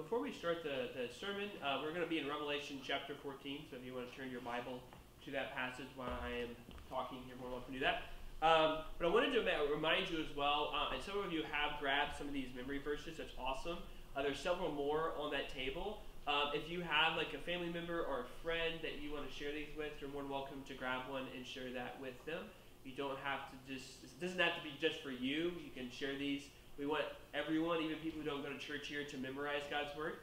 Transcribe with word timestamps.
before 0.00 0.20
we 0.24 0.32
start 0.32 0.64
the, 0.64 0.88
the 0.96 1.12
sermon, 1.12 1.52
uh, 1.60 1.84
we're 1.84 1.92
going 1.92 2.00
to 2.00 2.08
be 2.08 2.16
in 2.16 2.24
Revelation 2.24 2.80
chapter 2.80 3.12
14. 3.20 3.68
So 3.68 3.76
if 3.76 3.84
you 3.84 3.92
want 3.92 4.08
to 4.08 4.16
turn 4.16 4.32
your 4.32 4.40
Bible 4.40 4.80
to 5.24 5.30
that 5.36 5.52
passage 5.52 5.92
while 5.92 6.16
I 6.24 6.48
am 6.48 6.56
talking, 6.88 7.20
you're 7.28 7.36
more 7.36 7.52
welcome 7.52 7.76
to 7.76 7.78
do 7.78 7.84
that. 7.84 8.08
Um, 8.40 8.88
but 8.96 9.04
I 9.04 9.12
wanted 9.12 9.36
to 9.36 9.44
remind 9.68 10.08
you 10.08 10.16
as 10.16 10.32
well, 10.32 10.72
uh, 10.72 10.96
and 10.96 11.04
some 11.04 11.20
of 11.20 11.28
you 11.28 11.44
have 11.52 11.76
grabbed 11.84 12.16
some 12.16 12.24
of 12.24 12.32
these 12.32 12.48
memory 12.56 12.80
verses. 12.80 13.20
That's 13.20 13.36
awesome. 13.36 13.76
Uh, 14.16 14.24
there's 14.24 14.40
several 14.40 14.72
more 14.72 15.12
on 15.20 15.28
that 15.36 15.52
table. 15.52 16.00
Um, 16.24 16.56
if 16.56 16.64
you 16.72 16.80
have 16.80 17.20
like 17.20 17.36
a 17.36 17.42
family 17.44 17.68
member 17.68 18.00
or 18.00 18.24
a 18.24 18.28
friend 18.40 18.80
that 18.80 19.04
you 19.04 19.12
want 19.12 19.28
to 19.28 19.32
share 19.36 19.52
these 19.52 19.68
with, 19.76 19.92
you're 20.00 20.08
more 20.08 20.24
than 20.24 20.32
welcome 20.32 20.64
to 20.64 20.74
grab 20.80 21.12
one 21.12 21.28
and 21.36 21.44
share 21.44 21.68
that 21.76 22.00
with 22.00 22.16
them. 22.24 22.48
You 22.88 22.96
don't 22.96 23.20
have 23.20 23.52
to 23.52 23.56
just, 23.68 24.00
it 24.00 24.16
doesn't 24.16 24.40
have 24.40 24.56
to 24.56 24.64
be 24.64 24.72
just 24.80 25.04
for 25.04 25.12
you. 25.12 25.52
You 25.60 25.76
can 25.76 25.92
share 25.92 26.16
these 26.16 26.48
we 26.80 26.86
want 26.86 27.04
everyone, 27.34 27.82
even 27.82 27.96
people 27.98 28.20
who 28.22 28.26
don't 28.26 28.42
go 28.42 28.48
to 28.48 28.58
church 28.58 28.88
here, 28.88 29.04
to 29.04 29.18
memorize 29.18 29.60
God's 29.70 29.94
Word. 29.96 30.14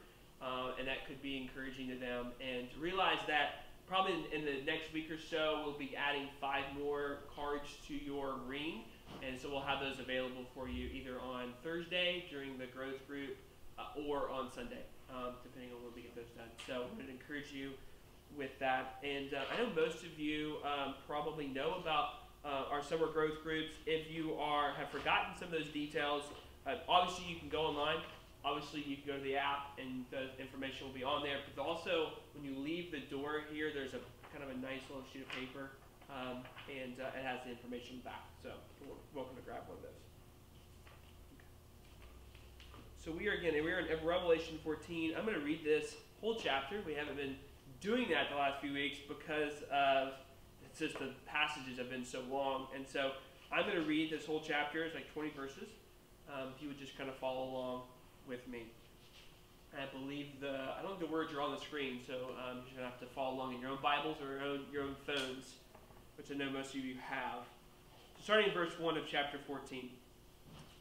Uh, 0.42 0.74
and 0.78 0.86
that 0.88 1.06
could 1.06 1.22
be 1.22 1.36
encouraging 1.38 1.88
to 1.88 1.94
them. 1.94 2.34
And 2.42 2.66
realize 2.80 3.18
that 3.28 3.70
probably 3.86 4.14
in, 4.14 4.40
in, 4.40 4.44
the 4.44 4.66
next 4.66 4.92
week 4.92 5.10
or 5.10 5.18
so, 5.18 5.62
we'll 5.64 5.78
be 5.78 5.94
adding 5.96 6.26
five 6.40 6.64
more 6.76 7.18
cards 7.34 7.70
to 7.86 7.94
your 7.94 8.34
ring. 8.46 8.82
And 9.22 9.38
so 9.40 9.48
we'll 9.48 9.62
have 9.62 9.80
those 9.80 10.00
available 10.00 10.44
for 10.52 10.68
you 10.68 10.90
either 10.90 11.18
on 11.20 11.54
Thursday 11.62 12.24
during 12.28 12.58
the 12.58 12.66
growth 12.66 13.06
group 13.06 13.36
uh, 13.78 14.06
or 14.06 14.28
on 14.28 14.50
Sunday, 14.50 14.82
um, 15.10 15.38
depending 15.42 15.70
on 15.72 15.82
when 15.82 15.94
we 15.94 16.02
get 16.02 16.14
those 16.14 16.30
done. 16.36 16.50
So 16.66 16.74
I 16.90 16.96
would 16.96 17.08
encourage 17.08 17.52
you 17.52 17.70
with 18.36 18.50
that. 18.58 18.98
And 19.02 19.32
uh, 19.32 19.46
I 19.54 19.62
know 19.62 19.70
most 19.74 20.02
of 20.02 20.18
you 20.18 20.56
um, 20.66 20.94
probably 21.06 21.46
know 21.46 21.78
about 21.80 22.28
uh, 22.44 22.70
our 22.70 22.82
summer 22.82 23.06
growth 23.06 23.42
groups. 23.42 23.72
If 23.86 24.10
you 24.10 24.34
are 24.34 24.72
have 24.74 24.90
forgotten 24.90 25.36
some 25.38 25.48
of 25.48 25.52
those 25.52 25.68
details, 25.72 26.22
uh, 26.68 26.76
obviously, 26.88 27.24
you 27.24 27.38
can 27.40 27.48
go 27.48 27.62
online. 27.62 27.98
Obviously, 28.44 28.84
you 28.86 28.96
can 28.96 29.06
go 29.06 29.16
to 29.16 29.24
the 29.24 29.36
app, 29.36 29.78
and 29.80 30.04
the 30.10 30.28
information 30.40 30.86
will 30.86 30.94
be 30.94 31.02
on 31.02 31.22
there. 31.22 31.38
But 31.56 31.62
also, 31.62 32.20
when 32.34 32.44
you 32.44 32.58
leave 32.58 32.92
the 32.92 33.00
door 33.08 33.42
here, 33.50 33.72
there's 33.72 33.94
a 33.94 34.00
kind 34.30 34.44
of 34.44 34.50
a 34.50 34.58
nice 34.60 34.84
little 34.88 35.04
sheet 35.10 35.22
of 35.22 35.28
paper, 35.32 35.70
um, 36.12 36.44
and 36.68 37.00
uh, 37.00 37.16
it 37.16 37.24
has 37.24 37.40
the 37.44 37.50
information 37.50 38.00
back. 38.04 38.28
So, 38.42 38.52
you're 38.84 38.94
welcome 39.14 39.36
to 39.36 39.42
grab 39.42 39.64
one 39.66 39.78
of 39.78 39.82
those. 39.82 39.96
So 42.98 43.12
we 43.12 43.28
are 43.28 43.32
again, 43.32 43.54
we 43.64 43.70
are 43.70 43.78
in 43.78 44.04
Revelation 44.04 44.58
14. 44.62 45.14
I'm 45.16 45.24
going 45.24 45.38
to 45.38 45.44
read 45.44 45.64
this 45.64 45.94
whole 46.20 46.34
chapter. 46.34 46.82
We 46.84 46.92
haven't 46.92 47.16
been 47.16 47.36
doing 47.80 48.10
that 48.10 48.28
the 48.28 48.36
last 48.36 48.60
few 48.60 48.74
weeks 48.74 48.98
because 49.06 49.62
of 49.72 50.12
it's 50.66 50.78
just 50.78 50.98
the 50.98 51.12
passages 51.24 51.78
have 51.78 51.88
been 51.88 52.04
so 52.04 52.20
long, 52.30 52.66
and 52.74 52.86
so 52.86 53.12
I'm 53.50 53.62
going 53.62 53.76
to 53.76 53.88
read 53.88 54.10
this 54.10 54.26
whole 54.26 54.42
chapter. 54.44 54.84
It's 54.84 54.94
like 54.94 55.10
20 55.14 55.30
verses 55.30 55.68
um, 56.32 56.48
if 56.54 56.62
you 56.62 56.68
would 56.68 56.78
just 56.78 56.96
kind 56.96 57.08
of 57.08 57.16
follow 57.16 57.48
along 57.48 57.82
with 58.28 58.46
me. 58.48 58.64
I 59.74 59.86
believe 59.96 60.40
the, 60.40 60.50
I 60.50 60.82
don't 60.82 60.98
think 60.98 61.10
the 61.10 61.14
words 61.14 61.32
are 61.32 61.40
on 61.40 61.52
the 61.52 61.60
screen, 61.60 62.00
so 62.06 62.14
um, 62.14 62.64
you're 62.66 62.80
going 62.80 62.88
to 62.88 62.90
have 62.90 63.00
to 63.00 63.06
follow 63.06 63.34
along 63.34 63.54
in 63.54 63.60
your 63.60 63.70
own 63.70 63.78
Bibles 63.82 64.16
or 64.22 64.32
your 64.32 64.42
own, 64.42 64.60
your 64.72 64.82
own 64.84 64.96
phones, 65.06 65.54
which 66.16 66.30
I 66.32 66.34
know 66.34 66.50
most 66.50 66.74
of 66.74 66.80
you 66.80 66.94
have. 67.00 67.44
So 68.16 68.24
starting 68.24 68.48
in 68.48 68.54
verse 68.54 68.78
1 68.78 68.96
of 68.96 69.04
chapter 69.06 69.38
14. 69.46 69.90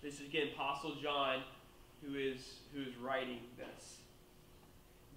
This 0.01 0.15
is 0.15 0.27
again 0.27 0.49
Apostle 0.53 0.95
John 1.01 1.41
who 2.05 2.15
is, 2.15 2.59
who 2.73 2.81
is 2.81 2.95
writing 2.97 3.39
this. 3.57 3.97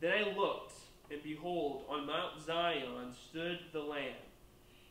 Then 0.00 0.12
I 0.12 0.37
looked, 0.37 0.72
and 1.11 1.22
behold, 1.22 1.84
on 1.89 2.06
Mount 2.06 2.41
Zion 2.44 3.12
stood 3.28 3.59
the 3.72 3.81
Lamb 3.81 4.15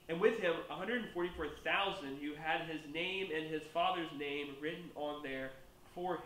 and 0.10 0.20
with 0.20 0.40
him 0.40 0.56
144,000 0.68 2.18
who 2.18 2.34
had 2.34 2.68
his 2.68 2.82
name 2.92 3.28
and 3.34 3.46
his 3.46 3.62
father's 3.72 4.10
name 4.18 4.56
written 4.60 4.90
on 4.96 5.22
their 5.22 5.52
foreheads. 5.94 6.26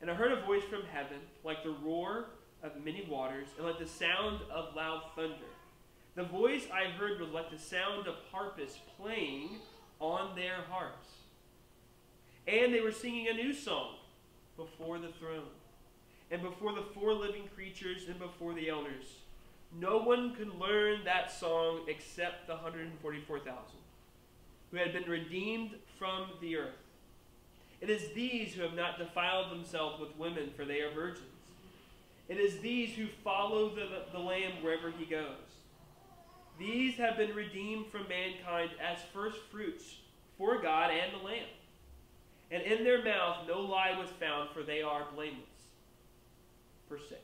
And 0.00 0.10
I 0.10 0.14
heard 0.14 0.32
a 0.32 0.40
voice 0.46 0.64
from 0.64 0.82
heaven, 0.90 1.18
like 1.44 1.62
the 1.62 1.76
roar 1.84 2.26
of 2.62 2.82
many 2.82 3.06
waters, 3.08 3.48
and 3.58 3.66
like 3.66 3.78
the 3.78 3.86
sound 3.86 4.40
of 4.50 4.74
loud 4.74 5.02
thunder. 5.14 5.34
The 6.14 6.24
voice 6.24 6.66
I 6.72 6.90
heard 6.90 7.20
was 7.20 7.30
like 7.30 7.50
the 7.50 7.58
sound 7.58 8.06
of 8.06 8.14
harpists 8.32 8.78
playing 8.98 9.50
on 10.00 10.34
their 10.34 10.62
harps. 10.70 11.08
And 12.48 12.72
they 12.72 12.80
were 12.80 12.92
singing 12.92 13.28
a 13.28 13.34
new 13.34 13.52
song 13.52 13.96
before 14.56 14.98
the 14.98 15.12
throne, 15.18 15.48
and 16.30 16.40
before 16.40 16.72
the 16.72 16.84
four 16.94 17.12
living 17.12 17.48
creatures, 17.54 18.04
and 18.08 18.18
before 18.18 18.54
the 18.54 18.70
elders. 18.70 19.23
No 19.78 19.98
one 19.98 20.34
could 20.34 20.54
learn 20.58 21.04
that 21.04 21.32
song 21.32 21.80
except 21.88 22.46
the 22.46 22.54
144,000 22.54 23.54
who 24.70 24.76
had 24.76 24.92
been 24.92 25.10
redeemed 25.10 25.70
from 25.98 26.26
the 26.40 26.56
earth. 26.56 26.74
It 27.80 27.90
is 27.90 28.12
these 28.14 28.54
who 28.54 28.62
have 28.62 28.74
not 28.74 28.98
defiled 28.98 29.50
themselves 29.50 30.00
with 30.00 30.16
women, 30.16 30.50
for 30.56 30.64
they 30.64 30.80
are 30.80 30.92
virgins. 30.92 31.26
It 32.28 32.38
is 32.38 32.58
these 32.58 32.94
who 32.94 33.06
follow 33.22 33.68
the, 33.68 33.86
the 34.12 34.18
Lamb 34.18 34.62
wherever 34.62 34.90
he 34.90 35.04
goes. 35.04 35.36
These 36.58 36.96
have 36.96 37.16
been 37.16 37.34
redeemed 37.34 37.86
from 37.88 38.08
mankind 38.08 38.70
as 38.80 38.98
first 39.12 39.38
fruits 39.50 39.96
for 40.38 40.60
God 40.62 40.90
and 40.90 41.12
the 41.12 41.24
Lamb. 41.24 41.48
And 42.50 42.62
in 42.62 42.84
their 42.84 43.02
mouth 43.04 43.46
no 43.48 43.60
lie 43.60 43.96
was 43.98 44.10
found, 44.20 44.50
for 44.50 44.62
they 44.62 44.80
are 44.80 45.06
blameless. 45.14 45.44
Verse 46.88 47.02
6. 47.08 47.20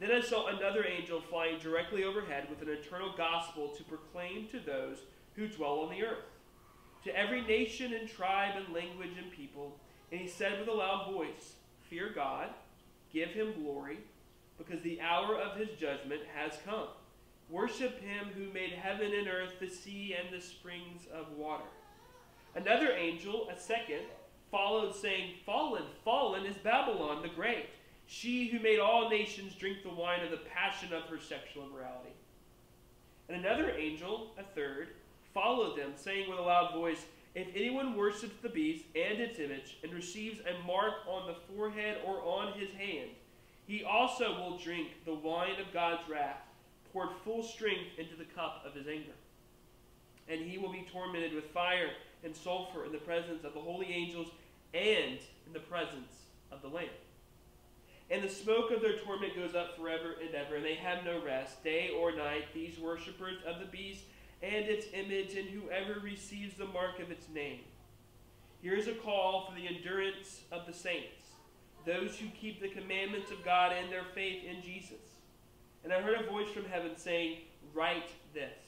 Then 0.00 0.12
I 0.12 0.22
saw 0.22 0.46
another 0.46 0.86
angel 0.86 1.20
flying 1.20 1.58
directly 1.58 2.04
overhead 2.04 2.48
with 2.48 2.62
an 2.62 2.74
eternal 2.74 3.12
gospel 3.16 3.68
to 3.68 3.84
proclaim 3.84 4.48
to 4.48 4.58
those 4.58 5.02
who 5.36 5.46
dwell 5.46 5.80
on 5.80 5.90
the 5.90 6.02
earth, 6.02 6.24
to 7.04 7.14
every 7.14 7.42
nation 7.42 7.92
and 7.92 8.08
tribe 8.08 8.54
and 8.56 8.74
language 8.74 9.18
and 9.22 9.30
people. 9.30 9.78
And 10.10 10.18
he 10.18 10.26
said 10.26 10.58
with 10.58 10.68
a 10.68 10.72
loud 10.72 11.12
voice, 11.12 11.56
Fear 11.90 12.12
God, 12.14 12.48
give 13.12 13.28
him 13.28 13.52
glory, 13.62 13.98
because 14.56 14.80
the 14.82 15.02
hour 15.02 15.36
of 15.36 15.58
his 15.58 15.68
judgment 15.78 16.22
has 16.34 16.52
come. 16.64 16.88
Worship 17.50 18.00
him 18.00 18.28
who 18.34 18.52
made 18.52 18.70
heaven 18.70 19.12
and 19.12 19.28
earth, 19.28 19.54
the 19.60 19.68
sea, 19.68 20.16
and 20.18 20.34
the 20.34 20.40
springs 20.42 21.02
of 21.12 21.36
water. 21.36 21.64
Another 22.54 22.92
angel, 22.92 23.50
a 23.54 23.58
second, 23.58 24.04
followed, 24.50 24.94
saying, 24.94 25.34
Fallen, 25.44 25.84
fallen 26.04 26.46
is 26.46 26.56
Babylon 26.56 27.22
the 27.22 27.28
Great 27.28 27.66
she 28.10 28.48
who 28.48 28.58
made 28.58 28.80
all 28.80 29.08
nations 29.08 29.54
drink 29.54 29.84
the 29.84 29.88
wine 29.88 30.24
of 30.24 30.32
the 30.32 30.38
passion 30.52 30.92
of 30.92 31.04
her 31.04 31.20
sexual 31.20 31.64
immorality. 31.64 32.10
And 33.28 33.38
another 33.38 33.70
angel, 33.70 34.32
a 34.36 34.42
third, 34.42 34.88
followed 35.32 35.78
them, 35.78 35.92
saying 35.94 36.28
with 36.28 36.40
a 36.40 36.42
loud 36.42 36.74
voice, 36.74 37.06
If 37.36 37.46
anyone 37.54 37.96
worships 37.96 38.34
the 38.42 38.48
beast 38.48 38.84
and 38.96 39.20
its 39.20 39.38
image, 39.38 39.78
and 39.84 39.94
receives 39.94 40.40
a 40.40 40.66
mark 40.66 40.94
on 41.08 41.28
the 41.28 41.36
forehead 41.54 41.98
or 42.04 42.20
on 42.22 42.58
his 42.58 42.72
hand, 42.72 43.10
he 43.68 43.84
also 43.84 44.40
will 44.40 44.58
drink 44.58 44.88
the 45.04 45.14
wine 45.14 45.60
of 45.60 45.72
God's 45.72 46.02
wrath, 46.10 46.42
poured 46.92 47.10
full 47.24 47.44
strength 47.44 47.96
into 47.96 48.16
the 48.16 48.24
cup 48.24 48.64
of 48.66 48.74
his 48.74 48.88
anger. 48.88 49.14
And 50.28 50.40
he 50.40 50.58
will 50.58 50.72
be 50.72 50.84
tormented 50.92 51.32
with 51.32 51.44
fire 51.52 51.90
and 52.24 52.34
sulfur 52.34 52.84
in 52.84 52.90
the 52.90 52.98
presence 52.98 53.44
of 53.44 53.54
the 53.54 53.60
holy 53.60 53.86
angels 53.86 54.30
and 54.74 55.20
in 55.46 55.52
the 55.52 55.60
presence 55.60 56.24
of 56.50 56.60
the 56.60 56.68
Lamb. 56.68 56.88
And 58.10 58.24
the 58.24 58.28
smoke 58.28 58.72
of 58.72 58.82
their 58.82 58.98
torment 58.98 59.36
goes 59.36 59.54
up 59.54 59.76
forever 59.76 60.16
and 60.20 60.34
ever, 60.34 60.56
and 60.56 60.64
they 60.64 60.74
have 60.74 61.04
no 61.04 61.22
rest, 61.24 61.62
day 61.62 61.90
or 61.96 62.10
night, 62.10 62.46
these 62.52 62.78
worshippers 62.78 63.36
of 63.46 63.60
the 63.60 63.66
beast 63.66 64.02
and 64.42 64.64
its 64.64 64.86
image, 64.92 65.34
and 65.34 65.48
whoever 65.48 66.00
receives 66.00 66.54
the 66.54 66.66
mark 66.66 66.98
of 66.98 67.10
its 67.10 67.28
name. 67.28 67.60
Here 68.62 68.74
is 68.74 68.88
a 68.88 68.94
call 68.94 69.46
for 69.46 69.54
the 69.54 69.66
endurance 69.66 70.40
of 70.50 70.66
the 70.66 70.72
saints, 70.72 71.22
those 71.86 72.16
who 72.16 72.26
keep 72.40 72.60
the 72.60 72.68
commandments 72.68 73.30
of 73.30 73.44
God 73.44 73.72
and 73.72 73.92
their 73.92 74.04
faith 74.14 74.42
in 74.44 74.62
Jesus. 74.62 74.98
And 75.84 75.92
I 75.92 76.00
heard 76.00 76.20
a 76.20 76.30
voice 76.30 76.50
from 76.50 76.64
heaven 76.64 76.96
saying, 76.96 77.38
Write 77.72 78.10
this 78.34 78.58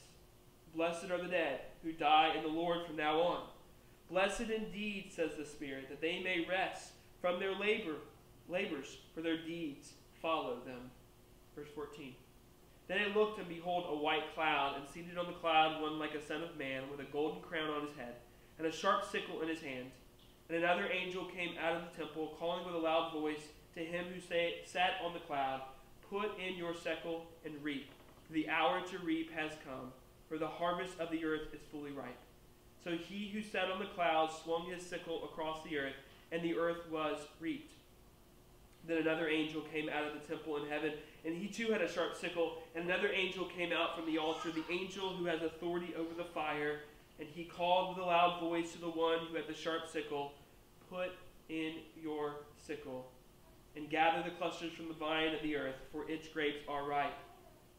Blessed 0.75 1.11
are 1.11 1.21
the 1.21 1.27
dead 1.27 1.59
who 1.83 1.91
die 1.91 2.33
in 2.35 2.43
the 2.43 2.49
Lord 2.49 2.85
from 2.87 2.95
now 2.95 3.19
on. 3.19 3.43
Blessed 4.09 4.49
indeed, 4.55 5.11
says 5.13 5.31
the 5.37 5.45
Spirit, 5.45 5.89
that 5.89 6.01
they 6.01 6.21
may 6.23 6.45
rest 6.49 6.91
from 7.21 7.39
their 7.39 7.55
labor 7.55 7.95
labors, 8.49 8.97
for 9.13 9.21
their 9.21 9.37
deeds 9.37 9.93
follow 10.21 10.59
them. 10.65 10.91
Verse 11.55 11.69
14. 11.75 12.13
Then 12.87 12.99
I 12.99 13.15
looked, 13.15 13.39
and 13.39 13.47
behold, 13.47 13.85
a 13.87 13.95
white 13.95 14.33
cloud, 14.35 14.75
and 14.77 14.87
seated 14.87 15.17
on 15.17 15.27
the 15.27 15.39
cloud 15.39 15.81
one 15.81 15.99
like 15.99 16.15
a 16.15 16.25
son 16.25 16.43
of 16.43 16.57
man, 16.57 16.83
with 16.91 16.99
a 16.99 17.11
golden 17.11 17.41
crown 17.41 17.69
on 17.69 17.87
his 17.87 17.95
head, 17.95 18.15
and 18.57 18.67
a 18.67 18.71
sharp 18.71 19.05
sickle 19.09 19.41
in 19.41 19.47
his 19.47 19.61
hand. 19.61 19.91
And 20.49 20.57
another 20.57 20.89
angel 20.91 21.25
came 21.25 21.55
out 21.57 21.75
of 21.75 21.83
the 21.83 22.03
temple, 22.03 22.35
calling 22.39 22.65
with 22.65 22.75
a 22.75 22.77
loud 22.77 23.13
voice 23.13 23.47
to 23.75 23.79
him 23.79 24.05
who 24.13 24.19
sat 24.19 24.93
on 25.03 25.13
the 25.13 25.19
cloud, 25.19 25.61
Put 26.09 26.37
in 26.37 26.55
your 26.55 26.75
sickle 26.75 27.25
and 27.45 27.63
reap, 27.63 27.89
for 28.27 28.33
the 28.33 28.49
hour 28.49 28.81
to 28.81 28.99
reap 28.99 29.31
has 29.33 29.51
come, 29.65 29.91
for 30.27 30.37
the 30.37 30.47
harvest 30.47 30.99
of 30.99 31.09
the 31.09 31.25
earth 31.25 31.53
is 31.53 31.61
fully 31.71 31.91
ripe. 31.91 32.19
So 32.83 32.97
he 32.97 33.29
who 33.29 33.41
sat 33.41 33.71
on 33.71 33.79
the 33.79 33.85
cloud 33.85 34.29
swung 34.43 34.69
his 34.69 34.85
sickle 34.85 35.23
across 35.23 35.63
the 35.63 35.77
earth, 35.77 35.95
and 36.31 36.43
the 36.43 36.55
earth 36.55 36.89
was 36.91 37.17
reaped. 37.39 37.72
Then 38.87 38.97
another 38.97 39.29
angel 39.29 39.61
came 39.61 39.89
out 39.89 40.05
of 40.05 40.13
the 40.13 40.27
temple 40.27 40.57
in 40.57 40.69
heaven, 40.69 40.93
and 41.25 41.35
he 41.35 41.47
too 41.47 41.71
had 41.71 41.81
a 41.81 41.91
sharp 41.91 42.15
sickle. 42.15 42.57
And 42.75 42.85
another 42.85 43.09
angel 43.09 43.45
came 43.45 43.71
out 43.71 43.95
from 43.95 44.05
the 44.05 44.17
altar, 44.17 44.51
the 44.51 44.63
angel 44.73 45.09
who 45.09 45.25
has 45.25 45.41
authority 45.41 45.93
over 45.97 46.13
the 46.15 46.25
fire. 46.25 46.79
And 47.19 47.29
he 47.29 47.45
called 47.45 47.95
with 47.95 48.03
a 48.03 48.07
loud 48.07 48.41
voice 48.41 48.73
to 48.73 48.79
the 48.79 48.89
one 48.89 49.19
who 49.27 49.35
had 49.35 49.47
the 49.47 49.53
sharp 49.53 49.87
sickle, 49.87 50.33
Put 50.89 51.11
in 51.49 51.75
your 52.01 52.35
sickle 52.57 53.07
and 53.75 53.89
gather 53.89 54.23
the 54.23 54.35
clusters 54.35 54.71
from 54.73 54.87
the 54.87 54.93
vine 54.93 55.33
of 55.33 55.41
the 55.41 55.55
earth, 55.55 55.75
for 55.91 56.09
its 56.09 56.27
grapes 56.27 56.63
are 56.67 56.87
ripe. 56.87 57.17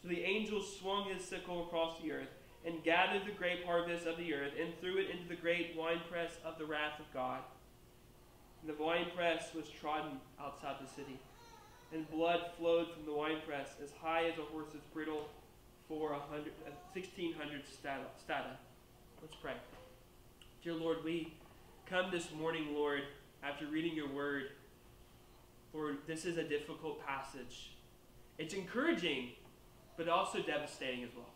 So 0.02 0.08
the 0.08 0.22
angel 0.22 0.60
swung 0.60 1.08
his 1.08 1.24
sickle 1.24 1.64
across 1.66 2.00
the 2.00 2.12
earth, 2.12 2.28
and 2.64 2.82
gathered 2.82 3.26
the 3.26 3.32
grape 3.32 3.64
harvest 3.64 4.06
of 4.06 4.16
the 4.16 4.34
earth, 4.34 4.52
and 4.60 4.72
threw 4.80 4.98
it 4.98 5.10
into 5.10 5.28
the 5.28 5.36
great 5.36 5.76
winepress 5.76 6.32
of 6.44 6.58
the 6.58 6.64
wrath 6.64 6.98
of 6.98 7.12
God. 7.12 7.40
The 8.66 8.74
winepress 8.82 9.52
was 9.54 9.68
trodden 9.68 10.20
outside 10.40 10.76
the 10.80 10.88
city, 10.88 11.18
and 11.92 12.10
blood 12.10 12.40
flowed 12.56 12.90
from 12.94 13.04
the 13.04 13.12
winepress 13.12 13.76
as 13.82 13.90
high 14.00 14.24
as 14.24 14.38
a 14.38 14.42
horse's 14.42 14.80
bridle 14.94 15.28
for 15.86 16.12
a 16.12 16.18
hundred, 16.18 16.54
uh, 16.66 16.70
1600 16.94 17.62
stadia. 17.66 18.56
Let's 19.20 19.34
pray. 19.42 19.52
Dear 20.62 20.72
Lord, 20.74 21.04
we 21.04 21.34
come 21.84 22.10
this 22.10 22.32
morning, 22.32 22.74
Lord, 22.74 23.02
after 23.42 23.66
reading 23.66 23.94
your 23.94 24.08
word. 24.08 24.44
Lord, 25.74 25.98
this 26.06 26.24
is 26.24 26.38
a 26.38 26.44
difficult 26.44 27.04
passage. 27.06 27.76
It's 28.38 28.54
encouraging, 28.54 29.32
but 29.98 30.08
also 30.08 30.40
devastating 30.40 31.04
as 31.04 31.10
well. 31.14 31.28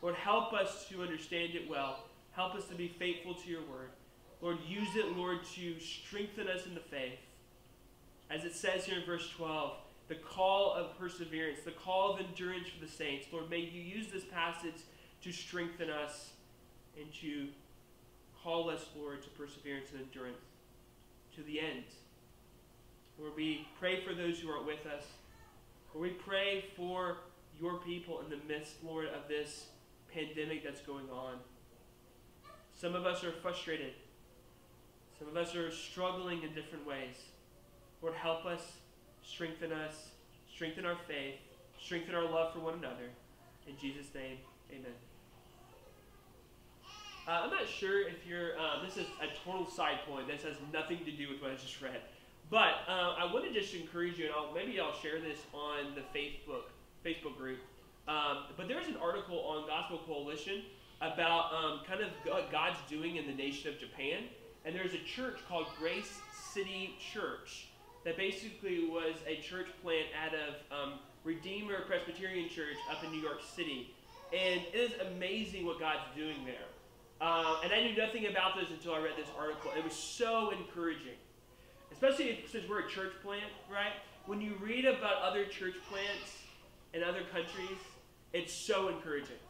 Lord, 0.00 0.14
help 0.14 0.54
us 0.54 0.86
to 0.88 1.02
understand 1.02 1.54
it 1.54 1.68
well. 1.68 2.04
Help 2.32 2.54
us 2.54 2.64
to 2.66 2.74
be 2.74 2.88
faithful 2.88 3.34
to 3.34 3.50
your 3.50 3.62
word. 3.62 3.90
Lord, 4.40 4.58
use 4.66 4.94
it, 4.94 5.16
Lord, 5.16 5.44
to 5.56 5.80
strengthen 5.80 6.48
us 6.48 6.66
in 6.66 6.74
the 6.74 6.80
faith. 6.80 7.18
As 8.30 8.44
it 8.44 8.54
says 8.54 8.84
here 8.84 8.98
in 8.98 9.04
verse 9.04 9.28
12, 9.36 9.72
the 10.08 10.14
call 10.14 10.72
of 10.72 10.98
perseverance, 10.98 11.60
the 11.64 11.72
call 11.72 12.14
of 12.14 12.20
endurance 12.20 12.68
for 12.68 12.84
the 12.84 12.90
saints. 12.90 13.26
Lord, 13.32 13.50
may 13.50 13.58
you 13.58 13.80
use 13.80 14.06
this 14.12 14.24
passage 14.24 14.82
to 15.22 15.32
strengthen 15.32 15.90
us 15.90 16.30
and 16.98 17.12
to 17.20 17.48
call 18.42 18.70
us, 18.70 18.86
Lord, 18.96 19.22
to 19.22 19.28
perseverance 19.30 19.90
and 19.92 20.02
endurance 20.02 20.38
to 21.34 21.42
the 21.42 21.60
end. 21.60 21.84
Lord, 23.18 23.32
we 23.36 23.66
pray 23.78 24.00
for 24.00 24.14
those 24.14 24.38
who 24.38 24.48
are 24.50 24.62
with 24.62 24.86
us. 24.86 25.04
Lord, 25.94 26.10
we 26.10 26.14
pray 26.16 26.64
for 26.76 27.18
your 27.60 27.78
people 27.78 28.20
in 28.20 28.30
the 28.30 28.44
midst, 28.46 28.74
Lord, 28.84 29.06
of 29.06 29.28
this 29.28 29.66
pandemic 30.12 30.64
that's 30.64 30.80
going 30.80 31.10
on. 31.10 31.34
Some 32.74 32.94
of 32.94 33.04
us 33.04 33.24
are 33.24 33.32
frustrated. 33.32 33.92
Some 35.18 35.28
of 35.28 35.36
us 35.36 35.54
are 35.54 35.70
struggling 35.70 36.42
in 36.42 36.54
different 36.54 36.86
ways. 36.86 37.16
Lord, 38.02 38.14
help 38.14 38.44
us, 38.44 38.62
strengthen 39.24 39.72
us, 39.72 40.10
strengthen 40.52 40.86
our 40.86 40.96
faith, 41.06 41.34
strengthen 41.80 42.14
our 42.14 42.24
love 42.24 42.52
for 42.52 42.60
one 42.60 42.74
another. 42.74 43.10
In 43.66 43.76
Jesus' 43.76 44.14
name, 44.14 44.38
amen. 44.70 44.94
Uh, 47.26 47.42
I'm 47.44 47.50
not 47.50 47.68
sure 47.68 48.08
if 48.08 48.26
you're, 48.26 48.58
uh, 48.58 48.82
this 48.84 48.96
is 48.96 49.06
a 49.20 49.26
total 49.44 49.68
side 49.68 49.98
point. 50.08 50.28
This 50.28 50.44
has 50.44 50.56
nothing 50.72 51.04
to 51.04 51.10
do 51.10 51.28
with 51.28 51.42
what 51.42 51.50
I 51.50 51.54
just 51.56 51.82
read. 51.82 52.00
But 52.50 52.88
uh, 52.88 53.14
I 53.18 53.30
want 53.30 53.44
to 53.44 53.52
just 53.52 53.74
encourage 53.74 54.18
you, 54.18 54.26
and 54.26 54.34
I'll, 54.34 54.54
maybe 54.54 54.80
I'll 54.80 54.94
share 54.94 55.20
this 55.20 55.38
on 55.52 55.94
the 55.94 56.00
Facebook 56.18 56.72
Facebook 57.04 57.36
group. 57.36 57.58
Um, 58.08 58.44
but 58.56 58.68
there's 58.68 58.88
an 58.88 58.96
article 58.96 59.38
on 59.40 59.66
Gospel 59.66 60.00
Coalition 60.06 60.62
about 61.00 61.52
um, 61.52 61.80
kind 61.86 62.00
of 62.00 62.08
what 62.24 62.50
God's 62.50 62.78
doing 62.88 63.16
in 63.16 63.26
the 63.26 63.34
nation 63.34 63.70
of 63.70 63.78
Japan. 63.78 64.24
And 64.68 64.76
there's 64.76 64.92
a 64.92 64.98
church 64.98 65.38
called 65.48 65.66
Grace 65.78 66.20
City 66.52 66.94
Church 67.14 67.68
that 68.04 68.18
basically 68.18 68.86
was 68.86 69.14
a 69.26 69.40
church 69.40 69.68
plant 69.82 70.08
out 70.22 70.34
of 70.34 70.90
um, 70.92 70.98
Redeemer 71.24 71.86
Presbyterian 71.86 72.50
Church 72.50 72.76
up 72.90 73.02
in 73.02 73.10
New 73.10 73.22
York 73.22 73.40
City. 73.56 73.94
And 74.30 74.60
it 74.74 74.74
is 74.74 74.92
amazing 75.10 75.64
what 75.64 75.80
God's 75.80 76.04
doing 76.14 76.44
there. 76.44 76.68
Uh, 77.18 77.62
and 77.64 77.72
I 77.72 77.82
knew 77.82 77.96
nothing 77.96 78.26
about 78.26 78.56
this 78.60 78.68
until 78.68 78.92
I 78.92 78.98
read 78.98 79.14
this 79.16 79.30
article. 79.38 79.70
It 79.74 79.82
was 79.82 79.94
so 79.94 80.50
encouraging. 80.50 81.16
Especially 81.90 82.44
since 82.52 82.68
we're 82.68 82.80
a 82.80 82.90
church 82.90 83.14
plant, 83.22 83.50
right? 83.72 83.94
When 84.26 84.38
you 84.38 84.52
read 84.62 84.84
about 84.84 85.22
other 85.22 85.46
church 85.46 85.76
plants 85.90 86.42
in 86.92 87.02
other 87.02 87.22
countries, 87.32 87.78
it's 88.34 88.52
so 88.52 88.88
encouraging. 88.88 89.40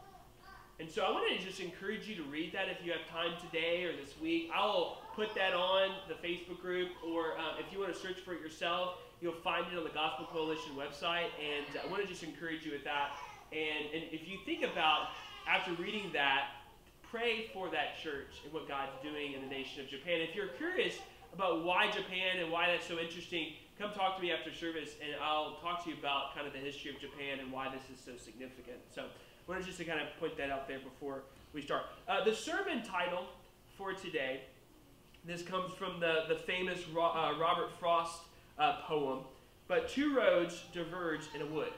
And 0.78 0.88
so 0.88 1.02
I 1.02 1.10
wanted 1.10 1.40
to 1.40 1.44
just 1.44 1.58
encourage 1.58 2.06
you 2.06 2.14
to 2.14 2.22
read 2.22 2.52
that 2.52 2.68
if 2.68 2.86
you 2.86 2.92
have 2.92 3.04
time 3.10 3.32
today 3.44 3.82
or 3.82 3.96
this 3.96 4.14
week. 4.20 4.48
I'll 4.54 5.02
put 5.18 5.34
that 5.34 5.52
on 5.52 5.90
the 6.06 6.14
Facebook 6.14 6.62
group, 6.62 6.90
or 7.02 7.34
um, 7.34 7.58
if 7.58 7.72
you 7.72 7.80
want 7.80 7.92
to 7.92 7.98
search 7.98 8.20
for 8.20 8.34
it 8.34 8.40
yourself, 8.40 9.02
you'll 9.20 9.42
find 9.42 9.66
it 9.66 9.76
on 9.76 9.82
the 9.82 9.90
Gospel 9.90 10.28
Coalition 10.30 10.78
website. 10.78 11.34
And 11.42 11.66
I 11.74 11.90
want 11.90 12.02
to 12.02 12.06
just 12.06 12.22
encourage 12.22 12.64
you 12.64 12.70
with 12.70 12.84
that. 12.84 13.18
And, 13.50 13.90
and 13.92 14.04
if 14.14 14.28
you 14.28 14.38
think 14.46 14.62
about, 14.62 15.10
after 15.50 15.72
reading 15.82 16.12
that, 16.12 16.62
pray 17.02 17.50
for 17.52 17.68
that 17.70 17.98
church 18.00 18.30
and 18.44 18.52
what 18.52 18.68
God's 18.68 18.94
doing 19.02 19.32
in 19.32 19.42
the 19.42 19.48
nation 19.48 19.82
of 19.82 19.90
Japan. 19.90 20.20
If 20.20 20.36
you're 20.36 20.54
curious 20.54 20.94
about 21.34 21.64
why 21.64 21.90
Japan 21.90 22.38
and 22.38 22.52
why 22.52 22.70
that's 22.70 22.86
so 22.86 23.00
interesting, 23.00 23.54
come 23.76 23.90
talk 23.90 24.14
to 24.18 24.22
me 24.22 24.30
after 24.30 24.54
service 24.54 24.94
and 25.02 25.18
I'll 25.20 25.58
talk 25.58 25.82
to 25.82 25.90
you 25.90 25.96
about 25.98 26.36
kind 26.36 26.46
of 26.46 26.52
the 26.52 26.60
history 26.60 26.94
of 26.94 27.00
Japan 27.00 27.40
and 27.42 27.50
why 27.50 27.74
this 27.74 27.82
is 27.90 27.98
so 27.98 28.12
significant. 28.22 28.78
So 28.94 29.02
I 29.02 29.50
wanted 29.50 29.66
just 29.66 29.78
to 29.78 29.84
kind 29.84 29.98
of 29.98 30.14
point 30.20 30.38
that 30.38 30.50
out 30.50 30.68
there 30.68 30.78
before 30.78 31.22
we 31.52 31.60
start. 31.60 31.86
Uh, 32.06 32.22
the 32.22 32.34
sermon 32.36 32.84
title 32.84 33.26
for 33.76 33.94
today, 33.94 34.42
this 35.28 35.42
comes 35.42 35.74
from 35.74 36.00
the, 36.00 36.24
the 36.28 36.34
famous 36.34 36.80
uh, 36.96 37.34
Robert 37.38 37.70
Frost 37.78 38.22
uh, 38.58 38.76
poem, 38.86 39.20
but 39.66 39.88
two 39.88 40.16
roads 40.16 40.64
diverged 40.72 41.28
in 41.34 41.42
a 41.42 41.46
wood. 41.46 41.72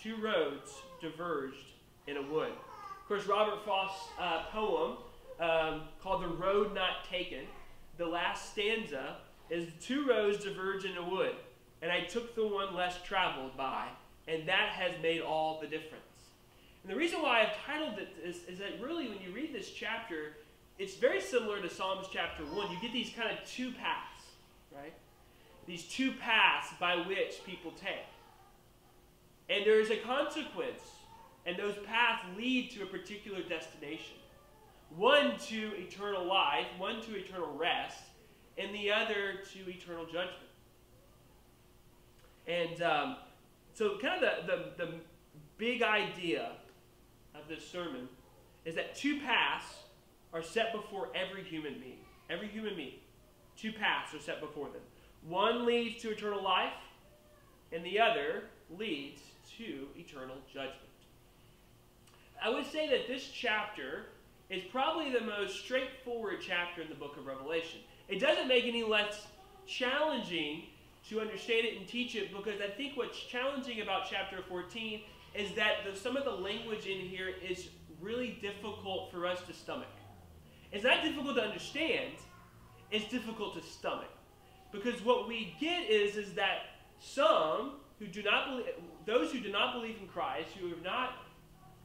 Two 0.00 0.16
roads 0.16 0.74
diverged 1.00 1.66
in 2.06 2.16
a 2.16 2.22
wood. 2.22 2.52
Of 2.52 3.08
course, 3.08 3.26
Robert 3.26 3.64
Frost's 3.64 4.08
uh, 4.20 4.44
poem 4.52 4.98
um, 5.40 5.82
called 6.00 6.22
The 6.22 6.28
Road 6.28 6.74
Not 6.74 7.04
Taken, 7.10 7.44
the 7.96 8.06
last 8.06 8.52
stanza 8.52 9.16
is 9.50 9.66
two 9.80 10.06
roads 10.06 10.44
diverge 10.44 10.84
in 10.84 10.96
a 10.96 11.02
wood, 11.02 11.34
and 11.82 11.90
I 11.90 12.02
took 12.02 12.34
the 12.36 12.46
one 12.46 12.74
less 12.74 13.02
traveled 13.02 13.56
by, 13.56 13.88
and 14.28 14.48
that 14.48 14.68
has 14.68 14.92
made 15.02 15.20
all 15.20 15.60
the 15.60 15.66
difference. 15.66 16.04
And 16.82 16.92
the 16.92 16.96
reason 16.96 17.20
why 17.20 17.42
I've 17.42 17.56
titled 17.66 17.98
it 17.98 18.08
is, 18.24 18.44
is 18.48 18.60
that 18.60 18.80
really 18.80 19.08
when 19.08 19.20
you 19.20 19.32
read 19.32 19.52
this 19.52 19.70
chapter, 19.70 20.36
it's 20.78 20.94
very 20.94 21.20
similar 21.20 21.60
to 21.60 21.68
Psalms 21.68 22.06
chapter 22.12 22.44
1. 22.44 22.70
You 22.70 22.76
get 22.80 22.92
these 22.92 23.10
kind 23.14 23.30
of 23.36 23.44
two 23.44 23.72
paths, 23.72 24.22
right? 24.74 24.94
These 25.66 25.84
two 25.84 26.12
paths 26.12 26.68
by 26.78 26.96
which 26.96 27.44
people 27.44 27.72
take. 27.72 28.06
And 29.50 29.66
there 29.66 29.80
is 29.80 29.90
a 29.90 29.96
consequence, 29.96 30.82
and 31.46 31.56
those 31.56 31.74
paths 31.84 32.22
lead 32.36 32.70
to 32.72 32.84
a 32.84 32.86
particular 32.86 33.42
destination. 33.42 34.16
One 34.96 35.36
to 35.48 35.72
eternal 35.76 36.24
life, 36.24 36.66
one 36.78 37.02
to 37.02 37.16
eternal 37.16 37.54
rest, 37.56 37.98
and 38.56 38.74
the 38.74 38.92
other 38.92 39.40
to 39.52 39.70
eternal 39.70 40.04
judgment. 40.04 40.48
And 42.46 42.82
um, 42.82 43.16
so, 43.74 43.98
kind 43.98 44.22
of 44.22 44.46
the, 44.46 44.52
the, 44.76 44.86
the 44.86 44.94
big 45.58 45.82
idea 45.82 46.52
of 47.34 47.48
this 47.48 47.66
sermon 47.68 48.08
is 48.64 48.74
that 48.76 48.94
two 48.94 49.20
paths 49.20 49.74
are 50.38 50.42
set 50.42 50.72
before 50.72 51.08
every 51.14 51.42
human 51.42 51.74
being. 51.80 51.98
Every 52.30 52.46
human 52.48 52.76
being. 52.76 53.00
Two 53.56 53.72
paths 53.72 54.14
are 54.14 54.20
set 54.20 54.40
before 54.40 54.68
them. 54.68 54.82
One 55.26 55.66
leads 55.66 56.00
to 56.02 56.10
eternal 56.10 56.42
life, 56.42 56.72
and 57.72 57.84
the 57.84 57.98
other 57.98 58.44
leads 58.78 59.20
to 59.58 59.88
eternal 59.96 60.36
judgment. 60.46 60.76
I 62.42 62.50
would 62.50 62.66
say 62.66 62.88
that 62.88 63.08
this 63.08 63.28
chapter 63.28 64.06
is 64.48 64.62
probably 64.70 65.10
the 65.10 65.20
most 65.20 65.58
straightforward 65.58 66.36
chapter 66.40 66.82
in 66.82 66.88
the 66.88 66.94
book 66.94 67.16
of 67.16 67.26
Revelation. 67.26 67.80
It 68.06 68.20
doesn't 68.20 68.46
make 68.46 68.64
any 68.64 68.84
less 68.84 69.26
challenging 69.66 70.62
to 71.08 71.20
understand 71.20 71.66
it 71.66 71.78
and 71.78 71.86
teach 71.88 72.14
it 72.14 72.30
because 72.30 72.60
I 72.60 72.68
think 72.68 72.96
what's 72.96 73.18
challenging 73.18 73.80
about 73.80 74.02
chapter 74.08 74.38
14 74.48 75.00
is 75.34 75.52
that 75.56 75.78
the, 75.84 75.98
some 75.98 76.16
of 76.16 76.24
the 76.24 76.30
language 76.30 76.86
in 76.86 77.00
here 77.00 77.30
is 77.46 77.68
really 78.00 78.38
difficult 78.40 79.10
for 79.10 79.26
us 79.26 79.40
to 79.48 79.52
stomach. 79.52 79.88
It's 80.72 80.84
not 80.84 81.02
difficult 81.02 81.36
to 81.36 81.42
understand, 81.42 82.12
it's 82.90 83.08
difficult 83.10 83.54
to 83.54 83.62
stomach. 83.68 84.10
Because 84.70 85.02
what 85.02 85.26
we 85.26 85.54
get 85.60 85.88
is, 85.88 86.16
is 86.16 86.34
that 86.34 86.58
some 86.98 87.72
who 87.98 88.06
do 88.06 88.22
not 88.22 88.48
believe, 88.48 88.66
those 89.06 89.32
who 89.32 89.40
do 89.40 89.50
not 89.50 89.74
believe 89.74 89.96
in 90.00 90.06
Christ, 90.08 90.50
who 90.60 90.68
are 90.68 90.84
not 90.84 91.12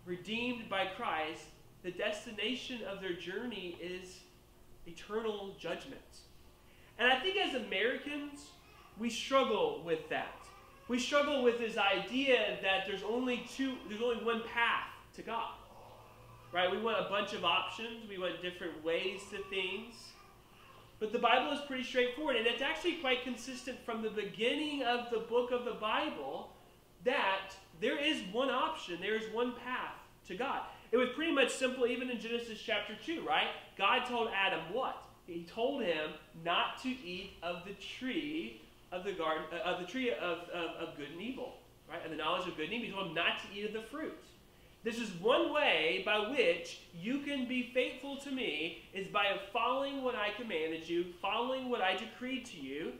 redeemed 0.05 0.69
by 0.69 0.87
Christ, 0.97 1.43
the 1.83 1.91
destination 1.91 2.79
of 2.83 3.01
their 3.01 3.13
journey 3.13 3.77
is 3.81 4.19
eternal 4.85 5.55
judgment. 5.59 6.01
And 6.99 7.11
I 7.11 7.19
think 7.19 7.37
as 7.37 7.55
Americans, 7.55 8.47
we 8.99 9.09
struggle 9.09 9.81
with 9.85 10.09
that. 10.09 10.35
We 10.87 10.99
struggle 10.99 11.43
with 11.43 11.57
this 11.59 11.77
idea 11.77 12.57
that 12.61 12.85
there's 12.85 13.03
only 13.03 13.47
two, 13.55 13.75
there's 13.89 14.01
only 14.01 14.23
one 14.23 14.43
path 14.53 14.87
to 15.15 15.21
God. 15.21 15.53
Right? 16.53 16.71
We 16.71 16.79
want 16.79 17.03
a 17.03 17.09
bunch 17.09 17.33
of 17.33 17.43
options, 17.43 18.07
we 18.07 18.19
want 18.19 18.41
different 18.41 18.83
ways 18.83 19.21
to 19.31 19.39
things. 19.49 19.95
But 20.99 21.11
the 21.11 21.19
Bible 21.19 21.51
is 21.51 21.59
pretty 21.67 21.83
straightforward, 21.83 22.35
and 22.35 22.45
it's 22.45 22.61
actually 22.61 22.97
quite 22.97 23.23
consistent 23.23 23.83
from 23.83 24.03
the 24.03 24.09
beginning 24.09 24.83
of 24.83 25.09
the 25.11 25.19
book 25.19 25.51
of 25.51 25.65
the 25.65 25.73
Bible 25.73 26.51
that 27.03 27.55
there 27.81 27.97
is 27.97 28.21
one 28.31 28.49
option, 28.49 28.99
there 29.01 29.15
is 29.15 29.23
one 29.33 29.53
path 29.65 29.95
to 30.27 30.35
God. 30.35 30.61
It 30.91 30.97
was 30.97 31.09
pretty 31.15 31.33
much 31.33 31.49
simple 31.49 31.87
even 31.87 32.09
in 32.09 32.19
Genesis 32.19 32.59
chapter 32.63 32.93
2, 33.03 33.25
right? 33.27 33.47
God 33.77 34.05
told 34.07 34.29
Adam 34.33 34.61
what? 34.71 34.95
He 35.25 35.43
told 35.43 35.81
him 35.81 36.11
not 36.45 36.81
to 36.83 36.89
eat 36.89 37.31
of 37.41 37.63
the 37.65 37.73
tree 37.73 38.61
of 38.91 39.03
the 39.03 39.13
garden, 39.13 39.45
uh, 39.51 39.67
of 39.67 39.81
the 39.81 39.87
tree 39.87 40.11
of, 40.11 40.37
of, 40.53 40.89
of 40.89 40.97
good 40.97 41.09
and 41.11 41.21
evil, 41.21 41.55
right? 41.89 41.99
And 42.03 42.13
the 42.13 42.17
knowledge 42.17 42.47
of 42.47 42.55
good 42.55 42.65
and 42.65 42.73
evil. 42.73 42.85
He 42.85 42.93
told 42.93 43.07
him 43.07 43.15
not 43.15 43.39
to 43.39 43.57
eat 43.57 43.65
of 43.65 43.73
the 43.73 43.81
fruit. 43.81 44.23
This 44.83 44.99
is 44.99 45.11
one 45.21 45.53
way 45.53 46.03
by 46.05 46.19
which 46.29 46.81
you 46.93 47.19
can 47.19 47.47
be 47.47 47.71
faithful 47.73 48.17
to 48.17 48.31
me 48.31 48.83
is 48.93 49.07
by 49.07 49.39
following 49.53 50.03
what 50.03 50.15
I 50.15 50.31
commanded 50.37 50.87
you, 50.87 51.05
following 51.21 51.69
what 51.69 51.81
I 51.81 51.95
decreed 51.95 52.45
to 52.47 52.57
you. 52.57 52.93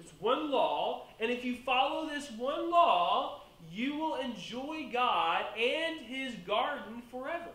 It's 0.00 0.10
one 0.18 0.50
law, 0.50 1.06
and 1.20 1.30
if 1.30 1.44
you 1.44 1.56
follow 1.64 2.08
this 2.08 2.32
one 2.32 2.68
law, 2.68 3.42
you 3.72 3.96
will 3.96 4.16
enjoy 4.16 4.90
God 4.92 5.44
and 5.56 6.00
his 6.00 6.34
garden 6.46 7.00
forever. 7.12 7.52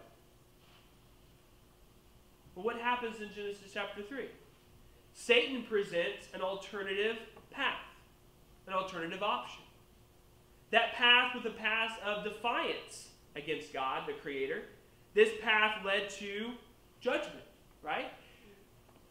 But 2.56 2.64
what 2.64 2.78
happens 2.78 3.20
in 3.20 3.30
Genesis 3.36 3.72
chapter 3.74 4.02
3? 4.02 4.26
Satan 5.14 5.64
presents 5.64 6.28
an 6.34 6.42
alternative 6.42 7.18
path, 7.52 7.76
an 8.68 8.74
alternative 8.74 9.22
option. 9.22 9.64
That 10.72 10.94
path 10.94 11.36
was 11.36 11.46
a 11.46 11.50
path 11.50 12.00
of 12.06 12.24
defiance 12.24 13.09
against 13.36 13.74
God, 13.74 14.08
the 14.08 14.14
Creator. 14.14 14.64
This 15.14 15.30
path 15.42 15.84
led 15.86 16.10
to 16.12 16.52
judgment, 17.00 17.46
right? 17.82 18.08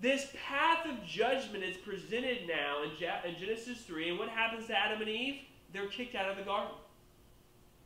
This 0.00 0.28
path 0.46 0.87
of 0.87 1.04
judgment 1.04 1.64
is 1.64 1.76
presented 1.76 2.46
now 2.46 2.82
in, 2.82 3.37
Genesis 3.37 3.78
3. 3.78 4.10
And 4.10 4.18
what 4.18 4.28
happens 4.28 4.68
to 4.68 4.78
Adam 4.78 5.00
and 5.00 5.10
Eve? 5.10 5.40
They're 5.72 5.88
kicked 5.88 6.14
out 6.14 6.30
of 6.30 6.37
the 6.37 6.44
garden. 6.44 6.75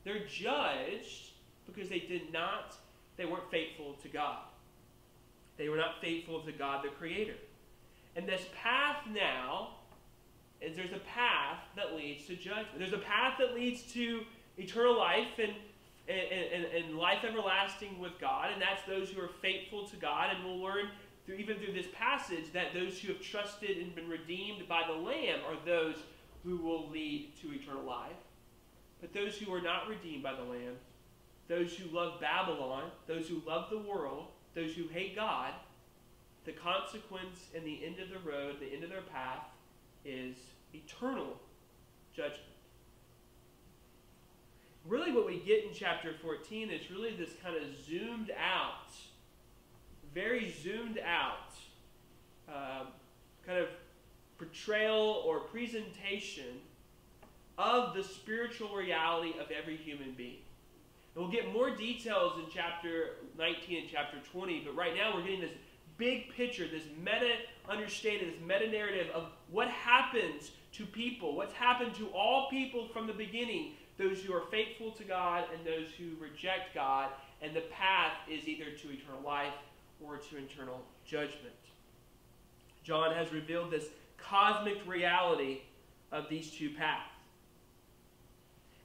They're 0.05 0.27
judged 0.27 1.31
because 1.67 1.89
they 1.89 2.01
did 2.01 2.33
not, 2.33 2.75
they 3.17 3.25
weren't 3.25 3.51
faithful 3.51 3.95
to 4.03 4.09
God. 4.09 4.39
They 5.57 5.69
were 5.69 5.77
not 5.77 6.01
faithful 6.01 6.41
to 6.43 6.53
God, 6.53 6.85
the 6.85 6.89
Creator. 6.89 7.35
And 8.15 8.29
this 8.29 8.43
path 8.63 8.99
now 9.13 9.77
is 10.61 10.77
there's 10.77 10.93
a 10.93 11.01
path 11.15 11.61
that 11.77 11.95
leads 11.95 12.27
to 12.27 12.37
judgment. 12.37 12.79
There's 12.79 12.93
a 12.93 12.99
path 12.99 13.35
that 13.39 13.55
leads 13.55 13.83
to 13.95 14.21
eternal 14.59 14.99
life 14.99 15.39
and, 15.39 15.53
and, 16.09 16.65
and, 16.65 16.65
and 16.65 16.99
life 16.99 17.25
everlasting 17.25 17.99
with 17.99 18.13
God, 18.21 18.53
and 18.53 18.61
that's 18.61 18.83
those 18.87 19.11
who 19.11 19.21
are 19.21 19.31
faithful 19.41 19.87
to 19.89 19.97
God. 19.97 20.35
And 20.35 20.45
we'll 20.45 20.61
learn 20.61 20.87
through, 21.25 21.37
even 21.37 21.59
through 21.59 21.73
this 21.73 21.87
passage 21.93 22.53
that 22.53 22.75
those 22.75 22.99
who 22.99 23.13
have 23.13 23.23
trusted 23.23 23.79
and 23.79 23.95
been 23.95 24.09
redeemed 24.09 24.69
by 24.69 24.83
the 24.87 24.95
Lamb 24.95 25.41
are 25.47 25.57
those 25.65 25.97
who 26.45 26.57
will 26.57 26.89
lead 26.89 27.33
to 27.41 27.53
eternal 27.53 27.85
life. 27.85 28.17
But 29.01 29.13
those 29.13 29.37
who 29.37 29.53
are 29.53 29.61
not 29.61 29.89
redeemed 29.89 30.23
by 30.23 30.35
the 30.35 30.43
Lamb, 30.43 30.77
those 31.49 31.75
who 31.75 31.95
love 31.95 32.21
Babylon, 32.21 32.91
those 33.07 33.29
who 33.29 33.43
love 33.47 33.71
the 33.71 33.79
world, 33.79 34.27
those 34.55 34.75
who 34.75 34.89
hate 34.89 35.17
God, 35.17 35.53
the 36.45 36.53
consequence 36.53 37.49
and 37.55 37.65
the 37.65 37.85
end 37.85 37.99
of 38.01 38.11
the 38.11 38.29
road, 38.29 38.57
the 38.61 38.73
end 38.73 38.85
of 38.85 38.91
their 38.91 39.03
path, 39.03 39.45
is 40.05 40.37
eternal 40.75 41.39
judgment. 42.15 42.52
Really, 44.87 45.13
what 45.13 45.27
we 45.27 45.39
get 45.39 45.65
in 45.65 45.71
chapter 45.73 46.13
14 46.23 46.71
is 46.71 46.91
really 46.91 47.15
this 47.15 47.31
kind 47.43 47.57
of 47.57 47.63
zoomed 47.87 48.33
out, 48.37 48.91
very 50.13 50.53
zoomed 50.63 50.99
out, 50.99 51.55
uh, 52.49 52.87
kind 53.47 53.59
of 53.59 53.69
portrayal 54.39 55.23
or 55.25 55.41
presentation 55.41 56.61
of 57.59 57.95
the 57.95 58.03
spiritual 58.03 58.75
reality 58.75 59.35
of 59.41 59.53
every 59.53 59.77
human 59.77 60.15
being. 60.17 60.39
And 61.15 61.23
we'll 61.23 61.33
get 61.33 61.53
more 61.53 61.71
details 61.71 62.33
in 62.39 62.47
chapter 62.53 63.17
19 63.39 63.83
and 63.83 63.89
chapter 63.89 64.17
20, 64.33 64.63
but 64.67 64.75
right 64.75 64.97
now 64.97 65.15
we're 65.15 65.23
getting 65.23 65.43
this 65.43 65.53
big 65.97 66.31
picture, 66.35 66.67
this 66.67 66.85
meta 66.99 67.35
understanding, 67.69 68.33
this 68.33 68.41
meta 68.41 68.69
narrative 68.69 69.09
of 69.15 69.27
what 69.49 69.69
happens 69.69 70.51
to 70.73 70.87
people, 70.87 71.37
what's 71.37 71.53
happened 71.53 71.95
to 71.95 72.09
all 72.09 72.49
people 72.51 72.89
from 72.89 73.07
the 73.07 73.13
beginning, 73.13 73.75
those 74.03 74.23
who 74.23 74.35
are 74.35 74.45
faithful 74.51 74.91
to 74.93 75.05
God 75.05 75.45
and 75.55 75.65
those 75.65 75.89
who 75.97 76.21
reject 76.23 76.75
God, 76.75 77.11
and 77.41 77.55
the 77.55 77.63
path 77.73 78.13
is 78.29 78.49
either 78.49 78.65
to 78.65 78.91
eternal 78.91 79.21
life 79.25 79.55
or 80.05 80.17
to 80.17 80.37
eternal 80.37 80.83
judgment. 81.07 81.55
John 82.83 83.15
has 83.15 83.33
revealed 83.33 83.71
this 83.71 83.87
cosmic 84.19 84.79
reality 84.87 85.61
of 86.11 86.29
these 86.29 86.51
two 86.51 86.71
paths. 86.71 87.09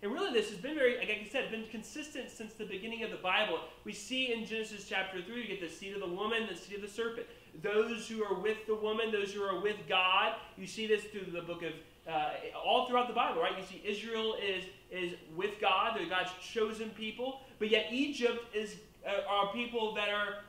And 0.04 0.12
really, 0.12 0.32
this 0.32 0.52
has 0.52 0.60
been 0.60 0.76
very, 0.76 0.98
like 0.98 1.10
I 1.10 1.28
said, 1.32 1.50
been 1.50 1.66
consistent 1.72 2.30
since 2.30 2.54
the 2.54 2.66
beginning 2.66 3.04
of 3.04 3.10
the 3.10 3.18
Bible. 3.18 3.60
We 3.84 3.94
see 3.94 4.32
in 4.32 4.46
Genesis 4.46 4.86
chapter 4.88 5.24
3, 5.24 5.42
you 5.42 5.48
get 5.48 5.60
the 5.60 5.70
seed 5.70 5.96
of 5.96 6.02
the 6.02 6.16
woman, 6.16 6.48
the 6.48 6.56
seed 6.56 6.76
of 6.76 6.82
the 6.84 6.88
serpent. 6.88 7.26
Those 7.64 8.08
who 8.08 8.24
are 8.24 8.36
with 8.36 8.58
the 8.68 8.76
woman, 8.76 9.12
those 9.12 9.34
who 9.34 9.42
are 9.42 9.60
with 9.60 9.78
God. 9.90 10.34
You 10.56 10.68
see 10.68 10.86
this 10.86 11.06
through 11.06 11.32
the 11.32 11.42
book 11.42 11.64
of, 11.64 11.72
uh, 12.08 12.30
all 12.56 12.88
throughout 12.88 13.08
the 13.08 13.14
Bible, 13.14 13.42
right? 13.42 13.54
You 13.58 13.64
see 13.64 13.82
Israel 13.86 14.36
is, 14.42 14.64
is 14.92 15.14
with 15.36 15.60
God, 15.60 15.98
they're 15.98 16.10
God's 16.10 16.32
chosen 16.42 16.90
people. 16.92 17.42
But 17.60 17.70
yet, 17.70 17.88
Egypt 17.92 18.56
is, 18.56 18.76
uh, 19.06 19.30
are 19.30 19.52
people 19.52 19.94
that 19.96 20.10
are 20.10 20.44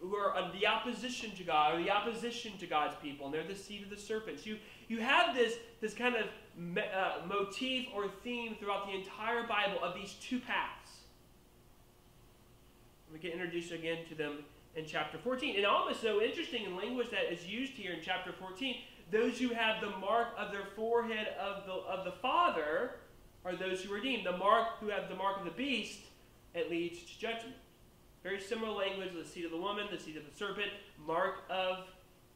who 0.00 0.14
are 0.14 0.50
the 0.52 0.66
opposition 0.66 1.32
to 1.32 1.42
God, 1.42 1.74
or 1.74 1.82
the 1.82 1.90
opposition 1.90 2.56
to 2.58 2.66
God's 2.66 2.94
people, 3.02 3.26
and 3.26 3.34
they're 3.34 3.46
the 3.46 3.54
seed 3.54 3.82
of 3.82 3.90
the 3.90 3.96
serpents. 3.96 4.46
You, 4.46 4.58
you 4.86 5.00
have 5.00 5.34
this, 5.34 5.54
this 5.80 5.92
kind 5.92 6.14
of 6.14 6.26
uh, 6.78 7.26
motif 7.26 7.88
or 7.92 8.08
theme 8.22 8.54
throughout 8.60 8.86
the 8.86 8.94
entire 8.94 9.46
Bible 9.46 9.82
of 9.82 9.94
these 9.94 10.14
two 10.20 10.38
paths. 10.38 10.98
We 13.12 13.18
get 13.18 13.32
introduced 13.32 13.72
again 13.72 13.98
to 14.08 14.14
them 14.14 14.44
in 14.76 14.84
chapter 14.86 15.18
14. 15.18 15.56
And 15.56 15.66
almost 15.66 16.00
so 16.00 16.22
interesting 16.22 16.64
in 16.64 16.76
language 16.76 17.10
that 17.10 17.32
is 17.32 17.46
used 17.46 17.72
here 17.72 17.92
in 17.92 18.00
chapter 18.02 18.32
14, 18.32 18.76
those 19.10 19.38
who 19.38 19.48
have 19.48 19.80
the 19.80 19.90
mark 19.98 20.28
of 20.36 20.52
their 20.52 20.66
forehead 20.76 21.28
of 21.40 21.64
the, 21.66 21.72
of 21.72 22.04
the 22.04 22.12
Father 22.12 22.92
are 23.44 23.56
those 23.56 23.82
who 23.82 23.92
are 23.92 23.96
redeemed. 23.96 24.26
The 24.26 24.36
mark 24.36 24.78
who 24.80 24.88
have 24.88 25.08
the 25.08 25.14
mark 25.14 25.38
of 25.38 25.44
the 25.44 25.50
beast, 25.50 26.00
it 26.54 26.70
leads 26.70 27.02
to 27.02 27.18
judgment. 27.18 27.56
Very 28.22 28.40
similar 28.40 28.72
language, 28.72 29.10
the 29.14 29.24
seed 29.24 29.44
of 29.44 29.50
the 29.50 29.56
woman, 29.56 29.86
the 29.90 29.98
seed 29.98 30.16
of 30.16 30.24
the 30.30 30.36
serpent, 30.36 30.70
mark 31.06 31.44
of 31.48 31.86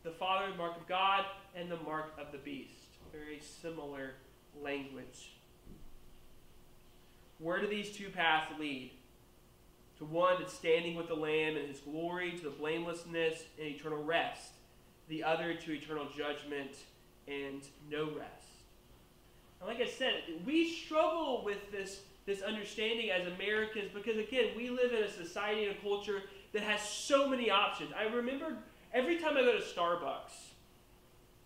the 0.04 0.12
Father, 0.12 0.54
mark 0.56 0.76
of 0.76 0.86
God, 0.88 1.24
and 1.54 1.70
the 1.70 1.76
mark 1.78 2.12
of 2.18 2.32
the 2.32 2.38
beast. 2.38 2.74
Very 3.12 3.40
similar 3.40 4.12
language. 4.62 5.32
Where 7.38 7.60
do 7.60 7.66
these 7.66 7.94
two 7.94 8.08
paths 8.08 8.52
lead? 8.58 8.92
To 9.98 10.04
one 10.04 10.36
that's 10.38 10.54
standing 10.54 10.94
with 10.94 11.08
the 11.08 11.14
Lamb 11.14 11.56
in 11.56 11.68
his 11.68 11.80
glory, 11.80 12.32
to 12.38 12.44
the 12.44 12.50
blamelessness 12.50 13.44
and 13.58 13.68
eternal 13.68 14.02
rest. 14.02 14.52
The 15.12 15.22
other 15.24 15.52
to 15.52 15.72
eternal 15.72 16.06
judgment 16.16 16.74
and 17.28 17.60
no 17.90 18.06
rest. 18.06 18.64
And 19.60 19.68
like 19.68 19.78
I 19.78 19.86
said, 19.86 20.22
we 20.46 20.70
struggle 20.70 21.42
with 21.44 21.70
this 21.70 22.00
this 22.24 22.40
understanding 22.40 23.10
as 23.10 23.26
Americans 23.26 23.90
because, 23.92 24.16
again, 24.16 24.52
we 24.56 24.70
live 24.70 24.94
in 24.94 25.02
a 25.02 25.10
society 25.10 25.66
and 25.66 25.76
a 25.76 25.80
culture 25.82 26.22
that 26.54 26.62
has 26.62 26.80
so 26.80 27.28
many 27.28 27.50
options. 27.50 27.90
I 27.94 28.04
remember 28.04 28.56
every 28.94 29.18
time 29.18 29.36
I 29.36 29.42
go 29.42 29.52
to 29.52 29.62
Starbucks, 29.62 30.32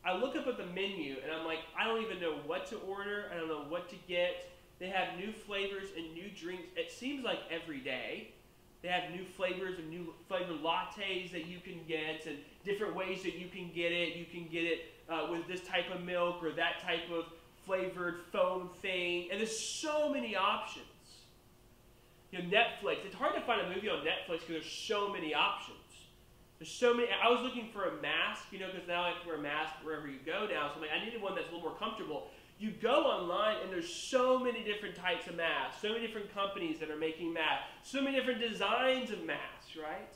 I 0.04 0.16
look 0.16 0.36
up 0.36 0.46
at 0.46 0.58
the 0.58 0.66
menu 0.66 1.16
and 1.24 1.32
I'm 1.32 1.44
like, 1.44 1.58
I 1.76 1.88
don't 1.88 2.04
even 2.04 2.20
know 2.20 2.36
what 2.46 2.66
to 2.66 2.76
order. 2.76 3.24
I 3.34 3.36
don't 3.36 3.48
know 3.48 3.64
what 3.68 3.88
to 3.88 3.96
get. 4.06 4.48
They 4.78 4.90
have 4.90 5.18
new 5.18 5.32
flavors 5.32 5.88
and 5.96 6.14
new 6.14 6.30
drinks. 6.30 6.68
It 6.76 6.92
seems 6.92 7.24
like 7.24 7.40
every 7.50 7.80
day. 7.80 8.28
They 8.82 8.88
have 8.88 9.10
new 9.10 9.24
flavors 9.24 9.80
and 9.80 9.90
new 9.90 10.14
flavored 10.28 10.62
lattes 10.62 11.32
that 11.32 11.46
you 11.46 11.58
can 11.58 11.80
get 11.88 12.26
and 12.26 12.36
different 12.66 12.94
ways 12.94 13.22
that 13.22 13.34
you 13.34 13.48
can 13.48 13.70
get 13.74 13.92
it. 13.92 14.16
You 14.16 14.26
can 14.26 14.48
get 14.50 14.64
it 14.64 14.80
uh, 15.08 15.28
with 15.30 15.46
this 15.46 15.60
type 15.66 15.86
of 15.94 16.02
milk 16.02 16.42
or 16.42 16.50
that 16.52 16.82
type 16.82 17.10
of 17.10 17.24
flavored 17.64 18.16
foam 18.32 18.70
thing, 18.82 19.28
and 19.30 19.40
there's 19.40 19.58
so 19.58 20.12
many 20.12 20.36
options. 20.36 20.84
You 22.30 22.38
know, 22.38 22.44
Netflix. 22.44 23.04
It's 23.04 23.14
hard 23.14 23.34
to 23.34 23.40
find 23.40 23.60
a 23.60 23.74
movie 23.74 23.88
on 23.88 23.98
Netflix 23.98 24.40
because 24.40 24.48
there's 24.48 24.70
so 24.70 25.12
many 25.12 25.32
options. 25.32 25.78
There's 26.58 26.70
so 26.70 26.94
many. 26.94 27.08
I 27.10 27.28
was 27.28 27.40
looking 27.42 27.68
for 27.72 27.84
a 27.84 28.02
mask, 28.02 28.44
you 28.50 28.58
know, 28.58 28.66
because 28.72 28.88
now 28.88 29.02
I 29.02 29.10
have 29.10 29.22
to 29.22 29.28
wear 29.28 29.36
a 29.36 29.42
mask 29.42 29.74
wherever 29.82 30.08
you 30.08 30.18
go 30.24 30.46
now. 30.50 30.68
So 30.68 30.76
I'm 30.76 30.80
like, 30.80 30.90
I 30.90 31.04
needed 31.04 31.20
one 31.20 31.34
that's 31.34 31.48
a 31.48 31.52
little 31.54 31.68
more 31.68 31.78
comfortable. 31.78 32.28
You 32.58 32.70
go 32.70 33.04
online 33.04 33.58
and 33.62 33.70
there's 33.70 33.92
so 33.92 34.38
many 34.38 34.64
different 34.64 34.96
types 34.96 35.26
of 35.26 35.36
masks, 35.36 35.82
so 35.82 35.88
many 35.88 36.06
different 36.06 36.32
companies 36.34 36.78
that 36.78 36.90
are 36.90 36.96
making 36.96 37.34
masks, 37.34 37.66
so 37.82 38.00
many 38.00 38.16
different 38.16 38.40
designs 38.40 39.10
of 39.10 39.22
masks, 39.24 39.76
right? 39.76 40.14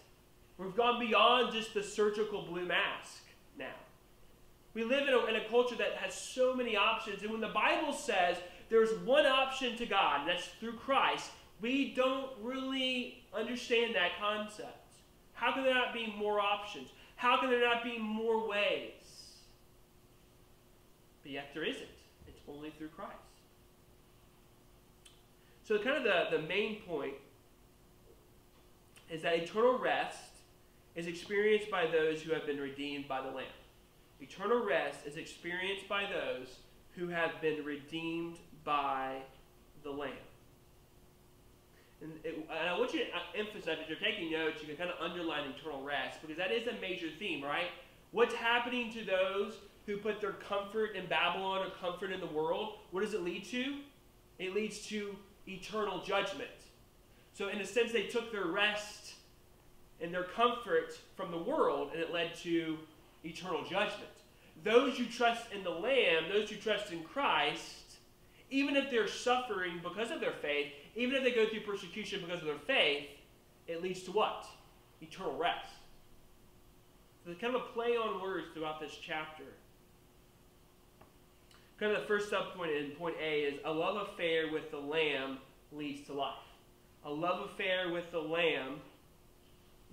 We've 0.61 0.77
gone 0.77 1.01
beyond 1.01 1.55
just 1.55 1.73
the 1.73 1.83
surgical 1.83 2.43
blue 2.43 2.67
mask 2.67 3.23
now. 3.59 3.73
We 4.75 4.85
live 4.85 5.09
in 5.09 5.15
a, 5.15 5.25
in 5.25 5.37
a 5.37 5.49
culture 5.49 5.75
that 5.77 5.95
has 5.95 6.15
so 6.15 6.55
many 6.55 6.77
options. 6.77 7.23
And 7.23 7.31
when 7.31 7.41
the 7.41 7.49
Bible 7.49 7.95
says 7.95 8.37
there's 8.69 8.93
one 9.01 9.25
option 9.25 9.75
to 9.79 9.87
God, 9.87 10.21
and 10.21 10.29
that's 10.29 10.49
through 10.61 10.75
Christ, 10.75 11.31
we 11.63 11.95
don't 11.95 12.31
really 12.43 13.25
understand 13.35 13.95
that 13.95 14.11
concept. 14.21 14.77
How 15.33 15.53
can 15.53 15.65
there 15.65 15.75
not 15.75 15.95
be 15.95 16.15
more 16.19 16.41
options? 16.41 16.91
How 17.17 17.41
can 17.41 17.49
there 17.49 17.65
not 17.65 17.83
be 17.83 17.99
more 17.99 18.47
ways? 18.47 18.93
But 21.23 21.33
yet 21.33 21.51
there 21.55 21.65
isn't. 21.65 21.89
It's 22.29 22.41
only 22.47 22.71
through 22.77 22.89
Christ. 22.89 23.15
So, 25.65 25.79
kind 25.79 25.97
of 25.97 26.05
the, 26.05 26.37
the 26.37 26.43
main 26.43 26.83
point 26.83 27.15
is 29.09 29.23
that 29.23 29.35
eternal 29.35 29.79
rest 29.79 30.30
is 30.97 31.07
experienced 31.07 31.71
by 31.71 31.87
those 31.87 32.21
who 32.23 32.33
have 32.33 32.47
been 32.47 32.61
redeemed 32.61 33.09
by 33.09 33.21
the 33.21 33.29
Lamb. 33.29 33.47
Eternal 34.21 34.65
rest 34.65 35.07
is 35.07 35.17
experienced 35.17 35.89
by 35.89 36.05
those 36.05 36.57
who 36.93 37.09
have 37.09 37.41
been 37.41 37.65
redeemed 37.65 38.37
by 38.65 39.17
the 39.83 39.91
Lamb. 39.91 40.13
And, 42.03 42.13
it, 42.25 42.35
and, 42.51 42.69
I 42.69 42.79
want 42.79 42.93
you 42.93 43.01
to 43.01 43.39
emphasize, 43.39 43.79
if 43.83 43.89
you're 43.89 43.99
taking 43.99 44.33
notes, 44.33 44.61
you 44.61 44.67
can 44.67 44.77
kind 44.77 44.91
of 44.91 44.97
underline 45.01 45.51
eternal 45.51 45.83
rest, 45.83 46.21
because 46.21 46.37
that 46.37 46.51
is 46.51 46.67
a 46.67 46.81
major 46.81 47.09
theme, 47.19 47.43
right? 47.43 47.69
What's 48.11 48.35
happening 48.35 48.93
to 48.93 49.05
those 49.05 49.55
who 49.87 49.99
put 49.99 50.21
their 50.21 50.33
comfort 50.33 50.97
in 50.97 51.07
Babylon 51.07 51.67
or 51.67 51.71
comfort 51.81 52.13
in 52.13 52.21
the 52.21 52.27
world? 52.27 52.75
What 52.91 53.03
does 53.03 53.15
it 53.15 53.23
lead 53.23 53.45
to? 53.47 53.77
It 54.39 54.55
leads 54.55 54.87
to 54.87 55.15
eternal 55.47 56.03
judgment. 56.03 56.51
So, 57.33 57.49
in 57.49 57.61
a 57.61 57.67
sense, 57.67 57.93
they 57.93 58.05
took 58.05 58.33
their 58.33 58.47
rest 58.47 59.00
and 60.03 60.13
their 60.13 60.25
comfort 60.25 60.99
from 61.17 61.31
the 61.31 61.39
world, 61.39 61.91
and 61.93 62.01
it 62.01 62.13
led 62.13 62.35
to 62.37 62.79
eternal 63.25 63.63
judgment. 63.63 64.11
Those 64.65 64.97
who 64.97 65.07
trust 65.07 65.53
in 65.53 65.65
the 65.65 65.71
Lamb, 65.71 66.25
those 66.33 66.51
who 66.51 66.57
trust 66.57 66.93
in 66.93 67.03
Christ, 67.05 67.97
even 68.51 68.77
if 68.77 68.91
they're 68.91 69.09
suffering 69.09 69.81
because 69.83 70.11
of 70.11 70.21
their 70.21 70.33
faith, 70.33 70.73
even 70.97 71.15
if 71.15 71.23
they 71.23 71.33
go 71.33 71.49
through 71.49 71.61
persecution 71.61 72.21
because 72.21 72.41
of 72.41 72.47
their 72.47 72.59
faith, 72.67 73.09
it 73.69 73.83
leads 73.83 74.03
to 74.03 74.13
what? 74.13 74.47
Eternal 75.01 75.37
rest. 75.37 75.71
So 77.23 77.31
there's 77.31 77.39
kind 77.39 77.55
of 77.55 77.63
a 77.63 77.67
play 77.67 77.97
on 77.97 78.21
words 78.21 78.47
throughout 78.53 78.81
this 78.81 78.97
chapter. 79.01 79.45
Kind 81.79 81.93
of 81.93 82.03
the 82.03 82.07
first 82.07 82.31
subpoint 82.31 82.79
in 82.79 82.91
point 82.93 83.17
A 83.23 83.41
is 83.43 83.61
a 83.65 83.73
love 83.73 84.09
affair 84.09 84.53
with 84.53 84.71
the 84.71 84.79
Lamb 84.79 85.39
leads 85.73 86.07
to 86.09 86.13
life. 86.13 86.35
A 87.05 87.11
love 87.11 87.49
affair 87.51 87.91
with 87.91 88.11
the 88.11 88.19
Lamb 88.19 88.81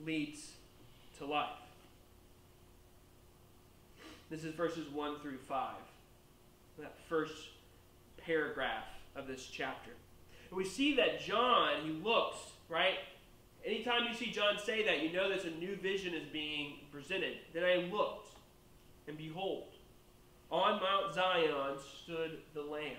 leads 0.06 0.52
to 1.18 1.26
life. 1.26 1.50
This 4.30 4.44
is 4.44 4.54
verses 4.54 4.88
1 4.90 5.20
through 5.20 5.38
5. 5.38 5.76
That 6.80 6.96
first 7.08 7.34
paragraph 8.18 8.86
of 9.16 9.28
this 9.28 9.46
chapter. 9.46 9.92
And 10.50 10.58
we 10.58 10.66
see 10.66 10.96
that 10.96 11.22
John, 11.22 11.82
he 11.84 11.92
looks, 11.92 12.38
right? 12.70 12.96
Anytime 13.66 14.08
you 14.08 14.14
see 14.14 14.32
John 14.32 14.58
say 14.64 14.86
that, 14.86 15.02
you 15.02 15.12
know 15.12 15.30
that 15.30 15.44
a 15.46 15.52
new 15.52 15.76
vision 15.76 16.14
is 16.14 16.28
being 16.32 16.80
presented. 16.92 17.38
Then 17.54 17.64
I 17.64 17.90
looked, 17.92 18.30
and 19.08 19.18
behold, 19.18 19.74
on 20.52 20.82
Mount 20.82 21.14
Zion 21.14 21.78
stood 22.04 22.40
the 22.54 22.62
Lamb. 22.62 22.98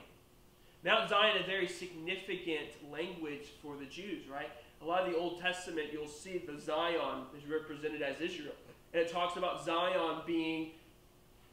Mount 0.85 1.09
Zion 1.09 1.37
is 1.37 1.45
a 1.45 1.47
very 1.47 1.69
significant 1.69 2.69
language 2.91 3.49
for 3.63 3.77
the 3.77 3.87
Jews, 3.87 4.29
right? 4.29 4.51
A 4.81 4.85
lot 4.85 5.07
of 5.07 5.13
the 5.13 5.19
Old 5.19 5.41
Testament, 5.41 5.89
you'll 5.93 6.07
see 6.07 6.39
the 6.47 6.61
Zion 6.61 7.25
is 7.37 7.49
represented 7.51 8.03
as 8.03 8.21
Israel. 8.21 8.55
And 8.93 9.03
it 9.03 9.13
talks 9.13 9.37
about 9.37 9.65
Zion 9.65 10.23
being 10.27 10.71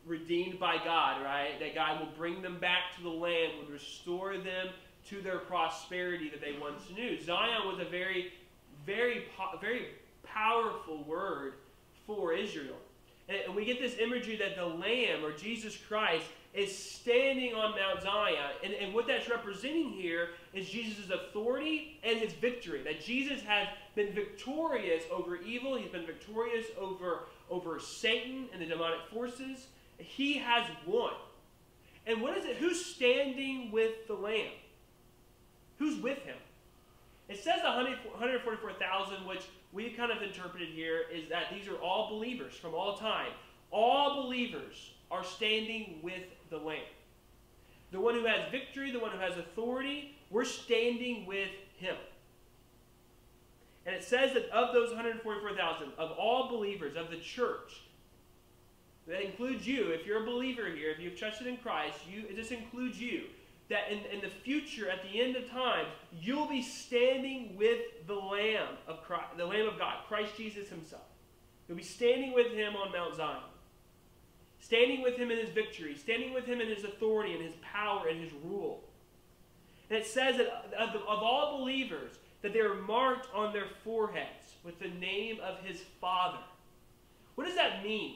redeemed 0.05 0.59
by 0.59 0.77
God, 0.77 1.23
right? 1.23 1.59
That 1.59 1.73
God 1.73 1.99
will 1.99 2.11
bring 2.17 2.41
them 2.41 2.59
back 2.59 2.95
to 2.97 3.03
the 3.03 3.09
land, 3.09 3.53
would 3.59 3.69
restore 3.69 4.37
them 4.37 4.69
to 5.09 5.21
their 5.21 5.39
prosperity 5.39 6.29
that 6.29 6.41
they 6.41 6.55
once 6.59 6.83
knew. 6.95 7.19
Zion 7.21 7.67
was 7.67 7.79
a 7.79 7.89
very, 7.89 8.33
very, 8.85 9.25
very 9.59 9.87
powerful 10.23 11.03
word 11.03 11.53
for 12.05 12.33
Israel. 12.33 12.75
And 13.27 13.55
we 13.55 13.65
get 13.65 13.79
this 13.79 13.97
imagery 13.97 14.35
that 14.37 14.55
the 14.55 14.65
Lamb, 14.65 15.25
or 15.25 15.31
Jesus 15.31 15.75
Christ, 15.75 16.25
is 16.55 16.75
standing 16.75 17.53
on 17.53 17.71
Mount 17.71 18.01
Zion. 18.01 18.51
And, 18.63 18.73
and 18.73 18.93
what 18.93 19.07
that's 19.07 19.29
representing 19.29 19.89
here 19.89 20.29
is 20.53 20.69
Jesus' 20.69 21.09
authority 21.09 21.99
and 22.03 22.17
his 22.17 22.33
victory. 22.33 22.81
That 22.83 23.03
Jesus 23.03 23.41
has 23.43 23.67
been 23.95 24.13
victorious 24.13 25.03
over 25.11 25.35
evil, 25.37 25.75
he's 25.75 25.91
been 25.91 26.05
victorious 26.05 26.67
over, 26.79 27.27
over 27.49 27.79
Satan 27.79 28.47
and 28.53 28.61
the 28.61 28.65
demonic 28.65 28.99
forces. 29.11 29.67
He 29.97 30.37
has 30.37 30.65
won. 30.85 31.13
And 32.07 32.21
what 32.21 32.37
is 32.37 32.45
it? 32.45 32.57
Who's 32.57 32.85
standing 32.85 33.71
with 33.71 34.07
the 34.07 34.13
Lamb? 34.13 34.51
Who's 35.77 36.01
with 36.01 36.19
him? 36.19 36.37
It 37.27 37.43
says 37.43 37.61
144,000, 37.63 39.25
which 39.25 39.41
we 39.73 39.89
kind 39.89 40.11
of 40.11 40.21
interpreted 40.21 40.69
here 40.69 41.01
is 41.11 41.27
that 41.29 41.45
these 41.51 41.67
are 41.67 41.77
all 41.77 42.09
believers 42.09 42.53
from 42.53 42.75
all 42.75 42.97
time. 42.97 43.31
All 43.71 44.23
believers 44.23 44.93
are 45.09 45.23
standing 45.23 45.99
with 46.01 46.21
the 46.49 46.57
Lamb. 46.57 46.79
The 47.91 47.99
one 47.99 48.15
who 48.15 48.25
has 48.25 48.51
victory, 48.51 48.91
the 48.91 48.99
one 48.99 49.11
who 49.11 49.19
has 49.19 49.37
authority, 49.37 50.15
we're 50.29 50.45
standing 50.45 51.25
with 51.25 51.49
him. 51.77 51.95
And 53.85 53.95
it 53.95 54.03
says 54.03 54.33
that 54.33 54.49
of 54.49 54.73
those 54.73 54.89
144,000, 54.89 55.89
of 55.97 56.11
all 56.11 56.49
believers, 56.49 56.95
of 56.95 57.11
the 57.11 57.17
church, 57.17 57.83
that 59.07 59.23
includes 59.23 59.67
you. 59.67 59.91
If 59.91 60.05
you're 60.05 60.23
a 60.23 60.25
believer 60.25 60.65
here, 60.65 60.89
if 60.89 60.99
you've 60.99 61.17
trusted 61.17 61.45
in 61.45 61.57
Christ, 61.57 61.99
you, 62.11 62.35
this 62.35 62.51
includes 62.51 62.99
you. 62.99 63.25
That 63.69 63.91
in, 63.91 63.99
in 64.13 64.21
the 64.21 64.29
future, 64.29 64.89
at 64.89 65.03
the 65.03 65.21
end 65.21 65.35
of 65.35 65.49
time, 65.49 65.85
you'll 66.19 66.47
be 66.47 66.61
standing 66.61 67.55
with 67.57 67.79
the 68.05 68.13
Lamb 68.13 68.77
of 68.87 69.03
Christ, 69.03 69.37
the 69.37 69.45
Lamb 69.45 69.67
of 69.67 69.79
God, 69.79 69.97
Christ 70.07 70.37
Jesus 70.37 70.69
Himself. 70.69 71.01
You'll 71.67 71.77
be 71.77 71.83
standing 71.83 72.33
with 72.33 72.51
Him 72.51 72.75
on 72.75 72.91
Mount 72.91 73.15
Zion, 73.15 73.41
standing 74.65 75.03
with 75.03 75.15
Him 75.15 75.29
in 75.29 75.37
His 75.37 75.49
victory, 75.49 75.95
standing 75.95 76.33
with 76.33 76.45
Him 76.45 76.59
in 76.59 76.67
His 76.67 76.83
authority 76.83 77.33
and 77.33 77.43
His 77.43 77.53
power 77.61 78.07
and 78.07 78.19
His 78.19 78.31
rule. 78.43 78.83
And 79.89 79.99
it 79.99 80.07
says 80.07 80.37
that 80.37 80.73
of, 80.79 80.95
of 80.95 81.19
all 81.21 81.59
believers, 81.59 82.13
that 82.41 82.51
they 82.51 82.61
are 82.61 82.73
marked 82.73 83.27
on 83.33 83.53
their 83.53 83.67
foreheads 83.83 84.55
with 84.63 84.79
the 84.79 84.89
name 84.89 85.37
of 85.43 85.59
His 85.63 85.81
Father. 86.01 86.39
What 87.35 87.45
does 87.45 87.55
that 87.55 87.83
mean? 87.83 88.15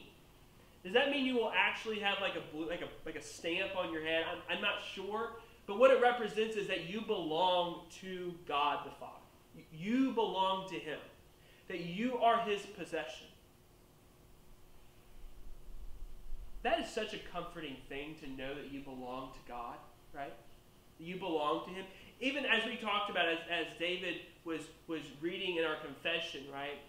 Does 0.83 0.93
that 0.93 1.11
mean 1.11 1.25
you 1.25 1.35
will 1.35 1.51
actually 1.55 1.99
have 1.99 2.17
like 2.19 2.33
a 2.35 2.55
blue, 2.55 2.67
like 2.67 2.81
a 2.81 2.87
like 3.05 3.15
a 3.15 3.21
stamp 3.21 3.75
on 3.77 3.93
your 3.93 4.03
head? 4.03 4.23
I'm, 4.31 4.57
I'm 4.57 4.61
not 4.61 4.81
sure, 4.95 5.33
but 5.67 5.77
what 5.77 5.91
it 5.91 6.01
represents 6.01 6.55
is 6.55 6.67
that 6.67 6.89
you 6.89 7.01
belong 7.01 7.81
to 8.01 8.33
God 8.47 8.85
the 8.85 8.91
Father. 8.99 9.13
You 9.71 10.13
belong 10.13 10.67
to 10.69 10.75
Him. 10.79 10.99
That 11.67 11.81
you 11.81 12.17
are 12.17 12.41
His 12.41 12.61
possession. 12.61 13.27
That 16.63 16.79
is 16.79 16.89
such 16.89 17.13
a 17.13 17.19
comforting 17.31 17.77
thing 17.87 18.15
to 18.21 18.29
know 18.29 18.53
that 18.53 18.71
you 18.71 18.81
belong 18.81 19.31
to 19.33 19.39
God, 19.51 19.77
right? 20.13 20.33
You 20.99 21.15
belong 21.15 21.65
to 21.67 21.71
Him. 21.71 21.85
Even 22.19 22.45
as 22.45 22.65
we 22.65 22.75
talked 22.75 23.09
about, 23.09 23.27
as, 23.27 23.39
as 23.49 23.67
David 23.79 24.15
was 24.43 24.61
was 24.87 25.01
reading 25.21 25.57
in 25.57 25.63
our 25.63 25.77
confession, 25.77 26.41
right? 26.51 26.79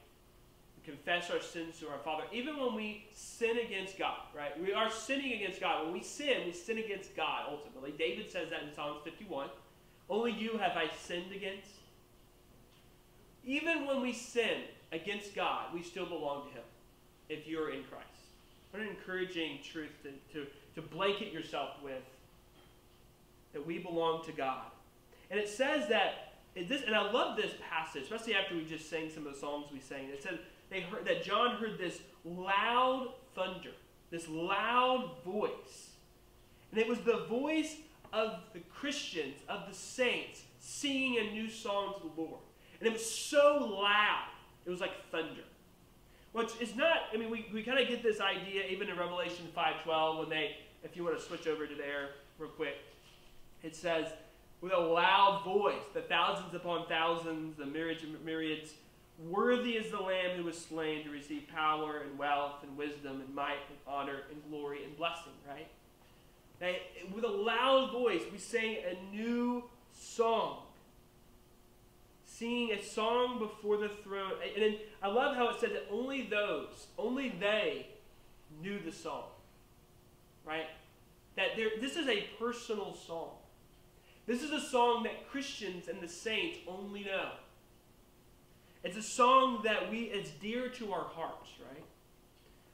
confess 0.84 1.30
our 1.30 1.40
sins 1.40 1.78
to 1.78 1.88
our 1.88 1.98
Father, 1.98 2.24
even 2.32 2.58
when 2.58 2.74
we 2.74 3.06
sin 3.12 3.58
against 3.58 3.98
God, 3.98 4.18
right? 4.34 4.60
We 4.60 4.72
are 4.72 4.90
sinning 4.90 5.32
against 5.32 5.60
God. 5.60 5.84
When 5.84 5.92
we 5.92 6.02
sin, 6.02 6.46
we 6.46 6.52
sin 6.52 6.78
against 6.78 7.14
God 7.16 7.46
ultimately. 7.50 7.94
David 7.98 8.30
says 8.30 8.50
that 8.50 8.62
in 8.62 8.74
Psalms 8.74 9.00
51. 9.04 9.48
Only 10.08 10.32
you 10.32 10.58
have 10.58 10.76
I 10.76 10.90
sinned 10.98 11.32
against. 11.32 11.70
Even 13.44 13.86
when 13.86 14.00
we 14.02 14.12
sin 14.12 14.62
against 14.92 15.34
God, 15.34 15.72
we 15.72 15.82
still 15.82 16.06
belong 16.06 16.48
to 16.48 16.54
Him 16.54 16.64
if 17.28 17.46
you're 17.46 17.70
in 17.70 17.84
Christ. 17.84 18.09
What 18.70 18.82
an 18.82 18.88
encouraging 18.88 19.58
truth 19.64 19.90
to, 20.02 20.10
to, 20.32 20.46
to 20.74 20.82
blanket 20.82 21.32
yourself 21.32 21.70
with 21.82 22.02
that 23.52 23.66
we 23.66 23.78
belong 23.78 24.24
to 24.24 24.32
God. 24.32 24.66
And 25.30 25.38
it 25.38 25.48
says 25.48 25.88
that, 25.88 26.34
this, 26.54 26.82
and 26.86 26.94
I 26.94 27.10
love 27.10 27.36
this 27.36 27.52
passage, 27.68 28.04
especially 28.04 28.34
after 28.34 28.54
we 28.54 28.64
just 28.64 28.88
sang 28.88 29.10
some 29.10 29.26
of 29.26 29.34
the 29.34 29.38
songs 29.38 29.66
we 29.72 29.80
sang. 29.80 30.08
It 30.08 30.22
said, 30.22 30.38
they 30.70 30.80
heard 30.80 31.04
that 31.06 31.24
John 31.24 31.56
heard 31.56 31.78
this 31.78 32.00
loud 32.24 33.14
thunder, 33.34 33.70
this 34.10 34.28
loud 34.28 35.10
voice. 35.24 35.90
And 36.70 36.80
it 36.80 36.88
was 36.88 37.00
the 37.00 37.24
voice 37.28 37.76
of 38.12 38.40
the 38.52 38.60
Christians, 38.60 39.34
of 39.48 39.68
the 39.68 39.74
saints, 39.74 40.42
singing 40.60 41.18
a 41.18 41.32
new 41.32 41.50
song 41.50 41.94
to 41.94 42.02
the 42.02 42.20
Lord. 42.20 42.40
And 42.78 42.86
it 42.86 42.92
was 42.92 43.08
so 43.08 43.78
loud, 43.80 44.28
it 44.64 44.70
was 44.70 44.80
like 44.80 44.92
thunder. 45.10 45.42
Which 46.32 46.50
is 46.60 46.76
not, 46.76 46.98
I 47.12 47.16
mean, 47.16 47.30
we, 47.30 47.46
we 47.52 47.62
kind 47.62 47.78
of 47.80 47.88
get 47.88 48.02
this 48.02 48.20
idea 48.20 48.64
even 48.70 48.88
in 48.88 48.96
Revelation 48.96 49.48
5.12 49.56 50.18
when 50.20 50.28
they, 50.28 50.56
if 50.84 50.96
you 50.96 51.04
want 51.04 51.18
to 51.18 51.24
switch 51.24 51.46
over 51.46 51.66
to 51.66 51.74
there 51.74 52.10
real 52.38 52.50
quick, 52.50 52.76
it 53.62 53.74
says, 53.74 54.06
with 54.60 54.72
a 54.72 54.78
loud 54.78 55.42
voice, 55.44 55.82
the 55.94 56.02
thousands 56.02 56.54
upon 56.54 56.86
thousands, 56.86 57.56
the 57.56 57.66
myriads, 57.66 58.02
and 58.04 58.24
myriads 58.24 58.74
Worthy 59.28 59.72
is 59.72 59.90
the 59.90 60.00
Lamb 60.00 60.36
who 60.38 60.44
was 60.44 60.56
slain 60.56 61.04
to 61.04 61.10
receive 61.10 61.46
power 61.54 61.98
and 61.98 62.18
wealth 62.18 62.62
and 62.62 62.74
wisdom 62.76 63.20
and 63.20 63.34
might 63.34 63.58
and 63.68 63.78
honor 63.86 64.22
and 64.30 64.42
glory 64.48 64.82
and 64.84 64.96
blessing, 64.96 65.32
right? 65.46 65.68
Now, 66.60 66.72
with 67.14 67.24
a 67.24 67.28
loud 67.28 67.92
voice, 67.92 68.22
we 68.32 68.38
sang 68.38 68.76
a 68.76 69.14
new 69.14 69.64
song. 69.92 70.62
Singing 72.40 72.72
a 72.72 72.82
song 72.82 73.38
before 73.38 73.76
the 73.76 73.90
throne. 74.02 74.32
And 74.54 74.62
then 74.62 74.76
I 75.02 75.08
love 75.08 75.36
how 75.36 75.50
it 75.50 75.60
said 75.60 75.72
that 75.72 75.86
only 75.92 76.22
those, 76.22 76.86
only 76.96 77.28
they 77.38 77.86
knew 78.62 78.78
the 78.82 78.92
song. 78.92 79.24
Right? 80.42 80.68
That 81.36 81.48
there, 81.56 81.68
this 81.82 81.96
is 81.96 82.08
a 82.08 82.24
personal 82.38 82.94
song. 82.94 83.32
This 84.26 84.42
is 84.42 84.52
a 84.52 84.60
song 84.60 85.02
that 85.02 85.28
Christians 85.30 85.88
and 85.88 86.00
the 86.00 86.08
saints 86.08 86.60
only 86.66 87.04
know. 87.04 87.32
It's 88.84 88.96
a 88.96 89.02
song 89.02 89.60
that 89.64 89.90
we, 89.90 90.04
it's 90.04 90.30
dear 90.30 90.70
to 90.70 90.92
our 90.94 91.04
hearts, 91.04 91.50
right? 91.70 91.84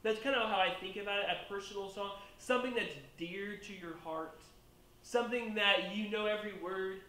That's 0.01 0.21
kind 0.21 0.37
of 0.37 0.49
how 0.49 0.61
I 0.61 0.73
think 0.79 0.95
about 0.95 1.19
it, 1.19 1.25
a 1.25 1.53
personal 1.53 1.89
song. 1.89 2.11
Something 2.37 2.73
that's 2.73 2.93
dear 3.17 3.57
to 3.57 3.73
your 3.73 3.97
heart. 4.05 4.39
something 5.07 5.55
that 5.55 5.95
you 5.95 6.09
know 6.09 6.25
every 6.25 6.53
word, 6.61 6.99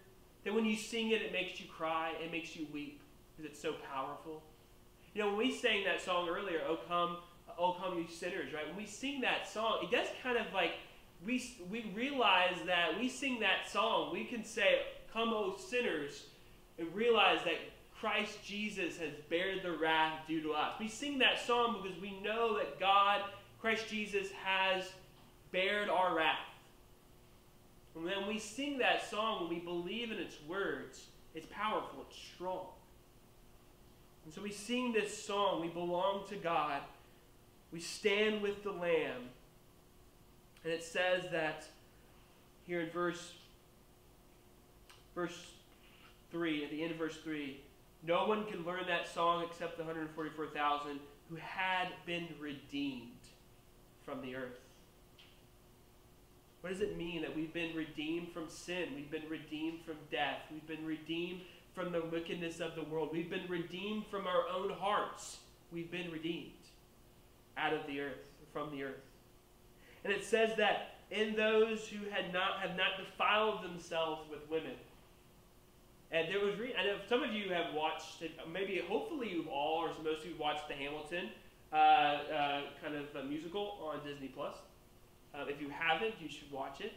that 0.44 0.54
when 0.54 0.64
you 0.64 0.76
sing 0.76 1.10
it, 1.10 1.22
it 1.22 1.32
makes 1.32 1.60
you 1.60 1.66
cry, 1.68 2.12
it 2.22 2.30
makes 2.30 2.56
you 2.56 2.66
weep, 2.72 3.00
because 3.36 3.50
it's 3.50 3.60
so 3.60 3.74
powerful. 3.92 4.42
You 5.14 5.22
know, 5.22 5.28
when 5.28 5.38
we 5.38 5.52
sang 5.52 5.84
that 5.84 6.00
song 6.00 6.28
earlier, 6.28 6.62
"Oh 6.66 6.78
Come, 6.86 7.18
Oh 7.58 7.72
Come, 7.72 7.98
You 7.98 8.06
Sinners," 8.06 8.52
right? 8.52 8.66
When 8.66 8.76
we 8.76 8.86
sing 8.86 9.20
that 9.22 9.48
song, 9.48 9.80
it 9.82 9.90
does 9.90 10.08
kind 10.22 10.38
of 10.38 10.52
like 10.52 10.72
we 11.24 11.42
we 11.68 11.90
realize 11.94 12.56
that 12.66 12.98
we 12.98 13.08
sing 13.08 13.40
that 13.40 13.68
song, 13.68 14.12
we 14.12 14.24
can 14.24 14.44
say, 14.44 14.82
"Come, 15.12 15.30
O 15.30 15.56
sinners," 15.56 16.26
and 16.78 16.94
realize 16.94 17.42
that 17.44 17.58
Christ 17.98 18.44
Jesus 18.44 18.98
has 18.98 19.12
bared 19.28 19.64
the 19.64 19.72
wrath 19.72 20.26
due 20.28 20.40
to 20.42 20.52
us. 20.52 20.78
We 20.78 20.88
sing 20.88 21.18
that 21.18 21.40
song 21.40 21.80
because 21.82 22.00
we 22.00 22.20
know 22.20 22.56
that 22.56 22.78
God, 22.78 23.22
Christ 23.60 23.88
Jesus, 23.88 24.30
has 24.44 24.92
bared 25.50 25.88
our 25.88 26.14
wrath. 26.14 26.38
And 27.98 28.06
when 28.06 28.28
we 28.28 28.38
sing 28.38 28.78
that 28.78 29.10
song, 29.10 29.40
when 29.40 29.50
we 29.50 29.58
believe 29.58 30.12
in 30.12 30.18
its 30.18 30.36
words, 30.46 31.06
it's 31.34 31.48
powerful, 31.50 32.06
it's 32.08 32.16
strong. 32.16 32.66
And 34.24 34.32
so 34.32 34.40
we 34.40 34.52
sing 34.52 34.92
this 34.92 35.20
song, 35.20 35.60
we 35.60 35.66
belong 35.68 36.22
to 36.28 36.36
God, 36.36 36.82
we 37.72 37.80
stand 37.80 38.40
with 38.40 38.62
the 38.62 38.70
Lamb. 38.70 39.30
And 40.62 40.72
it 40.72 40.84
says 40.84 41.24
that 41.32 41.64
here 42.66 42.82
in 42.82 42.90
verse 42.90 43.32
verse 45.16 45.50
3, 46.30 46.64
at 46.64 46.70
the 46.70 46.80
end 46.80 46.92
of 46.92 46.98
verse 46.98 47.16
3, 47.24 47.60
no 48.06 48.28
one 48.28 48.46
can 48.46 48.64
learn 48.64 48.86
that 48.86 49.12
song 49.12 49.44
except 49.50 49.76
the 49.76 49.82
144,000 49.82 51.00
who 51.28 51.36
had 51.36 51.88
been 52.06 52.28
redeemed 52.38 53.08
from 54.04 54.22
the 54.22 54.36
earth. 54.36 54.67
What 56.60 56.72
does 56.72 56.80
it 56.80 56.96
mean 56.96 57.22
that 57.22 57.34
we've 57.34 57.52
been 57.52 57.74
redeemed 57.74 58.32
from 58.32 58.48
sin? 58.48 58.88
We've 58.94 59.10
been 59.10 59.28
redeemed 59.28 59.80
from 59.84 59.96
death. 60.10 60.40
We've 60.50 60.66
been 60.66 60.84
redeemed 60.84 61.42
from 61.74 61.92
the 61.92 62.02
wickedness 62.02 62.60
of 62.60 62.74
the 62.74 62.82
world. 62.82 63.10
We've 63.12 63.30
been 63.30 63.48
redeemed 63.48 64.06
from 64.10 64.26
our 64.26 64.48
own 64.52 64.70
hearts. 64.70 65.38
We've 65.70 65.90
been 65.90 66.10
redeemed 66.10 66.50
out 67.56 67.72
of 67.72 67.86
the 67.86 68.00
earth, 68.00 68.28
from 68.52 68.70
the 68.72 68.82
earth. 68.82 69.04
And 70.04 70.12
it 70.12 70.24
says 70.24 70.56
that 70.56 70.96
in 71.10 71.36
those 71.36 71.86
who 71.86 72.10
had 72.10 72.32
not 72.32 72.60
have 72.60 72.76
not 72.76 72.98
defiled 72.98 73.62
themselves 73.62 74.28
with 74.30 74.48
women. 74.50 74.74
And 76.10 76.28
there 76.28 76.44
was, 76.44 76.58
re- 76.58 76.74
I 76.78 76.86
know 76.86 76.96
some 77.08 77.22
of 77.22 77.32
you 77.32 77.52
have 77.52 77.74
watched, 77.74 78.22
maybe 78.50 78.82
hopefully 78.88 79.30
you've 79.30 79.48
all, 79.48 79.84
or 79.84 79.88
most 80.02 80.20
of 80.20 80.26
you 80.26 80.34
watched 80.38 80.66
the 80.66 80.74
Hamilton 80.74 81.28
uh, 81.72 81.76
uh, 81.76 82.60
kind 82.82 82.94
of 82.96 83.28
musical 83.28 83.78
on 83.82 84.04
Disney 84.06 84.28
Plus. 84.28 84.56
Uh, 85.34 85.44
if 85.48 85.60
you 85.60 85.68
haven't, 85.68 86.14
you 86.20 86.28
should 86.28 86.50
watch 86.50 86.80
it. 86.80 86.94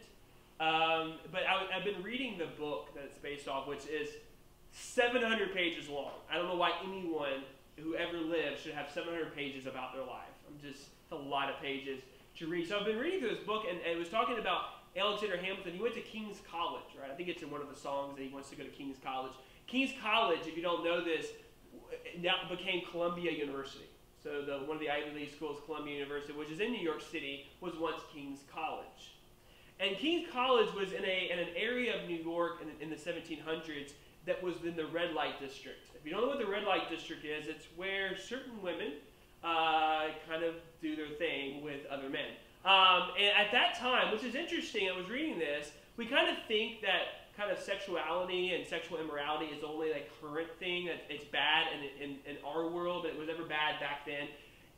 Um, 0.60 1.14
but 1.30 1.42
I, 1.42 1.72
have 1.72 1.84
been 1.84 2.02
reading 2.02 2.38
the 2.38 2.46
book 2.46 2.94
that 2.94 3.04
it's 3.04 3.18
based 3.18 3.48
off, 3.48 3.66
which 3.66 3.86
is 3.86 4.10
700 4.72 5.54
pages 5.54 5.88
long. 5.88 6.12
I 6.30 6.36
don't 6.36 6.48
know 6.48 6.56
why 6.56 6.72
anyone 6.86 7.42
who 7.78 7.96
ever 7.96 8.18
lived 8.18 8.60
should 8.60 8.74
have 8.74 8.90
700 8.90 9.34
pages 9.34 9.66
about 9.66 9.92
their 9.92 10.04
life. 10.04 10.32
I'm 10.46 10.58
just 10.60 10.88
a 11.10 11.16
lot 11.16 11.50
of 11.50 11.60
pages 11.60 12.00
to 12.38 12.46
read. 12.46 12.68
So 12.68 12.78
I've 12.78 12.86
been 12.86 12.98
reading 12.98 13.20
through 13.20 13.30
this 13.30 13.44
book, 13.44 13.64
and, 13.68 13.78
and 13.80 13.96
it 13.96 13.98
was 13.98 14.08
talking 14.08 14.38
about 14.38 14.62
Alexander 14.96 15.36
Hamilton. 15.36 15.72
He 15.72 15.82
went 15.82 15.94
to 15.94 16.00
King's 16.00 16.38
College, 16.50 16.94
right? 17.00 17.10
I 17.10 17.14
think 17.14 17.28
it's 17.28 17.42
in 17.42 17.50
one 17.50 17.60
of 17.60 17.68
the 17.68 17.76
songs 17.78 18.16
that 18.16 18.22
he 18.22 18.32
wants 18.32 18.50
to 18.50 18.56
go 18.56 18.64
to 18.64 18.70
King's 18.70 18.98
College. 19.02 19.32
King's 19.66 19.92
College, 20.02 20.40
if 20.46 20.56
you 20.56 20.62
don't 20.62 20.84
know 20.84 21.02
this, 21.02 21.26
now 22.20 22.34
became 22.48 22.82
Columbia 22.90 23.32
University. 23.32 23.88
So 24.22 24.42
the, 24.42 24.64
one 24.66 24.76
of 24.76 24.80
the 24.80 24.90
Ivy 24.90 25.14
League 25.14 25.32
schools, 25.34 25.60
Columbia 25.66 25.94
University, 25.94 26.32
which 26.32 26.50
is 26.50 26.60
in 26.60 26.70
New 26.70 26.82
York 26.82 27.02
City, 27.02 27.46
was 27.60 27.74
once 27.76 28.02
King's 28.14 28.40
College. 28.52 29.16
And 29.80 29.96
King's 29.96 30.30
College 30.30 30.72
was 30.74 30.92
in, 30.92 31.04
a, 31.04 31.30
in 31.32 31.38
an 31.40 31.48
area 31.56 32.00
of 32.00 32.08
New 32.08 32.22
York 32.22 32.62
in, 32.62 32.68
in 32.80 32.88
the 32.88 32.96
1700s 32.96 33.92
that 34.26 34.40
was 34.40 34.54
in 34.64 34.76
the 34.76 34.86
red 34.86 35.12
light 35.12 35.40
district. 35.40 35.88
If 35.98 36.06
you 36.06 36.12
don't 36.12 36.22
know 36.22 36.28
what 36.28 36.38
the 36.38 36.46
red 36.46 36.62
light 36.62 36.88
district 36.88 37.24
is, 37.24 37.48
it's 37.48 37.66
where 37.74 38.16
certain 38.16 38.62
women 38.62 38.92
uh, 39.42 40.08
kind 40.28 40.44
of 40.44 40.54
do 40.80 40.94
their 40.94 41.08
thing 41.18 41.64
with 41.64 41.84
other 41.90 42.08
men. 42.08 42.30
Um, 42.64 43.10
and 43.18 43.34
at 43.36 43.50
that 43.50 43.76
time, 43.76 44.12
which 44.12 44.22
is 44.22 44.36
interesting, 44.36 44.88
I 44.88 44.96
was 44.96 45.10
reading 45.10 45.38
this, 45.38 45.72
we 45.96 46.06
kind 46.06 46.28
of 46.28 46.36
think 46.46 46.80
that 46.82 47.21
kind 47.36 47.50
of 47.50 47.58
sexuality 47.58 48.54
and 48.54 48.66
sexual 48.66 48.98
immorality 48.98 49.46
is 49.46 49.64
only 49.64 49.90
a 49.90 50.02
current 50.20 50.48
thing, 50.58 50.86
that 50.86 51.04
it's 51.08 51.24
bad 51.24 51.66
in, 51.72 52.10
in, 52.10 52.16
in 52.26 52.36
our 52.44 52.68
world, 52.68 53.06
it 53.06 53.18
was 53.18 53.28
ever 53.28 53.44
bad 53.44 53.80
back 53.80 54.06
then. 54.06 54.28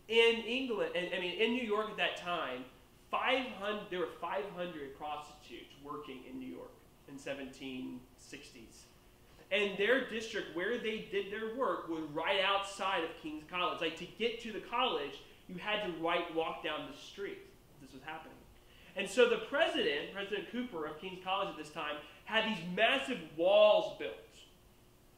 In 0.08 0.42
England, 0.44 0.92
and 0.94 1.08
I 1.14 1.20
mean, 1.20 1.40
in 1.40 1.52
New 1.52 1.64
York 1.64 1.90
at 1.90 1.96
that 1.96 2.16
time, 2.16 2.64
500, 3.10 3.86
there 3.90 4.00
were 4.00 4.08
500 4.20 4.96
prostitutes 4.98 5.74
working 5.82 6.20
in 6.30 6.38
New 6.38 6.48
York 6.48 6.72
in 7.08 7.16
1760s. 7.16 8.84
And 9.52 9.78
their 9.78 10.08
district, 10.10 10.56
where 10.56 10.78
they 10.78 11.08
did 11.10 11.32
their 11.32 11.54
work, 11.56 11.88
was 11.88 12.02
right 12.12 12.40
outside 12.44 13.04
of 13.04 13.10
King's 13.22 13.44
College. 13.48 13.80
Like 13.80 13.96
to 13.98 14.06
get 14.18 14.42
to 14.42 14.52
the 14.52 14.60
college, 14.60 15.22
you 15.48 15.56
had 15.58 15.84
to 15.84 15.92
right 16.02 16.34
walk 16.34 16.64
down 16.64 16.88
the 16.90 16.98
street. 16.98 17.38
This 17.80 17.92
was 17.92 18.02
happening. 18.04 18.33
And 18.96 19.08
so 19.08 19.28
the 19.28 19.38
president, 19.48 20.12
President 20.12 20.50
Cooper 20.52 20.86
of 20.86 21.00
King's 21.00 21.22
College 21.24 21.48
at 21.50 21.56
this 21.56 21.70
time, 21.70 21.96
had 22.24 22.44
these 22.44 22.62
massive 22.74 23.18
walls 23.36 23.98
built 23.98 24.14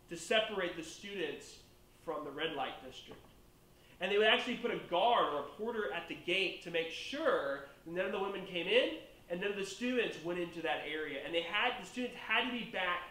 to 0.08 0.16
separate 0.16 0.76
the 0.76 0.82
students 0.82 1.56
from 2.04 2.24
the 2.24 2.30
red 2.30 2.54
light 2.54 2.84
district. 2.84 3.20
And 4.00 4.10
they 4.12 4.18
would 4.18 4.26
actually 4.26 4.56
put 4.56 4.70
a 4.70 4.80
guard 4.90 5.32
or 5.34 5.40
a 5.40 5.42
porter 5.58 5.92
at 5.92 6.08
the 6.08 6.14
gate 6.14 6.62
to 6.64 6.70
make 6.70 6.90
sure 6.90 7.64
none 7.86 8.06
of 8.06 8.12
the 8.12 8.18
women 8.18 8.46
came 8.46 8.66
in 8.66 8.96
and 9.30 9.40
none 9.40 9.50
of 9.50 9.56
the 9.56 9.64
students 9.64 10.16
went 10.24 10.38
into 10.38 10.62
that 10.62 10.82
area. 10.90 11.20
And 11.24 11.34
they 11.34 11.42
had 11.42 11.72
the 11.82 11.86
students 11.86 12.16
had 12.16 12.46
to 12.46 12.52
be 12.52 12.70
back 12.70 13.10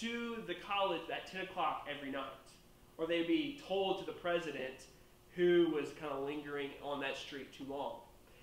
to 0.00 0.42
the 0.46 0.54
college 0.54 1.02
at 1.12 1.30
10 1.30 1.42
o'clock 1.42 1.86
every 1.94 2.10
night. 2.10 2.24
Or 2.98 3.06
they'd 3.06 3.26
be 3.26 3.60
told 3.66 4.00
to 4.00 4.06
the 4.06 4.12
president 4.12 4.86
who 5.34 5.70
was 5.74 5.90
kind 6.00 6.12
of 6.12 6.24
lingering 6.24 6.70
on 6.82 7.00
that 7.00 7.16
street 7.16 7.52
too 7.56 7.64
long. 7.68 8.00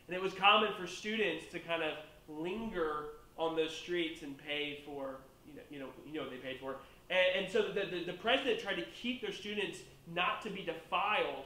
And 0.10 0.16
it 0.16 0.22
was 0.24 0.34
common 0.34 0.70
for 0.74 0.88
students 0.88 1.46
to 1.52 1.60
kind 1.60 1.84
of 1.84 1.94
linger 2.28 3.10
on 3.38 3.56
those 3.56 3.72
streets 3.72 4.24
and 4.24 4.36
pay 4.40 4.82
for, 4.84 5.18
you 5.48 5.54
know, 5.54 5.62
you 5.70 5.80
know, 5.80 5.86
you 6.08 6.16
know 6.16 6.22
what 6.22 6.32
they 6.32 6.38
paid 6.38 6.60
for. 6.60 6.78
And, 7.12 7.44
and 7.46 7.52
so 7.52 7.62
the, 7.62 7.86
the, 7.86 8.06
the 8.06 8.18
president 8.18 8.60
tried 8.60 8.78
to 8.78 8.86
keep 9.00 9.22
their 9.22 9.32
students 9.32 9.78
not 10.12 10.42
to 10.42 10.50
be 10.50 10.64
defiled 10.64 11.46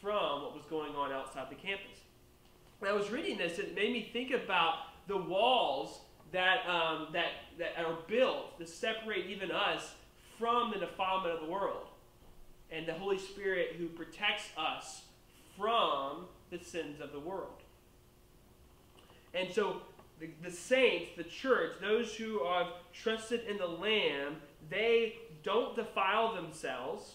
from 0.00 0.42
what 0.42 0.54
was 0.54 0.64
going 0.70 0.94
on 0.94 1.10
outside 1.10 1.50
the 1.50 1.56
campus. 1.56 1.98
When 2.78 2.88
I 2.88 2.94
was 2.94 3.10
reading 3.10 3.36
this, 3.36 3.58
it 3.58 3.74
made 3.74 3.92
me 3.92 4.08
think 4.12 4.30
about 4.30 4.74
the 5.08 5.16
walls 5.16 5.98
that, 6.30 6.64
um, 6.68 7.08
that, 7.12 7.32
that 7.58 7.84
are 7.84 7.98
built 8.06 8.56
to 8.60 8.66
separate 8.68 9.26
even 9.26 9.50
us 9.50 9.94
from 10.38 10.70
the 10.70 10.78
defilement 10.78 11.34
of 11.34 11.40
the 11.40 11.50
world. 11.52 11.88
And 12.70 12.86
the 12.86 12.94
Holy 12.94 13.18
Spirit 13.18 13.74
who 13.76 13.88
protects 13.88 14.44
us 14.56 15.02
from 15.58 16.26
the 16.52 16.58
sins 16.60 17.00
of 17.00 17.10
the 17.10 17.18
world. 17.18 17.59
And 19.34 19.52
so 19.52 19.82
the, 20.18 20.30
the 20.42 20.50
saints, 20.50 21.12
the 21.16 21.24
church, 21.24 21.72
those 21.80 22.14
who 22.14 22.44
have 22.44 22.68
trusted 22.92 23.46
in 23.48 23.56
the 23.56 23.66
Lamb, 23.66 24.36
they 24.68 25.14
don't 25.42 25.74
defile 25.74 26.34
themselves. 26.34 27.14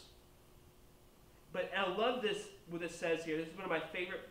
But 1.53 1.71
I 1.77 1.89
love 1.95 2.21
this, 2.21 2.37
what 2.69 2.81
it 2.81 2.91
says 2.91 3.23
here. 3.23 3.37
This 3.37 3.47
is 3.47 3.55
one 3.55 3.63
of 3.63 3.69
my 3.69 3.81
favorite 3.93 4.27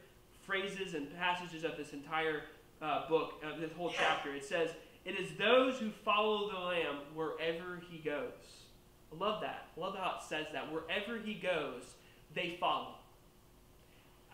phrases 0.47 0.95
and 0.95 1.15
passages 1.17 1.65
of 1.65 1.77
this 1.77 1.93
entire 1.93 2.43
uh, 2.83 3.09
book, 3.09 3.43
uh, 3.45 3.59
this 3.59 3.73
whole 3.73 3.91
chapter. 3.91 4.35
It 4.35 4.45
says, 4.45 4.71
It 5.05 5.19
is 5.19 5.37
those 5.39 5.79
who 5.79 5.91
follow 6.05 6.51
the 6.51 6.59
Lamb 6.59 6.97
wherever 7.15 7.81
he 7.91 7.99
goes. 7.99 8.33
I 9.13 9.17
love 9.17 9.41
that. 9.43 9.69
I 9.77 9.81
love 9.81 9.97
how 9.97 10.19
it 10.19 10.25
says 10.29 10.47
that. 10.53 10.73
Wherever 10.73 11.19
he 11.19 11.35
goes, 11.35 11.83
they 12.35 12.57
follow. 12.59 12.97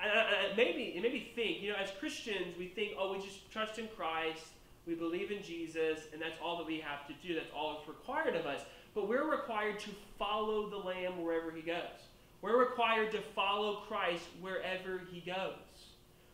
And 0.02 0.56
maybe 0.56 0.94
it 0.96 1.02
made 1.02 1.12
me 1.12 1.30
think, 1.34 1.60
you 1.60 1.70
know, 1.70 1.76
as 1.76 1.90
Christians, 1.98 2.56
we 2.58 2.68
think, 2.68 2.92
oh, 2.98 3.12
we 3.12 3.18
just 3.18 3.50
trust 3.52 3.78
in 3.78 3.88
Christ, 3.96 4.44
we 4.86 4.94
believe 4.94 5.30
in 5.30 5.42
Jesus, 5.42 6.00
and 6.12 6.20
that's 6.20 6.38
all 6.42 6.56
that 6.58 6.66
we 6.66 6.80
have 6.80 7.06
to 7.06 7.12
do. 7.26 7.34
That's 7.34 7.50
all 7.54 7.74
that's 7.74 7.88
required 7.88 8.34
of 8.34 8.46
us. 8.46 8.62
But 8.94 9.08
we're 9.08 9.30
required 9.30 9.78
to 9.80 9.90
follow 10.18 10.68
the 10.68 10.76
Lamb 10.76 11.22
wherever 11.22 11.50
he 11.50 11.62
goes. 11.62 12.08
We're 12.42 12.58
required 12.58 13.12
to 13.12 13.20
follow 13.34 13.82
Christ 13.86 14.24
wherever 14.40 15.02
he 15.12 15.20
goes. 15.20 15.54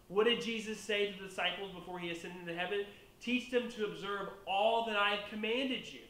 What 0.08 0.24
did 0.24 0.40
Jesus 0.40 0.78
say 0.78 1.12
to 1.12 1.22
the 1.22 1.28
disciples 1.28 1.72
before 1.72 1.98
he 1.98 2.10
ascended 2.10 2.40
into 2.40 2.54
heaven? 2.54 2.84
Teach 3.20 3.50
them 3.50 3.70
to 3.72 3.86
observe 3.86 4.28
all 4.46 4.86
that 4.86 4.96
I 4.96 5.16
have 5.16 5.28
commanded 5.28 5.92
you. 5.92 6.00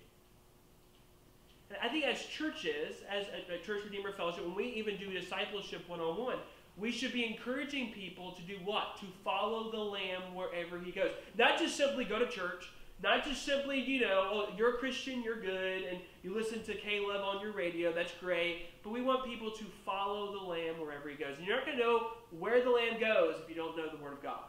And 1.70 1.78
I 1.82 1.88
think 1.88 2.04
as 2.04 2.24
churches, 2.26 2.96
as 3.10 3.26
a, 3.48 3.64
Church 3.64 3.84
Redeemer 3.84 4.12
Fellowship, 4.12 4.44
when 4.44 4.54
we 4.54 4.66
even 4.66 4.96
do 4.98 5.10
discipleship 5.10 5.88
one 5.88 6.00
on 6.00 6.16
one, 6.16 6.36
we 6.76 6.92
should 6.92 7.12
be 7.12 7.24
encouraging 7.24 7.92
people 7.92 8.32
to 8.32 8.42
do 8.42 8.58
what? 8.64 8.98
To 9.00 9.06
follow 9.24 9.70
the 9.70 9.78
Lamb 9.78 10.34
wherever 10.34 10.78
he 10.78 10.92
goes. 10.92 11.10
Not 11.38 11.58
just 11.58 11.76
simply 11.76 12.04
go 12.04 12.18
to 12.18 12.28
church, 12.28 12.70
not 13.02 13.24
just 13.24 13.44
simply, 13.44 13.80
you 13.80 14.00
know, 14.00 14.28
oh, 14.32 14.48
you're 14.56 14.76
a 14.76 14.78
Christian, 14.78 15.22
you're 15.22 15.40
good, 15.40 15.84
and 15.84 15.98
you 16.22 16.34
listen 16.34 16.62
to 16.64 16.74
K-LOVE 16.74 17.22
on 17.22 17.42
your 17.42 17.52
radio, 17.52 17.92
that's 17.92 18.12
great. 18.20 18.66
But 18.82 18.90
we 18.90 19.02
want 19.02 19.24
people 19.24 19.50
to 19.50 19.64
follow 19.84 20.32
the 20.32 20.44
Lamb 20.46 20.80
wherever 20.80 21.08
he 21.08 21.16
goes. 21.16 21.36
And 21.38 21.46
you're 21.46 21.56
not 21.56 21.66
going 21.66 21.78
to 21.78 21.84
know 21.84 22.08
where 22.38 22.62
the 22.62 22.70
Lamb 22.70 22.98
goes 22.98 23.36
if 23.42 23.48
you 23.48 23.54
don't 23.54 23.76
know 23.76 23.88
the 23.90 24.02
Word 24.02 24.14
of 24.14 24.22
God. 24.22 24.44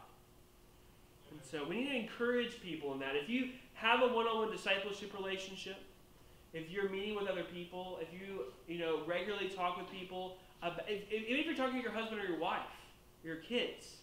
And 1.30 1.40
so 1.42 1.66
we 1.68 1.76
need 1.76 1.90
to 1.90 1.96
encourage 1.96 2.60
people 2.62 2.92
in 2.94 3.00
that. 3.00 3.16
If 3.16 3.28
you 3.28 3.50
have 3.74 4.02
a 4.02 4.08
one-on-one 4.08 4.50
discipleship 4.50 5.12
relationship, 5.14 5.76
if 6.52 6.70
you're 6.70 6.88
meeting 6.88 7.14
with 7.14 7.28
other 7.28 7.44
people, 7.44 7.98
if 8.00 8.08
you 8.12 8.44
you 8.66 8.78
know 8.78 9.02
regularly 9.06 9.48
talk 9.48 9.76
with 9.76 9.90
people, 9.90 10.38
if, 10.62 11.02
if, 11.10 11.46
you're 11.46 11.54
talking 11.54 11.76
to 11.76 11.82
your 11.82 11.92
husband 11.92 12.20
or 12.20 12.24
your 12.24 12.38
wife, 12.38 12.60
your 13.22 13.36
kids, 13.36 13.96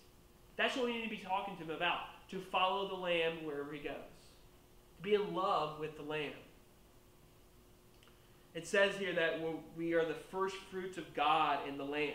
that's 0.55 0.75
what 0.75 0.85
we 0.85 0.93
need 0.93 1.03
to 1.03 1.09
be 1.09 1.17
talking 1.17 1.57
to 1.57 1.63
them 1.63 1.75
about. 1.75 1.99
To 2.31 2.39
follow 2.39 2.87
the 2.87 2.95
Lamb 2.95 3.45
wherever 3.45 3.71
he 3.71 3.79
goes, 3.79 3.93
to 4.97 5.03
be 5.03 5.13
in 5.13 5.35
love 5.35 5.79
with 5.79 5.95
the 5.95 6.03
Lamb. 6.03 6.31
It 8.55 8.65
says 8.65 8.95
here 8.95 9.13
that 9.13 9.41
we 9.77 9.93
are 9.93 10.05
the 10.05 10.15
first 10.31 10.55
fruits 10.71 10.97
of 10.97 11.13
God 11.13 11.67
in 11.67 11.77
the 11.77 11.83
Lamb, 11.83 12.13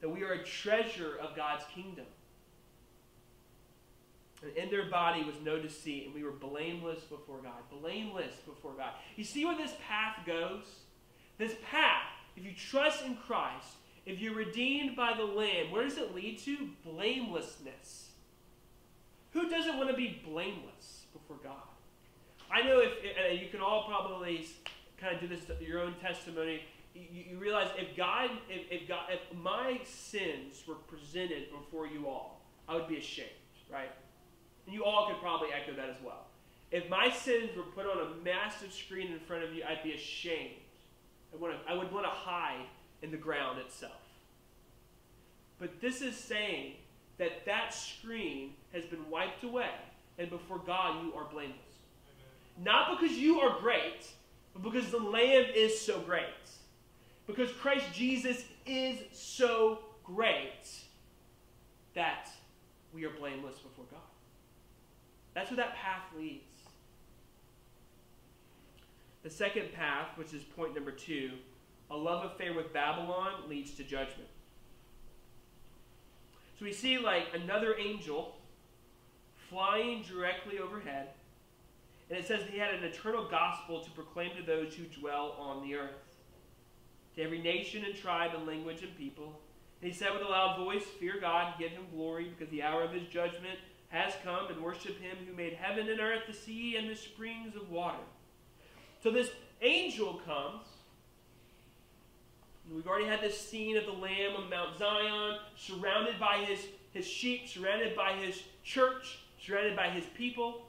that 0.00 0.08
we 0.08 0.22
are 0.22 0.32
a 0.32 0.44
treasure 0.44 1.16
of 1.20 1.36
God's 1.36 1.64
kingdom. 1.74 2.06
And 4.42 4.56
in 4.56 4.70
their 4.70 4.88
body 4.88 5.24
was 5.24 5.34
no 5.42 5.60
deceit, 5.60 6.06
and 6.06 6.14
we 6.14 6.22
were 6.22 6.30
blameless 6.30 7.00
before 7.04 7.38
God. 7.42 7.80
Blameless 7.80 8.34
before 8.46 8.74
God. 8.76 8.90
You 9.16 9.24
see 9.24 9.44
where 9.44 9.56
this 9.56 9.72
path 9.86 10.18
goes? 10.26 10.64
This 11.38 11.54
path, 11.70 12.12
if 12.36 12.44
you 12.44 12.52
trust 12.52 13.04
in 13.04 13.16
Christ, 13.16 13.76
if 14.04 14.20
you're 14.20 14.34
redeemed 14.34 14.94
by 14.94 15.14
the 15.16 15.24
Lamb, 15.24 15.70
where 15.70 15.82
does 15.82 15.98
it 15.98 16.14
lead 16.14 16.38
to? 16.40 16.68
Blamelessness. 16.84 18.10
Who 19.32 19.48
doesn't 19.48 19.76
want 19.76 19.90
to 19.90 19.96
be 19.96 20.22
blameless 20.24 21.04
before 21.12 21.36
God? 21.42 21.56
I 22.50 22.62
know 22.62 22.80
if 22.80 22.92
uh, 22.92 23.32
you 23.32 23.48
can 23.50 23.60
all 23.60 23.84
probably 23.88 24.46
kind 24.98 25.14
of 25.14 25.20
do 25.20 25.28
this 25.28 25.40
your 25.60 25.80
own 25.80 25.94
testimony. 26.00 26.62
You, 26.94 27.24
you 27.30 27.38
realize 27.38 27.68
if 27.76 27.96
God, 27.96 28.30
if, 28.48 28.82
if 28.82 28.88
God, 28.88 29.10
if 29.10 29.36
my 29.36 29.80
sins 29.84 30.62
were 30.66 30.76
presented 30.76 31.50
before 31.50 31.86
you 31.86 32.06
all, 32.06 32.40
I 32.68 32.76
would 32.76 32.88
be 32.88 32.98
ashamed, 32.98 33.28
right? 33.70 33.90
And 34.66 34.74
you 34.74 34.84
all 34.84 35.08
could 35.08 35.20
probably 35.20 35.48
echo 35.52 35.74
that 35.76 35.90
as 35.90 35.96
well. 36.04 36.26
If 36.70 36.88
my 36.88 37.10
sins 37.10 37.50
were 37.56 37.62
put 37.62 37.86
on 37.86 37.98
a 37.98 38.24
massive 38.24 38.72
screen 38.72 39.12
in 39.12 39.20
front 39.20 39.44
of 39.44 39.52
you, 39.54 39.62
I'd 39.64 39.82
be 39.82 39.92
ashamed. 39.92 40.54
I, 41.32 41.36
want 41.36 41.54
to, 41.54 41.70
I 41.70 41.74
would 41.74 41.92
want 41.92 42.04
to 42.04 42.10
hide 42.10 42.66
in 43.02 43.10
the 43.10 43.16
ground 43.16 43.58
itself. 43.58 43.92
But 45.58 45.80
this 45.80 46.02
is 46.02 46.16
saying 46.16 46.74
that 47.18 47.46
that 47.46 47.72
screen 47.72 48.54
has 48.72 48.84
been 48.84 49.08
wiped 49.10 49.44
away, 49.44 49.70
and 50.18 50.28
before 50.30 50.58
God, 50.58 51.04
you 51.04 51.14
are 51.14 51.24
blameless. 51.24 51.56
Amen. 52.58 52.64
Not 52.64 52.98
because 52.98 53.16
you 53.16 53.40
are 53.40 53.58
great, 53.60 54.06
but 54.52 54.62
because 54.62 54.90
the 54.90 54.98
Lamb 54.98 55.46
is 55.54 55.80
so 55.80 56.00
great. 56.00 56.24
Because 57.26 57.50
Christ 57.52 57.86
Jesus 57.92 58.44
is 58.66 58.98
so 59.12 59.80
great 60.04 60.68
that 61.94 62.28
we 62.92 63.04
are 63.04 63.10
blameless 63.10 63.58
before 63.58 63.84
God. 63.90 64.00
That's 65.34 65.50
where 65.50 65.56
that 65.56 65.74
path 65.74 66.02
leads. 66.16 66.55
The 69.26 69.32
second 69.32 69.72
path, 69.72 70.16
which 70.16 70.32
is 70.32 70.44
point 70.44 70.76
number 70.76 70.92
two, 70.92 71.32
a 71.90 71.96
love 71.96 72.30
affair 72.30 72.54
with 72.54 72.72
Babylon 72.72 73.48
leads 73.48 73.72
to 73.72 73.82
judgment. 73.82 74.28
So 76.56 76.64
we 76.64 76.72
see 76.72 76.96
like 76.96 77.24
another 77.34 77.74
angel 77.76 78.36
flying 79.50 80.04
directly 80.04 80.60
overhead 80.60 81.08
and 82.08 82.20
it 82.20 82.24
says 82.24 82.42
he 82.48 82.56
had 82.56 82.72
an 82.72 82.84
eternal 82.84 83.26
gospel 83.28 83.80
to 83.80 83.90
proclaim 83.90 84.30
to 84.36 84.44
those 84.44 84.74
who 84.74 84.84
dwell 84.84 85.34
on 85.40 85.60
the 85.66 85.74
earth, 85.74 86.20
to 87.16 87.22
every 87.22 87.42
nation 87.42 87.84
and 87.84 87.96
tribe 87.96 88.30
and 88.32 88.46
language 88.46 88.84
and 88.84 88.96
people. 88.96 89.40
And 89.82 89.90
he 89.90 89.98
said 89.98 90.12
with 90.12 90.22
a 90.22 90.28
loud 90.28 90.56
voice, 90.56 90.84
Fear 91.00 91.18
God, 91.20 91.54
give 91.58 91.72
him 91.72 91.86
glory, 91.92 92.30
because 92.30 92.52
the 92.52 92.62
hour 92.62 92.84
of 92.84 92.92
his 92.92 93.08
judgment 93.08 93.58
has 93.88 94.14
come, 94.22 94.46
and 94.52 94.62
worship 94.62 95.00
him 95.00 95.16
who 95.26 95.34
made 95.34 95.54
heaven 95.54 95.88
and 95.88 95.98
earth, 95.98 96.22
the 96.28 96.32
sea, 96.32 96.76
and 96.76 96.88
the 96.88 96.94
springs 96.94 97.56
of 97.56 97.68
water. 97.70 97.98
So 99.02 99.10
this 99.10 99.30
angel 99.62 100.20
comes. 100.26 100.66
We've 102.72 102.86
already 102.86 103.06
had 103.06 103.20
this 103.20 103.38
scene 103.40 103.76
of 103.76 103.86
the 103.86 103.92
Lamb 103.92 104.34
on 104.36 104.50
Mount 104.50 104.76
Zion, 104.76 105.38
surrounded 105.56 106.18
by 106.18 106.44
his, 106.44 106.66
his 106.92 107.06
sheep, 107.06 107.48
surrounded 107.48 107.94
by 107.94 108.14
his 108.14 108.42
church, 108.64 109.20
surrounded 109.40 109.76
by 109.76 109.88
his 109.90 110.04
people. 110.16 110.66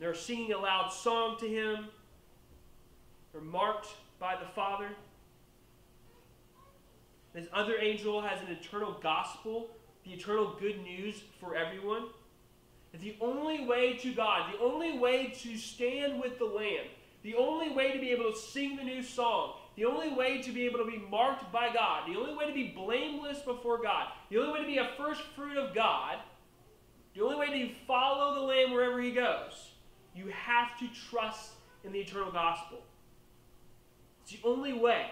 They're 0.00 0.14
singing 0.14 0.52
a 0.52 0.58
loud 0.58 0.92
song 0.92 1.36
to 1.40 1.46
him. 1.48 1.88
They're 3.32 3.40
marked 3.40 3.88
by 4.18 4.36
the 4.36 4.48
Father. 4.54 4.88
This 7.34 7.46
other 7.52 7.76
angel 7.78 8.20
has 8.20 8.40
an 8.40 8.48
eternal 8.48 8.98
gospel, 9.00 9.68
the 10.04 10.12
eternal 10.12 10.56
good 10.58 10.82
news 10.82 11.22
for 11.38 11.54
everyone. 11.54 12.06
The 12.92 13.16
only 13.20 13.66
way 13.66 13.96
to 13.98 14.12
God, 14.12 14.52
the 14.52 14.58
only 14.60 14.98
way 14.98 15.32
to 15.42 15.56
stand 15.56 16.20
with 16.20 16.38
the 16.38 16.44
Lamb, 16.44 16.86
the 17.22 17.34
only 17.34 17.70
way 17.70 17.92
to 17.92 17.98
be 17.98 18.10
able 18.10 18.32
to 18.32 18.36
sing 18.36 18.76
the 18.76 18.82
new 18.82 19.02
song, 19.02 19.54
the 19.76 19.84
only 19.84 20.12
way 20.12 20.42
to 20.42 20.50
be 20.50 20.66
able 20.66 20.78
to 20.78 20.90
be 20.90 20.98
marked 21.10 21.52
by 21.52 21.72
God, 21.72 22.08
the 22.08 22.18
only 22.18 22.34
way 22.34 22.46
to 22.46 22.54
be 22.54 22.72
blameless 22.74 23.40
before 23.40 23.80
God, 23.80 24.08
the 24.30 24.38
only 24.38 24.52
way 24.52 24.60
to 24.60 24.66
be 24.66 24.78
a 24.78 24.90
first 24.96 25.22
fruit 25.36 25.56
of 25.56 25.74
God, 25.74 26.16
the 27.14 27.22
only 27.22 27.36
way 27.36 27.50
to 27.50 27.74
follow 27.86 28.34
the 28.34 28.40
Lamb 28.40 28.72
wherever 28.72 29.00
He 29.00 29.12
goes 29.12 29.70
you 30.18 30.26
have 30.32 30.76
to 30.80 30.88
trust 31.10 31.52
in 31.84 31.92
the 31.92 32.00
eternal 32.00 32.32
gospel. 32.32 32.78
It's 34.22 34.32
the 34.32 34.40
only 34.46 34.72
way 34.72 35.10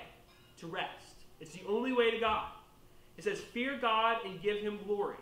to 0.58 0.66
rest. 0.66 1.14
It's 1.40 1.52
the 1.52 1.62
only 1.68 1.92
way 1.92 2.10
to 2.10 2.18
God. 2.18 2.48
It 3.16 3.24
says, 3.24 3.40
Fear 3.40 3.78
God 3.80 4.18
and 4.26 4.42
give 4.42 4.58
him 4.58 4.78
glory. 4.84 5.16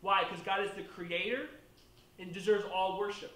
Why? 0.00 0.22
Because 0.24 0.44
God 0.44 0.64
is 0.64 0.70
the 0.76 0.82
creator 0.82 1.48
and 2.18 2.32
deserves 2.32 2.64
all 2.72 2.98
worship. 2.98 3.32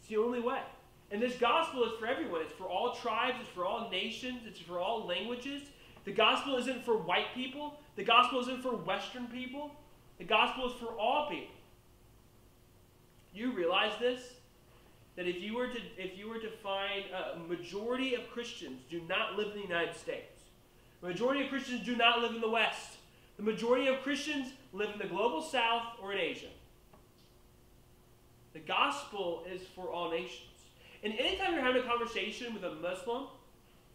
It's 0.00 0.08
the 0.08 0.16
only 0.16 0.40
way. 0.40 0.60
And 1.10 1.22
this 1.22 1.36
gospel 1.36 1.84
is 1.84 1.92
for 1.98 2.06
everyone. 2.06 2.42
It's 2.42 2.52
for 2.52 2.64
all 2.64 2.94
tribes, 2.94 3.38
it's 3.40 3.50
for 3.50 3.64
all 3.64 3.88
nations, 3.90 4.42
it's 4.46 4.60
for 4.60 4.78
all 4.78 5.06
languages. 5.06 5.62
The 6.04 6.12
gospel 6.12 6.56
isn't 6.56 6.84
for 6.84 6.96
white 6.96 7.34
people, 7.34 7.78
the 7.96 8.04
gospel 8.04 8.40
isn't 8.40 8.62
for 8.62 8.76
Western 8.76 9.26
people, 9.26 9.70
the 10.18 10.24
gospel 10.24 10.68
is 10.68 10.74
for 10.74 10.86
all 10.98 11.28
people. 11.28 11.54
You 13.32 13.52
realize 13.52 13.92
this? 14.00 14.20
That 15.16 15.26
if 15.26 15.40
you 15.40 15.56
were 15.56 15.68
to 15.68 15.78
if 15.96 16.16
you 16.16 16.28
were 16.28 16.38
to 16.38 16.50
find 16.50 17.04
a 17.34 17.38
majority 17.38 18.14
of 18.14 18.28
Christians 18.30 18.82
do 18.88 19.00
not 19.08 19.36
live 19.36 19.48
in 19.48 19.54
the 19.54 19.66
United 19.66 19.96
States. 19.96 20.42
Majority 21.02 21.44
of 21.44 21.48
Christians 21.48 21.84
do 21.84 21.96
not 21.96 22.20
live 22.20 22.34
in 22.34 22.40
the 22.40 22.48
West. 22.48 22.97
The 23.38 23.44
majority 23.44 23.86
of 23.86 24.02
Christians 24.02 24.52
live 24.72 24.90
in 24.90 24.98
the 24.98 25.06
global 25.06 25.40
south 25.40 25.84
or 26.02 26.12
in 26.12 26.18
Asia. 26.18 26.48
The 28.52 28.58
gospel 28.58 29.44
is 29.50 29.62
for 29.74 29.90
all 29.90 30.10
nations. 30.10 30.42
And 31.04 31.14
anytime 31.14 31.54
you're 31.54 31.62
having 31.62 31.82
a 31.82 31.86
conversation 31.86 32.52
with 32.52 32.64
a 32.64 32.74
Muslim 32.74 33.28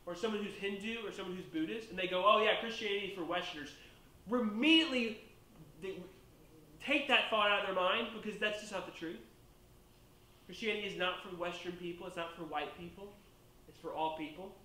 or 0.05 0.15
someone 0.15 0.41
who's 0.41 0.53
Hindu 0.53 1.05
or 1.05 1.11
someone 1.11 1.35
who's 1.35 1.45
Buddhist, 1.45 1.89
and 1.89 1.99
they 1.99 2.07
go, 2.07 2.23
oh 2.25 2.41
yeah, 2.41 2.61
Christianity 2.61 3.07
is 3.07 3.17
for 3.17 3.25
Westerners, 3.25 3.69
we're 4.27 4.39
immediately 4.41 5.19
take 6.85 7.09
that 7.09 7.29
thought 7.29 7.51
out 7.51 7.61
of 7.61 7.65
their 7.67 7.75
mind 7.75 8.07
because 8.21 8.39
that's 8.39 8.61
just 8.61 8.71
not 8.71 8.85
the 8.85 8.97
truth. 8.97 9.19
Christianity 10.45 10.87
is 10.87 10.97
not 10.97 11.15
for 11.21 11.35
Western 11.35 11.73
people, 11.73 12.07
it's 12.07 12.15
not 12.15 12.35
for 12.37 12.43
white 12.43 12.77
people, 12.77 13.13
it's 13.67 13.77
for 13.79 13.91
all 13.91 14.17
people. 14.17 14.55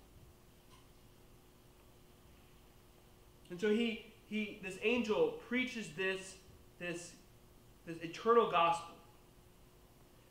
And 3.49 3.59
so 3.59 3.69
he, 3.69 4.05
he 4.29 4.59
this 4.63 4.77
angel 4.83 5.39
preaches 5.47 5.89
this, 5.97 6.35
this, 6.79 7.11
this 7.85 7.97
eternal 8.01 8.49
gospel. 8.49 8.95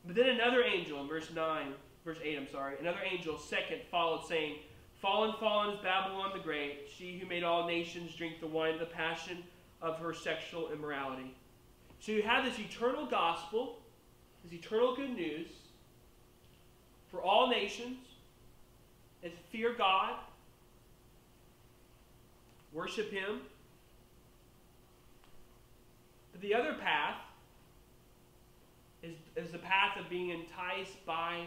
But 0.06 0.14
then 0.14 0.28
another 0.28 0.62
angel 0.62 1.00
in 1.00 1.08
verse 1.08 1.28
9, 1.34 1.74
verse 2.04 2.18
8, 2.22 2.38
I'm 2.38 2.50
sorry, 2.50 2.76
another 2.80 3.00
angel 3.10 3.38
second 3.38 3.80
followed, 3.90 4.24
saying, 4.26 4.56
Fallen, 5.00 5.34
fallen 5.38 5.76
is 5.76 5.80
Babylon 5.82 6.32
the 6.34 6.42
Great, 6.42 6.88
she 6.96 7.18
who 7.18 7.26
made 7.26 7.44
all 7.44 7.66
nations 7.66 8.14
drink 8.14 8.40
the 8.40 8.46
wine 8.46 8.74
of 8.74 8.80
the 8.80 8.86
passion 8.86 9.44
of 9.80 9.98
her 9.98 10.12
sexual 10.12 10.72
immorality. 10.72 11.34
So 12.00 12.12
you 12.12 12.22
have 12.22 12.44
this 12.44 12.58
eternal 12.58 13.06
gospel, 13.06 13.78
this 14.44 14.52
eternal 14.52 14.96
good 14.96 15.10
news 15.10 15.48
for 17.10 17.22
all 17.22 17.48
nations, 17.48 17.98
and 19.22 19.32
fear 19.50 19.74
God, 19.76 20.14
worship 22.72 23.10
Him. 23.10 23.40
The 26.40 26.54
other 26.54 26.74
path 26.74 27.16
is, 29.02 29.16
is 29.36 29.50
the 29.50 29.58
path 29.58 29.98
of 29.98 30.08
being 30.08 30.30
enticed 30.30 31.04
by 31.06 31.46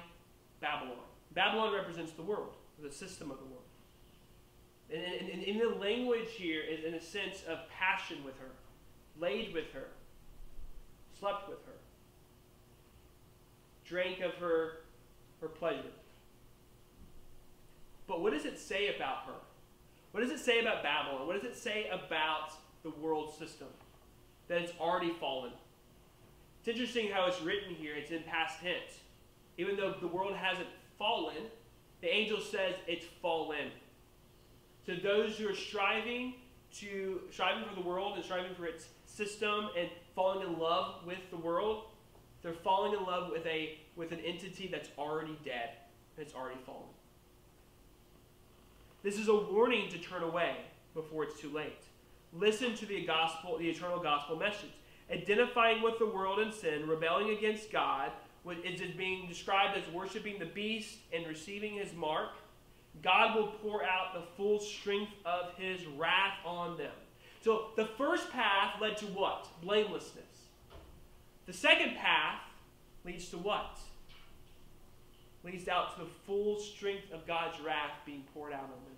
Babylon. 0.60 0.97
Babylon 1.34 1.73
represents 1.73 2.12
the 2.13 2.21
world, 2.21 2.56
the 2.82 2.91
system 2.91 3.32
of 3.32 3.38
the 3.38 3.45
world. 3.45 3.62
And, 4.93 5.01
and, 5.01 5.30
and 5.30 5.43
in 5.43 5.58
the 5.58 5.75
language 5.75 6.30
here 6.32 6.62
is 6.62 6.84
in 6.84 6.93
a 6.93 7.01
sense 7.01 7.43
of 7.47 7.60
passion 7.69 8.17
with 8.25 8.38
her, 8.39 8.51
laid 9.19 9.54
with 9.54 9.71
her, 9.73 9.88
slept 11.17 11.47
with 11.47 11.60
her, 11.65 11.80
drank 13.86 14.19
of 14.19 14.34
her, 14.36 14.82
her 15.39 15.47
pleasure. 15.47 15.84
But 18.08 18.21
what 18.21 18.34
does 18.34 18.45
it 18.45 18.60
say 18.60 18.93
about 18.93 19.25
her? 19.27 19.34
What 20.12 20.21
does 20.21 20.32
it 20.32 20.39
say 20.39 20.60
about 20.60 20.84
Babylon? 20.84 21.27
What 21.27 21.41
does 21.41 21.49
it 21.49 21.58
say 21.58 21.88
about 21.88 22.51
the 22.84 22.89
world 22.89 23.34
system, 23.38 23.67
that 24.52 24.62
it's 24.62 24.74
already 24.82 25.14
fallen. 25.18 25.52
It's 26.60 26.68
interesting 26.68 27.10
how 27.10 27.26
it's 27.28 27.42
written 27.42 27.74
here, 27.74 27.96
it's 27.96 28.12
in 28.12 28.22
past 28.24 28.60
tense. 28.60 29.00
Even 29.58 29.78
though 29.78 29.96
the 30.02 30.08
world 30.08 30.36
hasn't 30.36 30.68
fallen, 31.00 31.38
the 32.02 32.14
angel 32.14 32.42
says 32.42 32.76
it's 32.86 33.06
fallen. 33.22 33.72
To 34.88 34.98
those 34.98 35.38
who 35.38 35.48
are 35.48 35.56
striving 35.56 36.36
to 36.74 37.22
striving 37.32 37.64
for 37.68 37.76
the 37.76 37.88
world 37.88 38.16
and 38.16 38.26
striving 38.26 38.54
for 38.54 38.66
its 38.66 38.88
system 39.06 39.70
and 39.78 39.90
falling 40.16 40.46
in 40.46 40.60
love 40.60 41.06
with 41.06 41.20
the 41.30 41.38
world, 41.38 41.86
they're 42.42 42.54
falling 42.54 42.94
in 42.94 43.06
love 43.06 43.32
with 43.32 43.46
a 43.46 43.78
with 43.96 44.12
an 44.12 44.20
entity 44.20 44.68
that's 44.68 44.90
already 44.98 45.40
dead 45.46 45.70
it's 46.18 46.34
already 46.36 46.60
fallen. 46.66 46.90
This 49.02 49.18
is 49.18 49.30
a 49.30 49.36
warning 49.36 49.90
to 49.92 49.98
turn 49.98 50.24
away 50.24 50.58
before 50.94 51.24
it's 51.24 51.40
too 51.40 51.50
late. 51.50 51.84
Listen 52.34 52.76
to 52.76 52.86
the 52.86 53.06
gospel, 53.06 53.58
the 53.58 53.70
eternal 53.70 54.00
gospel 54.00 54.38
message. 54.38 54.72
Identifying 55.12 55.82
with 55.82 56.00
the 56.00 56.06
world 56.06 56.39
and 56.39 56.54
sin, 56.54 56.88
rebelling 56.88 57.32
against 57.32 57.72
God, 57.72 58.12
is 58.63 58.82
it 58.82 58.98
being 58.98 59.28
described 59.28 59.78
as 59.78 59.94
worshiping 59.94 60.39
the 60.39 60.46
beast 60.46 60.98
and 61.13 61.28
receiving 61.28 61.74
his 61.74 61.94
mark. 61.94 62.30
God 63.04 63.36
will 63.36 63.48
pour 63.48 63.84
out 63.84 64.13
the 64.13 64.24
full 64.36 64.60
strength 64.60 65.12
of 65.26 65.54
his 65.58 65.86
wrath 65.86 66.38
on 66.46 66.78
them. 66.78 66.94
So 67.44 67.67
the 67.76 67.86
first 67.98 68.32
path 68.32 68.80
led 68.80 68.98
to 68.98 69.06
what? 69.08 69.48
Blamelessness. 69.62 70.24
The 71.46 71.54
second 71.54 71.98
path 71.98 72.39
leads 73.04 73.30
to 73.30 73.38
what? 73.38 73.80
Leads 75.44 75.67
out 75.67 75.96
to 75.96 76.04
the 76.04 76.10
full 76.26 76.60
strength 76.60 77.12
of 77.12 77.26
God's 77.26 77.60
wrath 77.60 77.91
being 78.06 78.24
poured 78.34 78.54
out 78.54 78.63
on 78.63 78.70
them. 78.70 78.96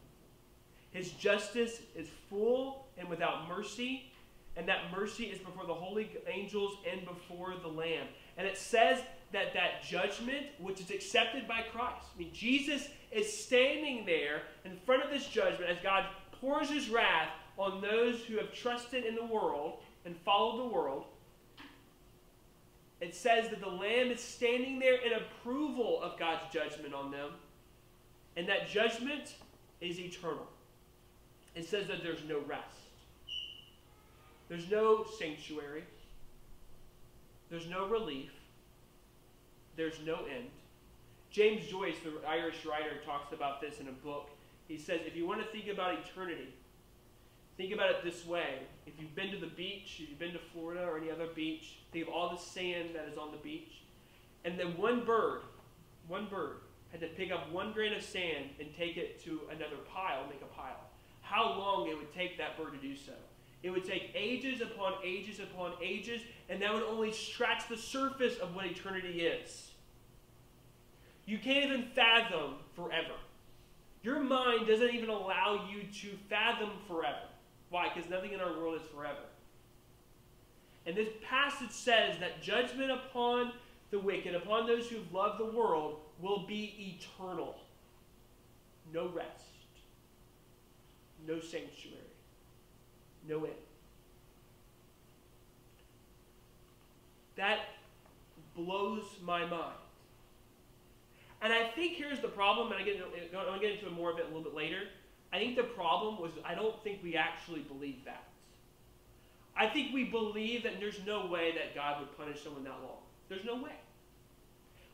His 0.93 1.11
justice 1.11 1.81
is 1.95 2.07
full 2.29 2.85
and 2.97 3.09
without 3.09 3.49
mercy, 3.49 4.11
and 4.55 4.67
that 4.67 4.91
mercy 4.95 5.25
is 5.25 5.39
before 5.39 5.65
the 5.65 5.73
holy 5.73 6.09
angels 6.31 6.77
and 6.89 7.03
before 7.03 7.55
the 7.61 7.67
Lamb. 7.67 8.05
And 8.37 8.47
it 8.47 8.57
says 8.57 8.99
that 9.31 9.53
that 9.55 9.83
judgment, 9.83 10.45
which 10.59 10.79
is 10.79 10.91
accepted 10.91 11.47
by 11.47 11.63
Christ, 11.73 12.05
I 12.15 12.19
mean, 12.19 12.31
Jesus 12.31 12.87
is 13.11 13.31
standing 13.31 14.05
there 14.05 14.43
in 14.63 14.77
front 14.85 15.03
of 15.03 15.09
this 15.09 15.27
judgment 15.27 15.71
as 15.71 15.77
God 15.81 16.05
pours 16.39 16.69
his 16.69 16.89
wrath 16.89 17.29
on 17.57 17.81
those 17.81 18.21
who 18.21 18.37
have 18.37 18.53
trusted 18.53 19.03
in 19.03 19.15
the 19.15 19.25
world 19.25 19.79
and 20.05 20.15
followed 20.17 20.59
the 20.59 20.73
world. 20.73 21.05
It 23.01 23.15
says 23.15 23.49
that 23.49 23.59
the 23.59 23.67
Lamb 23.67 24.11
is 24.11 24.21
standing 24.21 24.79
there 24.79 24.95
in 24.95 25.13
approval 25.13 26.01
of 26.01 26.17
God's 26.17 26.53
judgment 26.53 26.93
on 26.93 27.11
them, 27.11 27.31
and 28.37 28.47
that 28.47 28.69
judgment 28.69 29.35
is 29.81 29.99
eternal. 29.99 30.47
It 31.55 31.67
says 31.67 31.87
that 31.87 32.03
there's 32.03 32.23
no 32.27 32.39
rest. 32.47 32.77
There's 34.49 34.69
no 34.69 35.05
sanctuary. 35.19 35.83
There's 37.49 37.67
no 37.67 37.87
relief. 37.87 38.31
There's 39.75 39.99
no 40.05 40.15
end. 40.25 40.49
James 41.29 41.65
Joyce, 41.67 41.95
the 42.03 42.27
Irish 42.27 42.65
writer, 42.65 42.97
talks 43.05 43.33
about 43.33 43.61
this 43.61 43.79
in 43.79 43.87
a 43.87 43.91
book. 43.91 44.29
He 44.67 44.77
says, 44.77 45.01
if 45.05 45.15
you 45.15 45.27
want 45.27 45.41
to 45.41 45.47
think 45.47 45.67
about 45.67 45.97
eternity, 45.99 46.53
think 47.57 47.73
about 47.73 47.89
it 47.91 48.03
this 48.03 48.25
way. 48.25 48.59
If 48.85 48.93
you've 48.99 49.15
been 49.15 49.31
to 49.31 49.37
the 49.37 49.47
beach, 49.47 49.99
if 50.01 50.09
you've 50.09 50.19
been 50.19 50.33
to 50.33 50.39
Florida 50.53 50.83
or 50.83 50.97
any 50.97 51.11
other 51.11 51.27
beach, 51.27 51.77
think 51.91 52.07
of 52.07 52.13
all 52.13 52.29
the 52.29 52.41
sand 52.41 52.89
that 52.95 53.07
is 53.11 53.17
on 53.17 53.31
the 53.31 53.37
beach. 53.37 53.81
And 54.45 54.59
then 54.59 54.77
one 54.77 55.05
bird, 55.05 55.41
one 56.07 56.27
bird, 56.27 56.57
had 56.91 57.01
to 57.01 57.07
pick 57.07 57.31
up 57.31 57.51
one 57.51 57.73
grain 57.73 57.93
of 57.93 58.03
sand 58.03 58.49
and 58.59 58.69
take 58.75 58.97
it 58.97 59.23
to 59.23 59.41
another 59.49 59.77
pile, 59.91 60.25
make 60.29 60.41
a 60.41 60.53
pile 60.53 60.89
how 61.33 61.57
long 61.57 61.87
it 61.87 61.97
would 61.97 62.13
take 62.13 62.37
that 62.37 62.55
bird 62.57 62.73
to 62.73 62.87
do 62.87 62.95
so. 62.95 63.13
It 63.63 63.71
would 63.71 63.85
take 63.85 64.11
ages 64.13 64.61
upon 64.61 64.93
ages 65.03 65.39
upon 65.39 65.71
ages, 65.81 66.21
and 66.47 66.61
that 66.61 66.71
would 66.71 66.83
only 66.83 67.11
scratch 67.11 67.67
the 67.67 67.77
surface 67.77 68.37
of 68.37 68.55
what 68.55 68.65
eternity 68.65 69.21
is. 69.21 69.71
You 71.25 71.39
can't 71.39 71.65
even 71.65 71.85
fathom 71.95 72.55
forever. 72.75 73.15
Your 74.03 74.19
mind 74.19 74.67
doesn't 74.67 74.93
even 74.93 75.09
allow 75.09 75.67
you 75.71 75.83
to 76.01 76.17
fathom 76.29 76.69
forever. 76.87 77.25
Why? 77.69 77.89
Because 77.91 78.09
nothing 78.09 78.33
in 78.33 78.39
our 78.39 78.51
world 78.59 78.79
is 78.79 78.87
forever. 78.93 79.25
And 80.85 80.95
this 80.95 81.09
passage 81.27 81.71
says 81.71 82.19
that 82.19 82.43
judgment 82.43 82.91
upon 82.91 83.53
the 83.89 83.99
wicked, 83.99 84.35
upon 84.35 84.67
those 84.67 84.87
who 84.87 84.97
love 85.11 85.39
the 85.39 85.45
world, 85.45 86.01
will 86.21 86.45
be 86.45 86.99
eternal. 86.99 87.55
No 88.93 89.07
rest 89.07 89.52
no 91.27 91.39
sanctuary, 91.39 91.99
no 93.27 93.43
end. 93.45 93.53
That 97.35 97.59
blows 98.55 99.03
my 99.23 99.45
mind. 99.45 99.75
And 101.41 101.51
I 101.51 101.67
think 101.67 101.93
here's 101.95 102.21
the 102.21 102.27
problem, 102.29 102.71
and 102.71 102.81
I 102.81 102.83
get, 102.83 103.01
I'll 103.35 103.59
get 103.59 103.71
into 103.71 103.89
more 103.89 104.11
of 104.11 104.17
it 104.17 104.23
a 104.23 104.27
little 104.27 104.43
bit 104.43 104.55
later. 104.55 104.83
I 105.33 105.39
think 105.39 105.55
the 105.55 105.63
problem 105.63 106.21
was 106.21 106.31
I 106.45 106.55
don't 106.55 106.81
think 106.83 106.99
we 107.03 107.17
actually 107.17 107.61
believe 107.61 108.05
that. 108.05 108.23
I 109.55 109.67
think 109.67 109.93
we 109.93 110.05
believe 110.05 110.63
that 110.63 110.79
there's 110.79 110.99
no 111.05 111.27
way 111.27 111.51
that 111.51 111.75
God 111.75 111.99
would 111.99 112.17
punish 112.17 112.43
someone 112.43 112.63
that 112.63 112.79
long. 112.81 113.01
There's 113.29 113.45
no 113.45 113.55
way. 113.55 113.73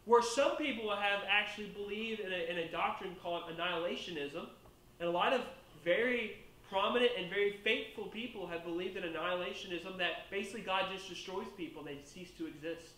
Where 0.06 0.24
some 0.24 0.58
people 0.58 0.90
have 0.90 1.22
actually 1.30 1.68
believed 1.68 2.22
in 2.22 2.32
a, 2.32 2.52
in 2.52 2.58
a 2.58 2.72
doctrine 2.72 3.16
called 3.22 3.44
annihilationism, 3.56 4.48
and 5.00 5.08
a 5.08 5.12
lot 5.12 5.34
of 5.34 5.42
very 5.84 6.38
prominent 6.70 7.12
and 7.18 7.30
very 7.30 7.60
faithful 7.64 8.06
people 8.06 8.48
have 8.48 8.64
believed 8.64 8.96
in 8.96 9.04
annihilationism 9.04 9.98
that 9.98 10.30
basically 10.30 10.62
God 10.62 10.86
just 10.94 11.10
destroys 11.10 11.48
people 11.58 11.86
and 11.86 11.90
they 11.90 12.02
cease 12.04 12.30
to 12.38 12.46
exist. 12.46 12.94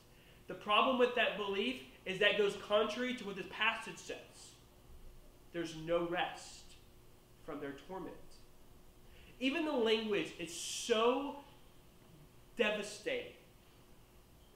The 0.48 0.54
problem 0.54 0.98
with 0.98 1.16
that 1.16 1.38
belief 1.38 1.78
is 2.06 2.20
that 2.20 2.38
goes 2.38 2.58
contrary 2.68 3.16
to 3.16 3.26
what 3.26 3.38
this 3.38 3.46
passage 3.50 3.98
says. 3.98 4.18
There's 5.54 5.76
no 5.86 6.08
rest 6.08 6.64
from 7.46 7.60
their 7.60 7.76
torment. 7.88 8.16
Even 9.40 9.66
the 9.66 9.72
language 9.72 10.34
is 10.40 10.54
so 10.54 11.38
devastating 12.58 13.34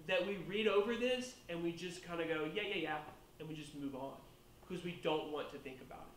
that 0.07 0.25
we 0.27 0.37
read 0.47 0.67
over 0.67 0.95
this 0.95 1.33
and 1.49 1.63
we 1.63 1.71
just 1.71 2.03
kind 2.03 2.21
of 2.21 2.27
go, 2.27 2.47
yeah, 2.53 2.63
yeah, 2.67 2.75
yeah, 2.75 2.97
and 3.39 3.49
we 3.49 3.55
just 3.55 3.75
move 3.75 3.95
on 3.95 4.13
because 4.67 4.83
we 4.83 4.99
don't 5.03 5.31
want 5.31 5.51
to 5.51 5.57
think 5.59 5.77
about 5.81 6.07
it. 6.07 6.14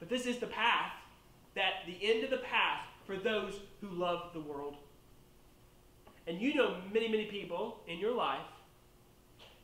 But 0.00 0.08
this 0.08 0.26
is 0.26 0.38
the 0.38 0.46
path, 0.46 0.92
that 1.54 1.84
the 1.86 1.96
end 2.02 2.24
of 2.24 2.30
the 2.30 2.38
path 2.38 2.86
for 3.06 3.16
those 3.16 3.60
who 3.80 3.88
love 3.88 4.32
the 4.32 4.40
world. 4.40 4.76
And 6.26 6.40
you 6.40 6.54
know 6.54 6.78
many, 6.92 7.08
many 7.08 7.26
people 7.26 7.80
in 7.86 7.98
your 7.98 8.14
life 8.14 8.46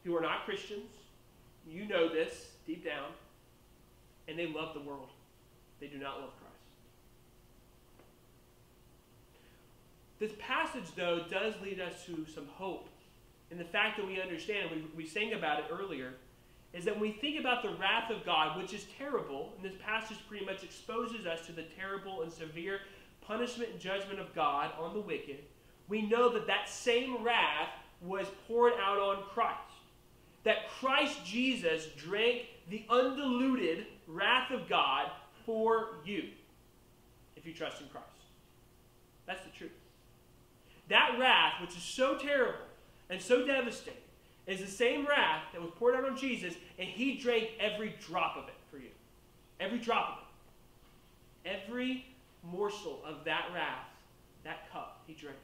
who 0.04 0.14
are 0.16 0.20
not 0.20 0.44
Christians. 0.44 0.90
You 1.66 1.86
know 1.86 2.08
this 2.08 2.50
deep 2.66 2.84
down. 2.84 3.10
And 4.28 4.38
they 4.38 4.46
love 4.46 4.74
the 4.74 4.80
world. 4.80 5.08
They 5.80 5.86
do 5.86 5.98
not 5.98 6.20
love 6.20 6.30
Christ. 6.38 6.52
This 10.18 10.32
passage, 10.38 10.94
though, 10.96 11.24
does 11.30 11.54
lead 11.62 11.80
us 11.80 12.04
to 12.06 12.26
some 12.32 12.46
hope 12.46 12.88
in 13.50 13.58
the 13.58 13.64
fact 13.64 13.98
that 13.98 14.06
we 14.06 14.20
understand, 14.20 14.70
we, 14.70 14.84
we 14.96 15.06
sang 15.06 15.34
about 15.34 15.60
it 15.60 15.66
earlier, 15.70 16.14
is 16.76 16.84
that 16.84 16.94
when 16.94 17.00
we 17.00 17.12
think 17.12 17.40
about 17.40 17.62
the 17.62 17.74
wrath 17.76 18.10
of 18.10 18.24
God, 18.26 18.60
which 18.60 18.74
is 18.74 18.84
terrible, 18.98 19.54
and 19.56 19.64
this 19.64 19.80
passage 19.82 20.18
pretty 20.28 20.44
much 20.44 20.62
exposes 20.62 21.24
us 21.24 21.46
to 21.46 21.52
the 21.52 21.64
terrible 21.78 22.22
and 22.22 22.30
severe 22.30 22.80
punishment 23.22 23.70
and 23.70 23.80
judgment 23.80 24.20
of 24.20 24.34
God 24.34 24.72
on 24.78 24.92
the 24.92 25.00
wicked, 25.00 25.38
we 25.88 26.02
know 26.02 26.28
that 26.34 26.46
that 26.46 26.68
same 26.68 27.24
wrath 27.24 27.70
was 28.02 28.26
poured 28.46 28.74
out 28.74 28.98
on 28.98 29.22
Christ. 29.32 29.56
That 30.44 30.68
Christ 30.68 31.24
Jesus 31.24 31.86
drank 31.96 32.42
the 32.68 32.84
undiluted 32.90 33.86
wrath 34.06 34.50
of 34.50 34.68
God 34.68 35.10
for 35.46 35.96
you 36.04 36.24
if 37.36 37.46
you 37.46 37.54
trust 37.54 37.80
in 37.80 37.88
Christ. 37.88 38.06
That's 39.26 39.42
the 39.44 39.50
truth. 39.50 39.72
That 40.88 41.16
wrath, 41.18 41.54
which 41.62 41.76
is 41.76 41.82
so 41.82 42.16
terrible 42.16 42.58
and 43.08 43.20
so 43.20 43.46
devastating, 43.46 44.02
is 44.46 44.60
the 44.60 44.66
same 44.66 45.06
wrath 45.06 45.42
that 45.52 45.60
was 45.60 45.70
poured 45.76 45.96
out 45.96 46.08
on 46.08 46.16
Jesus, 46.16 46.54
and 46.78 46.88
he 46.88 47.16
drank 47.16 47.50
every 47.58 47.94
drop 48.06 48.36
of 48.36 48.48
it 48.48 48.54
for 48.70 48.78
you. 48.78 48.90
Every 49.58 49.78
drop 49.78 50.08
of 50.08 51.50
it. 51.52 51.62
Every 51.64 52.06
morsel 52.42 53.00
of 53.04 53.24
that 53.24 53.46
wrath, 53.52 53.88
that 54.44 54.70
cup, 54.72 55.02
he 55.06 55.14
drank. 55.14 55.36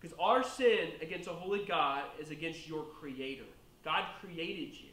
Because 0.00 0.16
our 0.18 0.42
sin 0.42 0.90
against 1.00 1.28
a 1.28 1.32
holy 1.32 1.64
God 1.64 2.04
is 2.20 2.30
against 2.30 2.68
your 2.68 2.84
Creator. 3.00 3.44
God 3.84 4.04
created 4.20 4.74
you. 4.74 4.90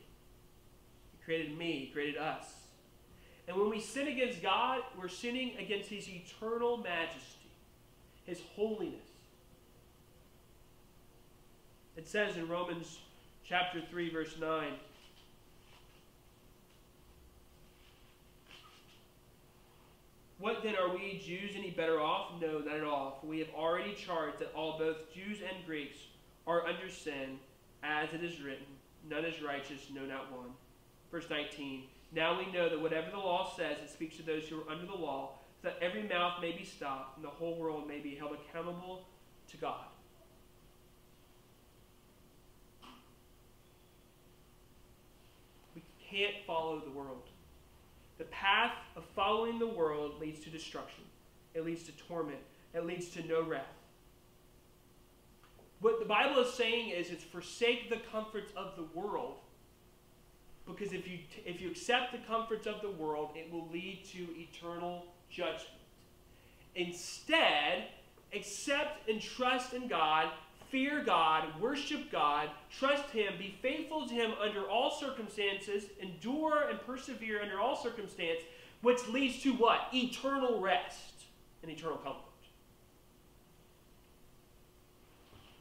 He 1.11 1.23
created 1.23 1.57
me, 1.57 1.85
He 1.85 1.87
created 1.87 2.17
us. 2.17 2.45
And 3.47 3.57
when 3.57 3.69
we 3.69 3.79
sin 3.79 4.07
against 4.07 4.41
God, 4.41 4.81
we're 4.97 5.09
sinning 5.09 5.53
against 5.59 5.89
His 5.89 6.07
eternal 6.07 6.77
majesty, 6.77 7.51
His 8.25 8.39
holiness. 8.55 9.10
It 11.97 12.07
says 12.07 12.37
in 12.37 12.47
Romans 12.47 12.99
chapter 13.43 13.81
3, 13.81 14.11
verse 14.11 14.35
9. 14.39 14.73
What 20.39 20.63
then 20.63 20.75
are 20.75 20.89
we 20.89 21.21
Jews 21.23 21.51
any 21.55 21.69
better 21.69 22.01
off? 22.01 22.41
No, 22.41 22.59
not 22.59 22.75
at 22.75 22.83
all. 22.83 23.19
For 23.21 23.27
we 23.27 23.39
have 23.39 23.49
already 23.55 23.93
charged 23.93 24.39
that 24.39 24.51
all, 24.55 24.79
both 24.79 25.13
Jews 25.13 25.37
and 25.47 25.65
Greeks, 25.67 25.97
are 26.47 26.65
under 26.65 26.89
sin, 26.89 27.37
as 27.83 28.11
it 28.13 28.23
is 28.23 28.41
written, 28.41 28.65
None 29.09 29.25
is 29.25 29.41
righteous, 29.41 29.87
no, 29.93 30.05
not 30.05 30.31
one. 30.31 30.51
Verse 31.11 31.29
19. 31.29 31.83
Now 32.13 32.37
we 32.37 32.51
know 32.51 32.69
that 32.69 32.81
whatever 32.81 33.09
the 33.09 33.17
law 33.17 33.53
says, 33.55 33.77
it 33.83 33.89
speaks 33.89 34.17
to 34.17 34.23
those 34.23 34.43
who 34.43 34.61
are 34.61 34.69
under 34.69 34.85
the 34.85 34.95
law, 34.95 35.39
so 35.61 35.69
that 35.69 35.77
every 35.81 36.03
mouth 36.03 36.41
may 36.41 36.51
be 36.51 36.63
stopped, 36.63 37.17
and 37.17 37.25
the 37.25 37.29
whole 37.29 37.55
world 37.57 37.87
may 37.87 37.99
be 37.99 38.15
held 38.15 38.33
accountable 38.33 39.05
to 39.49 39.57
God. 39.57 39.85
We 45.75 45.83
can't 46.11 46.35
follow 46.45 46.79
the 46.79 46.91
world. 46.91 47.29
The 48.17 48.25
path 48.25 48.73
of 48.95 49.03
following 49.15 49.57
the 49.57 49.67
world 49.67 50.19
leads 50.19 50.41
to 50.41 50.49
destruction. 50.49 51.03
It 51.53 51.65
leads 51.65 51.83
to 51.83 51.91
torment. 51.93 52.39
It 52.73 52.85
leads 52.85 53.09
to 53.09 53.27
no 53.27 53.41
wrath. 53.43 53.65
What 55.79 55.99
the 55.99 56.05
Bible 56.05 56.41
is 56.41 56.53
saying 56.53 56.89
is 56.89 57.09
it's 57.09 57.23
forsake 57.23 57.89
the 57.89 57.99
comforts 58.11 58.51
of 58.55 58.75
the 58.75 58.83
world 58.99 59.37
because 60.67 60.93
if 60.93 61.07
you, 61.07 61.19
if 61.45 61.59
you 61.59 61.69
accept 61.71 62.11
the 62.11 62.19
comforts 62.19 62.67
of 62.67 62.81
the 62.81 62.91
world, 62.91 63.31
it 63.35 63.51
will 63.51 63.67
lead 63.73 64.05
to 64.13 64.27
eternal 64.39 65.05
judgment. 65.29 65.67
Instead, 66.75 67.85
accept 68.33 69.09
and 69.09 69.21
trust 69.21 69.73
in 69.73 69.87
God 69.87 70.29
fear 70.71 71.03
God, 71.03 71.43
worship 71.59 72.11
God, 72.11 72.49
trust 72.71 73.09
Him, 73.09 73.33
be 73.37 73.55
faithful 73.61 74.07
to 74.07 74.13
Him 74.13 74.31
under 74.41 74.67
all 74.69 74.89
circumstances, 74.89 75.85
endure 76.01 76.69
and 76.69 76.79
persevere 76.81 77.41
under 77.41 77.59
all 77.59 77.75
circumstance, 77.75 78.39
which 78.81 79.05
leads 79.09 79.43
to 79.43 79.53
what? 79.53 79.81
Eternal 79.93 80.59
rest 80.59 81.25
and 81.61 81.71
eternal 81.71 81.97
comfort. 81.97 82.23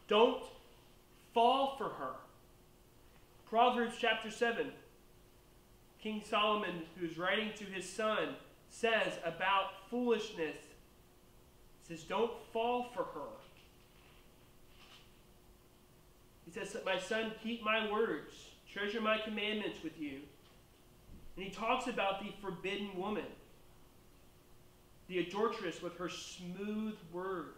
Don't 0.09 0.43
fall 1.35 1.77
for 1.77 1.89
her. 1.89 2.15
Proverbs 3.49 3.97
chapter 4.01 4.31
7. 4.31 4.71
King 6.03 6.23
Solomon, 6.25 6.83
who's 6.99 7.19
writing 7.19 7.51
to 7.59 7.65
his 7.65 7.87
son, 7.87 8.37
says 8.71 9.15
about 9.25 9.89
foolishness, 9.91 10.57
says, 11.87 12.05
Don't 12.05 12.33
fall 12.53 12.91
for 12.95 13.03
her. 13.03 13.40
He 16.53 16.59
says, 16.59 16.77
My 16.85 16.99
son, 16.99 17.33
keep 17.43 17.65
my 17.65 17.91
words, 17.91 18.33
treasure 18.73 19.01
my 19.01 19.19
commandments 19.19 19.79
with 19.85 20.01
you. 20.01 20.21
And 21.37 21.45
he 21.45 21.51
talks 21.51 21.87
about 21.87 22.21
the 22.21 22.33
forbidden 22.41 22.91
woman, 22.97 23.27
the 25.09 25.19
adulteress 25.19 25.81
with 25.81 25.97
her 25.99 26.09
smooth 26.09 26.97
words. 27.13 27.57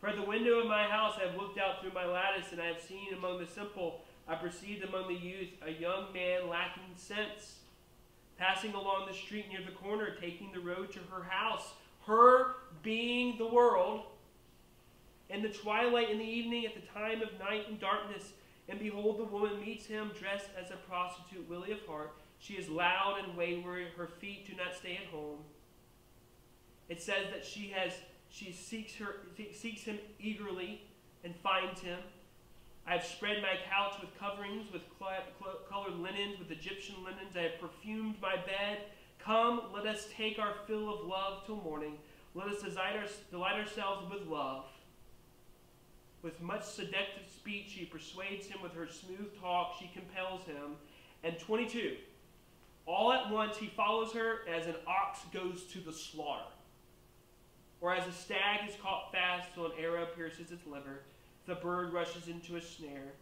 For 0.00 0.08
at 0.08 0.16
the 0.16 0.22
window 0.22 0.60
of 0.60 0.66
my 0.66 0.84
house 0.84 1.14
I 1.20 1.26
have 1.26 1.36
looked 1.36 1.58
out 1.58 1.80
through 1.80 1.92
my 1.92 2.06
lattice, 2.06 2.52
and 2.52 2.60
I 2.60 2.66
have 2.66 2.80
seen 2.80 3.12
among 3.12 3.40
the 3.40 3.46
simple, 3.46 4.02
I 4.28 4.36
perceived 4.36 4.84
among 4.84 5.08
the 5.08 5.20
youth 5.20 5.48
a 5.66 5.72
young 5.72 6.12
man 6.12 6.48
lacking 6.48 6.94
sense, 6.96 7.58
passing 8.38 8.74
along 8.74 9.06
the 9.08 9.14
street 9.14 9.46
near 9.48 9.64
the 9.64 9.72
corner, 9.72 10.14
taking 10.20 10.52
the 10.52 10.60
road 10.60 10.92
to 10.92 11.00
her 11.10 11.24
house, 11.24 11.72
her 12.06 12.54
being 12.82 13.36
the 13.38 13.46
world 13.46 14.04
in 15.30 15.42
the 15.42 15.48
twilight 15.48 16.10
in 16.10 16.18
the 16.18 16.24
evening, 16.24 16.66
at 16.66 16.74
the 16.74 16.86
time 16.92 17.22
of 17.22 17.38
night 17.38 17.68
and 17.68 17.80
darkness, 17.80 18.32
and 18.68 18.78
behold, 18.78 19.18
the 19.18 19.24
woman 19.24 19.60
meets 19.60 19.86
him 19.86 20.10
dressed 20.18 20.48
as 20.62 20.70
a 20.70 20.76
prostitute, 20.88 21.48
willy 21.48 21.72
of 21.72 21.84
heart. 21.86 22.14
She 22.38 22.54
is 22.54 22.68
loud 22.68 23.20
and 23.22 23.36
wayward. 23.36 23.88
Her 23.96 24.06
feet 24.06 24.46
do 24.46 24.54
not 24.56 24.74
stay 24.74 24.98
at 25.02 25.08
home. 25.10 25.38
It 26.88 27.02
says 27.02 27.26
that 27.32 27.44
she 27.44 27.68
has 27.74 27.92
she 28.28 28.52
seeks 28.52 28.94
her 28.96 29.16
seeks 29.52 29.82
him 29.82 29.98
eagerly 30.18 30.82
and 31.22 31.34
finds 31.36 31.80
him. 31.80 31.98
I 32.86 32.92
have 32.92 33.04
spread 33.04 33.40
my 33.40 33.56
couch 33.70 33.94
with 34.00 34.18
coverings, 34.18 34.70
with 34.72 34.82
colored 34.98 35.98
linens, 35.98 36.38
with 36.38 36.50
Egyptian 36.50 36.96
linens. 37.02 37.34
I 37.36 37.42
have 37.42 37.60
perfumed 37.60 38.16
my 38.20 38.36
bed. 38.36 38.80
Come, 39.18 39.62
let 39.72 39.86
us 39.86 40.06
take 40.14 40.38
our 40.38 40.54
fill 40.66 40.92
of 40.92 41.06
love 41.06 41.46
till 41.46 41.56
morning. 41.56 41.96
Let 42.34 42.48
us 42.48 42.62
delight 43.30 43.54
ourselves 43.54 44.12
with 44.12 44.26
love. 44.28 44.66
With 46.24 46.40
much 46.40 46.64
seductive 46.64 47.28
speech, 47.28 47.74
she 47.76 47.84
persuades 47.84 48.46
him 48.46 48.62
with 48.62 48.72
her 48.72 48.88
smooth 48.88 49.38
talk. 49.38 49.76
She 49.78 49.90
compels 49.92 50.42
him. 50.44 50.76
And 51.22 51.38
22. 51.38 51.96
All 52.86 53.12
at 53.12 53.30
once 53.30 53.58
he 53.58 53.66
follows 53.66 54.12
her 54.12 54.38
as 54.48 54.66
an 54.66 54.76
ox 54.86 55.20
goes 55.34 55.64
to 55.72 55.80
the 55.80 55.92
slaughter. 55.92 56.46
Or 57.82 57.94
as 57.94 58.08
a 58.08 58.12
stag 58.12 58.66
is 58.66 58.74
caught 58.82 59.12
fast 59.12 59.52
till 59.52 59.66
an 59.66 59.72
arrow 59.78 60.06
pierces 60.16 60.50
its 60.50 60.66
liver, 60.66 61.02
the 61.44 61.56
bird 61.56 61.92
rushes 61.92 62.28
into 62.28 62.56
a 62.56 62.60
snare. 62.62 63.12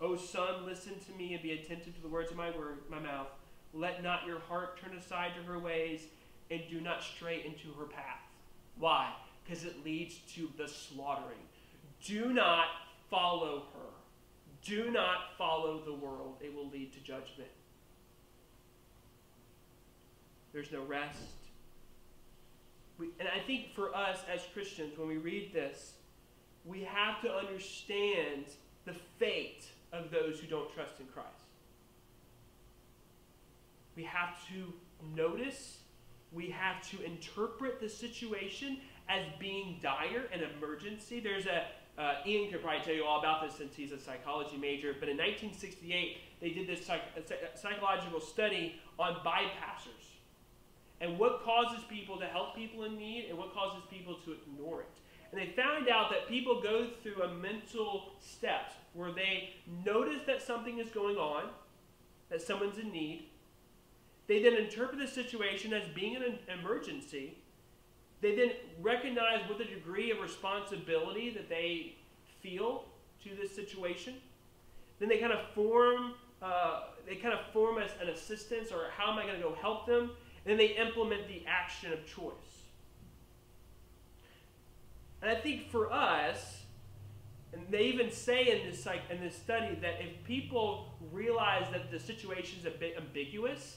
O 0.00 0.16
son, 0.16 0.66
listen 0.66 0.94
to 1.06 1.16
me 1.16 1.34
and 1.34 1.42
be 1.42 1.52
attentive 1.52 1.94
to 1.94 2.02
the 2.02 2.08
words 2.08 2.32
of 2.32 2.36
my 2.36 2.50
word, 2.50 2.78
my 2.90 2.98
mouth. 2.98 3.28
Let 3.72 4.02
not 4.02 4.26
your 4.26 4.40
heart 4.40 4.80
turn 4.80 4.96
aside 4.96 5.32
to 5.36 5.42
her 5.44 5.60
ways, 5.60 6.06
and 6.50 6.62
do 6.68 6.80
not 6.80 7.04
stray 7.04 7.44
into 7.44 7.78
her 7.78 7.86
path. 7.86 8.22
Why? 8.76 9.12
Because 9.44 9.64
it 9.64 9.84
leads 9.84 10.16
to 10.34 10.50
the 10.56 10.66
slaughtering. 10.66 11.38
Do 12.04 12.32
not 12.32 12.66
follow 13.10 13.64
her. 13.74 13.90
Do 14.62 14.90
not 14.90 15.36
follow 15.36 15.82
the 15.84 15.94
world. 15.94 16.36
It 16.40 16.54
will 16.54 16.68
lead 16.68 16.92
to 16.92 17.00
judgment. 17.00 17.50
There's 20.52 20.70
no 20.70 20.84
rest. 20.84 21.18
We, 22.98 23.08
and 23.18 23.28
I 23.28 23.44
think 23.44 23.74
for 23.74 23.94
us 23.94 24.20
as 24.32 24.42
Christians, 24.52 24.96
when 24.96 25.08
we 25.08 25.16
read 25.16 25.52
this, 25.52 25.94
we 26.64 26.82
have 26.82 27.20
to 27.22 27.32
understand 27.32 28.44
the 28.84 28.94
fate 29.18 29.66
of 29.92 30.10
those 30.10 30.38
who 30.38 30.46
don't 30.46 30.72
trust 30.72 31.00
in 31.00 31.06
Christ. 31.06 31.28
We 33.96 34.04
have 34.04 34.36
to 34.48 34.72
notice, 35.14 35.78
we 36.32 36.50
have 36.50 36.88
to 36.90 37.02
interpret 37.02 37.80
the 37.80 37.88
situation 37.88 38.78
as 39.08 39.24
being 39.38 39.78
dire, 39.82 40.28
an 40.32 40.40
emergency. 40.56 41.20
There's 41.20 41.46
a 41.46 41.66
uh, 41.96 42.14
Ian 42.26 42.50
could 42.50 42.62
probably 42.62 42.82
tell 42.82 42.94
you 42.94 43.04
all 43.04 43.20
about 43.20 43.42
this 43.42 43.56
since 43.56 43.74
he's 43.76 43.92
a 43.92 43.98
psychology 43.98 44.56
major. 44.56 44.94
But 44.98 45.08
in 45.08 45.16
1968, 45.16 46.16
they 46.40 46.50
did 46.50 46.66
this 46.66 46.84
psych- 46.84 47.02
psychological 47.54 48.20
study 48.20 48.80
on 48.98 49.14
bypassers 49.24 50.14
and 51.00 51.18
what 51.18 51.42
causes 51.44 51.84
people 51.88 52.18
to 52.18 52.26
help 52.26 52.56
people 52.56 52.84
in 52.84 52.96
need 52.96 53.26
and 53.28 53.38
what 53.38 53.54
causes 53.54 53.82
people 53.90 54.16
to 54.24 54.32
ignore 54.32 54.80
it. 54.80 54.88
And 55.30 55.40
they 55.40 55.52
found 55.52 55.88
out 55.88 56.10
that 56.10 56.28
people 56.28 56.60
go 56.60 56.88
through 57.02 57.22
a 57.22 57.34
mental 57.34 58.12
steps 58.20 58.72
where 58.92 59.12
they 59.12 59.50
notice 59.84 60.22
that 60.26 60.42
something 60.42 60.78
is 60.78 60.90
going 60.90 61.16
on, 61.16 61.50
that 62.30 62.40
someone's 62.40 62.78
in 62.78 62.92
need. 62.92 63.28
They 64.26 64.42
then 64.42 64.54
interpret 64.54 64.98
the 64.98 65.06
situation 65.06 65.72
as 65.72 65.82
being 65.94 66.16
an 66.16 66.38
emergency 66.48 67.38
they 68.24 68.34
then 68.34 68.50
recognize 68.80 69.40
with 69.48 69.60
a 69.60 69.70
degree 69.70 70.10
of 70.10 70.20
responsibility 70.20 71.30
that 71.30 71.48
they 71.48 71.96
feel 72.42 72.84
to 73.22 73.30
this 73.40 73.54
situation. 73.54 74.14
Then 74.98 75.08
they 75.08 75.18
kind 75.18 75.32
of 75.32 75.40
form, 75.54 76.14
uh, 76.40 76.84
they 77.06 77.16
kind 77.16 77.34
of 77.34 77.40
form 77.52 77.78
as 77.78 77.90
an 78.00 78.08
assistance 78.08 78.72
or 78.72 78.90
how 78.96 79.12
am 79.12 79.18
I 79.18 79.24
going 79.24 79.36
to 79.36 79.42
go 79.42 79.54
help 79.60 79.86
them? 79.86 80.10
And 80.46 80.52
then 80.52 80.56
they 80.56 80.74
implement 80.76 81.28
the 81.28 81.42
action 81.46 81.92
of 81.92 82.06
choice. 82.06 82.32
And 85.20 85.30
I 85.30 85.34
think 85.34 85.70
for 85.70 85.92
us, 85.92 86.62
and 87.52 87.62
they 87.70 87.84
even 87.84 88.10
say 88.10 88.58
in 88.58 88.70
this, 88.70 88.84
like, 88.84 89.02
in 89.10 89.20
this 89.20 89.36
study 89.36 89.78
that 89.80 90.00
if 90.00 90.24
people 90.24 90.94
realize 91.12 91.70
that 91.72 91.90
the 91.90 91.98
situation 91.98 92.58
is 92.60 92.66
a 92.66 92.70
bit 92.70 92.96
ambiguous, 92.96 93.76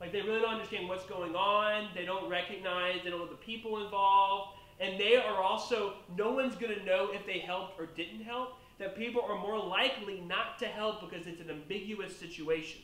like 0.00 0.12
they 0.12 0.20
really 0.20 0.40
don't 0.40 0.54
understand 0.54 0.88
what's 0.88 1.06
going 1.06 1.34
on. 1.34 1.88
They 1.94 2.04
don't 2.04 2.28
recognize, 2.28 3.00
they 3.04 3.10
don't 3.10 3.20
know 3.20 3.28
the 3.28 3.36
people 3.36 3.84
involved. 3.84 4.58
And 4.80 4.98
they 4.98 5.16
are 5.16 5.42
also, 5.42 5.94
no 6.16 6.32
one's 6.32 6.56
going 6.56 6.76
to 6.76 6.84
know 6.84 7.10
if 7.12 7.24
they 7.26 7.38
helped 7.38 7.78
or 7.78 7.86
didn't 7.86 8.24
help. 8.24 8.54
That 8.78 8.96
people 8.96 9.22
are 9.22 9.38
more 9.38 9.58
likely 9.58 10.20
not 10.20 10.58
to 10.58 10.66
help 10.66 11.00
because 11.00 11.28
it's 11.28 11.40
an 11.40 11.48
ambiguous 11.48 12.16
situation. 12.16 12.80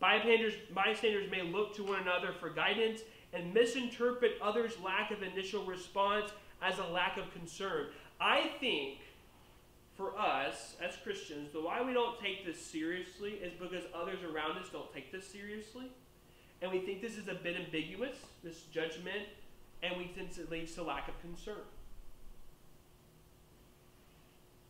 Bystanders, 0.00 0.54
bystanders 0.74 1.30
may 1.30 1.42
look 1.42 1.76
to 1.76 1.84
one 1.84 2.00
another 2.00 2.32
for 2.40 2.50
guidance 2.50 3.02
and 3.32 3.54
misinterpret 3.54 4.32
others' 4.42 4.74
lack 4.84 5.12
of 5.12 5.22
initial 5.22 5.64
response 5.64 6.32
as 6.60 6.78
a 6.78 6.84
lack 6.84 7.16
of 7.16 7.32
concern. 7.32 7.86
I 8.20 8.50
think 8.58 8.98
for 9.96 10.18
us 10.18 10.74
as 10.82 10.96
Christians, 11.02 11.52
the 11.52 11.60
why 11.60 11.82
we 11.82 11.92
don't 11.92 12.18
take 12.20 12.44
this 12.44 12.60
seriously 12.60 13.32
is 13.32 13.52
because 13.52 13.84
others 13.94 14.18
around 14.24 14.58
us 14.58 14.68
don't 14.72 14.92
take 14.92 15.12
this 15.12 15.26
seriously. 15.26 15.90
And 16.62 16.72
we 16.72 16.80
think 16.80 17.00
this 17.00 17.16
is 17.16 17.28
a 17.28 17.34
bit 17.34 17.56
ambiguous, 17.56 18.16
this 18.42 18.62
judgment, 18.72 19.28
and 19.82 19.96
we 19.96 20.06
think 20.06 20.36
it 20.38 20.50
leads 20.50 20.74
to 20.74 20.82
lack 20.82 21.08
of 21.08 21.20
concern. 21.20 21.62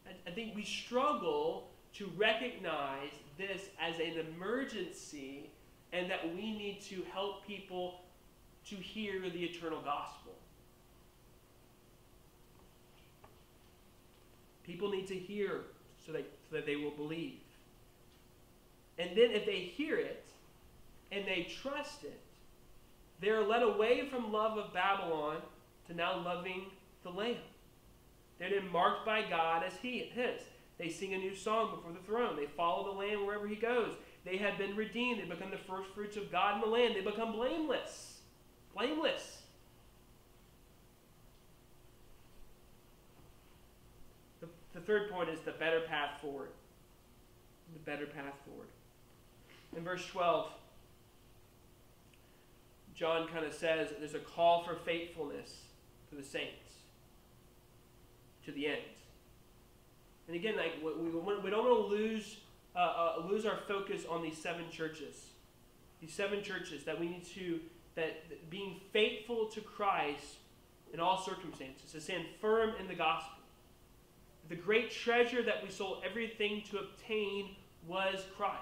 I, 0.07 0.31
I 0.31 0.33
think 0.33 0.55
we 0.55 0.65
struggle 0.65 1.69
to 1.95 2.11
recognize 2.17 3.13
this 3.39 3.63
as 3.81 3.97
an 3.97 4.27
emergency 4.35 5.51
and 5.93 6.11
that 6.11 6.35
we 6.35 6.51
need 6.51 6.81
to 6.83 7.03
help 7.13 7.47
people 7.47 8.01
to 8.67 8.75
hear 8.75 9.21
the 9.21 9.45
eternal 9.45 9.81
gospel. 9.81 10.24
People 14.67 14.91
need 14.91 15.07
to 15.09 15.15
hear 15.15 15.63
so 16.05 16.13
that, 16.13 16.31
so 16.49 16.57
that 16.57 16.67
they 16.67 16.77
will 16.77 16.91
believe. 16.91 17.39
And 18.99 19.11
then 19.11 19.31
if 19.33 19.47
they 19.47 19.59
hear 19.59 19.97
it 19.97 20.25
and 21.11 21.27
they 21.27 21.49
trust 21.63 22.05
it, 22.05 22.21
they're 23.21 23.43
led 23.43 23.63
away 23.63 24.09
from 24.09 24.33
love 24.33 24.59
of 24.59 24.73
Babylon 24.73 25.37
to 25.87 25.95
now 25.95 26.19
loving 26.19 26.67
the 27.03 27.11
Lamb. 27.11 27.37
They're 28.39 28.51
then 28.51 28.71
marked 28.71 29.07
by 29.07 29.23
God 29.29 29.63
as 29.65 29.75
he, 29.81 29.99
his. 29.99 30.41
They 30.79 30.89
sing 30.89 31.15
a 31.15 31.19
new 31.19 31.37
song 31.37 31.77
before 31.77 31.93
the 31.93 32.05
throne. 32.05 32.37
They 32.37 32.47
follow 32.47 32.93
the 32.93 32.99
Lamb 32.99 33.27
wherever 33.27 33.47
he 33.47 33.55
goes. 33.55 33.95
They 34.25 34.39
have 34.39 34.59
been 34.59 34.75
redeemed. 34.75 35.21
They 35.21 35.25
become 35.25 35.51
the 35.51 35.57
first 35.57 35.91
fruits 35.95 36.17
of 36.17 36.33
God 36.33 36.57
in 36.57 36.61
the 36.63 36.67
land. 36.67 36.97
They 36.97 37.01
become 37.01 37.33
blameless. 37.33 38.21
Blameless. 38.75 39.43
The, 44.75 44.81
third 44.81 45.11
point 45.11 45.29
is 45.29 45.41
the 45.41 45.53
better 45.53 45.81
path 45.81 46.21
forward. 46.21 46.51
The 47.73 47.79
better 47.79 48.07
path 48.07 48.35
forward. 48.45 48.69
In 49.77 49.85
verse 49.85 50.07
12, 50.07 50.49
John 52.95 53.29
kind 53.29 53.45
of 53.45 53.53
says 53.53 53.91
there's 53.99 54.15
a 54.15 54.21
call 54.21 54.65
for 54.65 54.77
faithfulness 54.77 55.63
for 56.09 56.17
the 56.17 56.23
saints 56.23 56.75
to 58.45 58.53
the 58.53 58.67
end. 58.67 58.83
And 60.29 60.37
again, 60.37 60.57
like 60.57 60.75
we, 60.83 60.93
we, 60.93 61.51
don't 61.51 61.65
want 61.65 61.91
to 61.91 61.95
lose 61.95 62.39
uh, 62.75 62.79
uh, 62.79 63.27
lose 63.29 63.47
our 63.47 63.59
focus 63.69 64.05
on 64.09 64.23
these 64.23 64.37
seven 64.39 64.65
churches, 64.71 65.27
these 66.01 66.13
seven 66.13 66.43
churches 66.43 66.85
that 66.85 66.99
we 66.99 67.09
need 67.09 67.25
to 67.35 67.61
that 67.95 68.51
being 68.51 68.81
faithful 68.93 69.47
to 69.47 69.61
Christ 69.61 70.37
in 70.93 71.01
all 71.01 71.21
circumstances, 71.23 71.93
to 71.93 72.01
stand 72.01 72.25
firm 72.41 72.73
in 72.81 72.89
the 72.89 72.95
gospel. 72.95 73.34
The 74.49 74.57
great 74.57 74.91
treasure 74.91 75.43
that 75.43 75.63
we 75.63 75.71
sold 75.71 76.03
everything 76.05 76.63
to 76.71 76.79
obtain 76.79 77.57
was 77.87 78.25
Christ. 78.37 78.61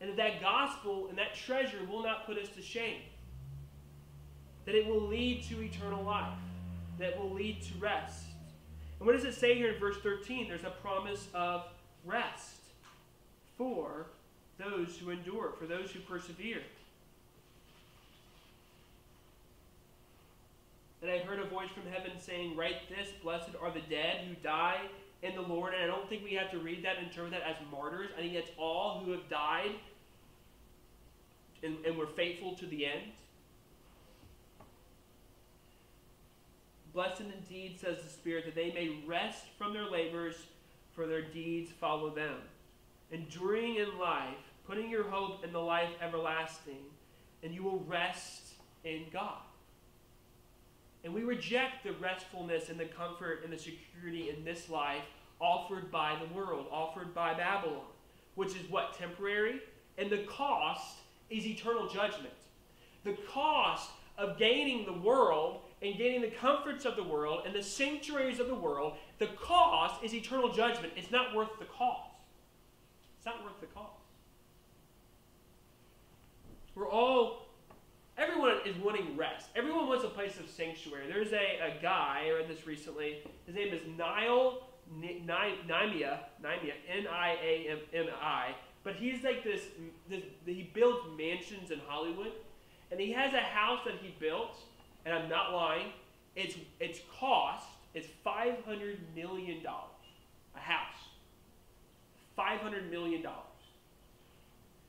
And 0.00 0.10
that 0.10 0.16
that 0.16 0.40
gospel 0.40 1.08
and 1.08 1.16
that 1.18 1.34
treasure 1.34 1.78
will 1.88 2.02
not 2.02 2.26
put 2.26 2.36
us 2.36 2.48
to 2.50 2.62
shame. 2.62 3.00
That 4.66 4.74
it 4.74 4.86
will 4.86 5.00
lead 5.00 5.44
to 5.44 5.62
eternal 5.62 6.02
life. 6.02 6.38
That 6.98 7.18
will 7.18 7.30
lead 7.30 7.62
to 7.62 7.78
rest. 7.78 8.24
And 8.98 9.06
what 9.06 9.14
does 9.14 9.24
it 9.24 9.34
say 9.34 9.54
here 9.54 9.72
in 9.72 9.80
verse 9.80 9.96
13? 10.02 10.48
There's 10.48 10.64
a 10.64 10.70
promise 10.70 11.28
of 11.34 11.64
rest 12.04 12.60
for 13.56 14.06
those 14.58 14.96
who 14.98 15.10
endure, 15.10 15.52
for 15.58 15.66
those 15.66 15.90
who 15.90 16.00
persevere. 16.00 16.62
And 21.04 21.12
I 21.12 21.18
heard 21.18 21.38
a 21.38 21.44
voice 21.44 21.68
from 21.68 21.82
heaven 21.92 22.12
saying, 22.18 22.56
Write 22.56 22.88
this, 22.88 23.08
blessed 23.22 23.50
are 23.60 23.70
the 23.70 23.82
dead 23.90 24.26
who 24.26 24.34
die 24.36 24.80
in 25.22 25.34
the 25.34 25.42
Lord. 25.42 25.74
And 25.74 25.82
I 25.82 25.86
don't 25.86 26.08
think 26.08 26.24
we 26.24 26.32
have 26.32 26.50
to 26.52 26.58
read 26.58 26.82
that 26.86 26.96
and 26.96 27.08
interpret 27.08 27.32
that 27.32 27.42
as 27.42 27.56
martyrs. 27.70 28.08
I 28.16 28.22
think 28.22 28.32
that's 28.32 28.50
all 28.56 29.02
who 29.04 29.12
have 29.12 29.28
died 29.28 29.72
and, 31.62 31.76
and 31.84 31.98
were 31.98 32.06
faithful 32.06 32.54
to 32.54 32.64
the 32.64 32.86
end. 32.86 33.02
Blessed 36.94 37.20
indeed, 37.20 37.78
says 37.78 38.02
the 38.02 38.08
Spirit, 38.08 38.46
that 38.46 38.54
they 38.54 38.72
may 38.72 39.02
rest 39.06 39.44
from 39.58 39.74
their 39.74 39.90
labors, 39.90 40.36
for 40.94 41.06
their 41.06 41.20
deeds 41.20 41.70
follow 41.70 42.08
them. 42.08 42.36
Enduring 43.10 43.76
in 43.76 43.98
life, 43.98 44.38
putting 44.66 44.88
your 44.88 45.04
hope 45.04 45.44
in 45.44 45.52
the 45.52 45.58
life 45.58 45.90
everlasting, 46.00 46.86
and 47.42 47.52
you 47.52 47.62
will 47.62 47.84
rest 47.86 48.54
in 48.84 49.04
God. 49.12 49.42
And 51.04 51.12
we 51.12 51.22
reject 51.22 51.84
the 51.84 51.92
restfulness 51.92 52.70
and 52.70 52.80
the 52.80 52.86
comfort 52.86 53.42
and 53.44 53.52
the 53.52 53.58
security 53.58 54.30
in 54.30 54.44
this 54.44 54.70
life 54.70 55.04
offered 55.38 55.90
by 55.90 56.16
the 56.18 56.34
world, 56.34 56.66
offered 56.72 57.14
by 57.14 57.34
Babylon, 57.34 57.84
which 58.34 58.56
is 58.56 58.70
what? 58.70 58.98
Temporary. 58.98 59.60
And 59.98 60.10
the 60.10 60.24
cost 60.24 60.96
is 61.28 61.46
eternal 61.46 61.88
judgment. 61.88 62.34
The 63.04 63.16
cost 63.30 63.90
of 64.16 64.38
gaining 64.38 64.86
the 64.86 64.92
world 64.92 65.60
and 65.82 65.96
gaining 65.96 66.22
the 66.22 66.28
comforts 66.30 66.86
of 66.86 66.96
the 66.96 67.04
world 67.04 67.42
and 67.44 67.54
the 67.54 67.62
sanctuaries 67.62 68.40
of 68.40 68.46
the 68.46 68.54
world, 68.54 68.94
the 69.18 69.26
cost 69.26 70.02
is 70.02 70.14
eternal 70.14 70.50
judgment. 70.52 70.92
It's 70.96 71.10
not 71.10 71.34
worth 71.34 71.50
the 71.58 71.66
cost. 71.66 72.10
It's 73.18 73.26
not 73.26 73.44
worth 73.44 73.60
the 73.60 73.66
cost. 73.66 73.90
We're 76.74 76.88
all, 76.88 77.43
is 78.66 78.76
wanting 78.78 79.16
rest. 79.16 79.48
Everyone 79.54 79.88
wants 79.88 80.04
a 80.04 80.08
place 80.08 80.38
of 80.38 80.48
sanctuary. 80.48 81.06
There's 81.08 81.32
a, 81.32 81.76
a 81.76 81.82
guy, 81.82 82.24
I 82.26 82.30
read 82.30 82.48
this 82.48 82.66
recently, 82.66 83.22
his 83.46 83.54
name 83.54 83.72
is 83.72 83.80
Nile 83.96 84.62
Niami, 85.00 85.66
Niami, 85.66 86.72
N-I-A-M-I, 86.88 88.54
but 88.82 88.96
he's 88.96 89.24
like 89.24 89.42
this, 89.42 89.62
this, 90.10 90.22
he 90.44 90.70
builds 90.74 91.00
mansions 91.16 91.70
in 91.70 91.80
Hollywood, 91.86 92.32
and 92.90 93.00
he 93.00 93.12
has 93.12 93.32
a 93.32 93.40
house 93.40 93.80
that 93.86 93.94
he 94.02 94.14
built 94.20 94.58
and 95.04 95.14
I'm 95.14 95.28
not 95.28 95.52
lying, 95.52 95.88
its, 96.34 96.56
its 96.80 97.00
cost 97.18 97.66
is 97.94 98.06
$500 98.26 98.96
million. 99.14 99.62
A 99.66 100.58
house. 100.58 100.94
$500 102.38 102.90
million. 102.90 103.22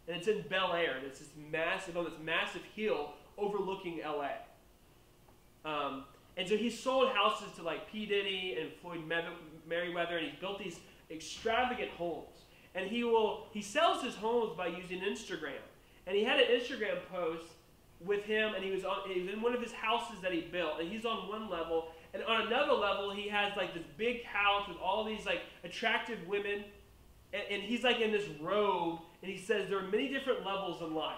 And 0.07 0.17
it's 0.17 0.27
in 0.27 0.43
Bel 0.49 0.73
Air. 0.73 0.97
And 0.97 1.05
it's 1.05 1.19
this 1.19 1.29
massive, 1.51 1.97
on 1.97 2.05
this 2.05 2.13
massive 2.23 2.61
hill 2.75 3.13
overlooking 3.37 4.01
LA. 4.03 4.29
Um, 5.65 6.05
and 6.37 6.47
so 6.47 6.57
he 6.57 6.69
sold 6.69 7.09
houses 7.09 7.55
to 7.55 7.63
like 7.63 7.89
P. 7.91 8.05
Diddy 8.05 8.57
and 8.59 8.71
Floyd 8.81 9.01
Mayweather, 9.07 10.17
and 10.17 10.27
he 10.27 10.33
built 10.39 10.59
these 10.59 10.79
extravagant 11.09 11.91
homes. 11.91 12.43
And 12.73 12.89
he 12.89 13.03
will 13.03 13.47
he 13.51 13.61
sells 13.61 14.03
his 14.03 14.15
homes 14.15 14.55
by 14.57 14.67
using 14.67 14.99
Instagram. 14.99 15.63
And 16.07 16.15
he 16.15 16.23
had 16.23 16.39
an 16.39 16.47
Instagram 16.47 16.97
post 17.11 17.47
with 18.03 18.23
him, 18.23 18.53
and 18.53 18.63
he 18.63 18.71
was 18.71 18.83
on 18.83 19.09
he 19.09 19.21
was 19.21 19.33
in 19.33 19.41
one 19.41 19.53
of 19.53 19.61
his 19.61 19.71
houses 19.71 20.19
that 20.21 20.33
he 20.33 20.41
built, 20.41 20.79
and 20.79 20.91
he's 20.91 21.05
on 21.05 21.29
one 21.29 21.49
level, 21.49 21.87
and 22.13 22.21
on 22.23 22.47
another 22.47 22.73
level 22.73 23.11
he 23.11 23.29
has 23.29 23.55
like 23.55 23.73
this 23.73 23.85
big 23.97 24.23
house 24.25 24.67
with 24.67 24.77
all 24.77 25.05
these 25.05 25.25
like 25.25 25.41
attractive 25.63 26.19
women, 26.27 26.65
and, 27.33 27.43
and 27.49 27.63
he's 27.63 27.83
like 27.83 28.01
in 28.01 28.11
this 28.11 28.27
robe, 28.41 28.99
and 29.21 29.31
he 29.31 29.37
says 29.37 29.69
there 29.69 29.79
are 29.79 29.89
many 29.89 30.09
different 30.09 30.45
levels 30.45 30.81
in 30.81 30.93
life. 30.93 31.17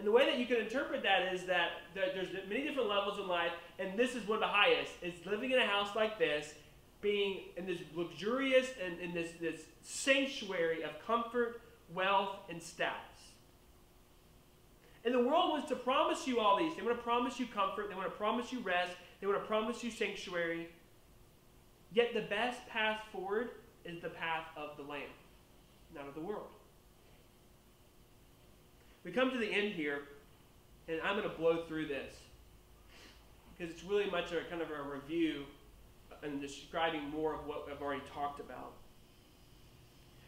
And 0.00 0.06
the 0.06 0.12
way 0.12 0.24
that 0.24 0.38
you 0.38 0.46
can 0.46 0.56
interpret 0.56 1.02
that 1.02 1.34
is 1.34 1.44
that 1.44 1.72
there's 1.94 2.28
many 2.48 2.62
different 2.62 2.88
levels 2.88 3.18
in 3.18 3.28
life, 3.28 3.52
and 3.78 3.98
this 3.98 4.14
is 4.14 4.26
one 4.26 4.36
of 4.36 4.40
the 4.40 4.46
highest. 4.46 4.92
Is 5.02 5.12
living 5.26 5.50
in 5.50 5.58
a 5.58 5.66
house 5.66 5.94
like 5.94 6.18
this, 6.18 6.54
being 7.02 7.40
in 7.58 7.66
this 7.66 7.80
luxurious 7.94 8.68
and 8.82 8.98
in 8.98 9.12
this, 9.12 9.32
this 9.38 9.60
sanctuary 9.82 10.84
of 10.84 10.92
comfort, 11.06 11.60
wealth, 11.92 12.36
and 12.48 12.62
status. 12.62 12.96
And 15.04 15.12
the 15.12 15.18
world 15.18 15.50
wants 15.50 15.68
to 15.68 15.76
promise 15.76 16.26
you 16.26 16.40
all 16.40 16.58
these. 16.58 16.74
They 16.76 16.82
want 16.82 16.96
to 16.96 17.02
promise 17.02 17.38
you 17.38 17.44
comfort. 17.54 17.90
They 17.90 17.94
want 17.94 18.06
to 18.06 18.16
promise 18.16 18.50
you 18.50 18.60
rest. 18.60 18.94
They 19.20 19.26
want 19.26 19.38
to 19.38 19.46
promise 19.46 19.84
you 19.84 19.90
sanctuary. 19.90 20.70
Yet 21.92 22.14
the 22.14 22.22
best 22.22 22.66
path 22.68 23.02
forward 23.12 23.50
is 23.84 24.00
the 24.00 24.08
path 24.08 24.46
of 24.56 24.78
the 24.78 24.82
Lamb, 24.82 25.10
not 25.94 26.08
of 26.08 26.14
the 26.14 26.22
world. 26.22 26.48
We 29.04 29.12
come 29.12 29.30
to 29.30 29.38
the 29.38 29.50
end 29.50 29.72
here, 29.72 30.00
and 30.88 31.00
I'm 31.02 31.16
going 31.16 31.28
to 31.28 31.36
blow 31.36 31.64
through 31.64 31.86
this 31.86 32.14
because 33.56 33.72
it's 33.72 33.84
really 33.84 34.10
much 34.10 34.32
a 34.32 34.42
kind 34.50 34.62
of 34.62 34.68
a 34.70 34.82
review 34.82 35.44
and 36.22 36.40
describing 36.40 37.08
more 37.10 37.34
of 37.34 37.46
what 37.46 37.66
I've 37.70 37.80
already 37.80 38.02
talked 38.12 38.40
about. 38.40 38.72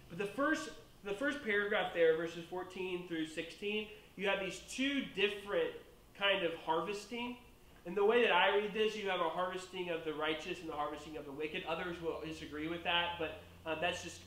But 0.09 0.18
the 0.18 0.27
first, 0.27 0.70
the 1.05 1.12
first 1.12 1.43
paragraph 1.45 1.93
there, 1.95 2.16
verses 2.16 2.45
14 2.49 3.09
through 3.09 3.27
16, 3.27 3.89
you 4.16 4.29
have 4.29 4.41
these 4.41 4.61
two 4.70 5.03
different 5.16 5.70
kind 6.18 6.45
of 6.45 6.53
harvesting. 6.64 7.37
And 7.85 7.97
the 7.97 8.05
way 8.05 8.23
that 8.23 8.33
I 8.33 8.55
read 8.57 8.73
this, 8.73 8.97
you 8.97 9.09
have 9.09 9.20
a 9.20 9.29
harvesting 9.29 9.91
of 9.91 10.05
the 10.05 10.14
righteous 10.14 10.61
and 10.61 10.68
the 10.68 10.75
harvesting 10.75 11.16
of 11.16 11.25
the 11.25 11.33
wicked. 11.33 11.64
Others 11.68 11.97
will 12.03 12.20
disagree 12.25 12.68
with 12.68 12.85
that, 12.85 13.18
but 13.18 13.41
uh, 13.66 13.81
that's 13.81 14.03
just, 14.03 14.20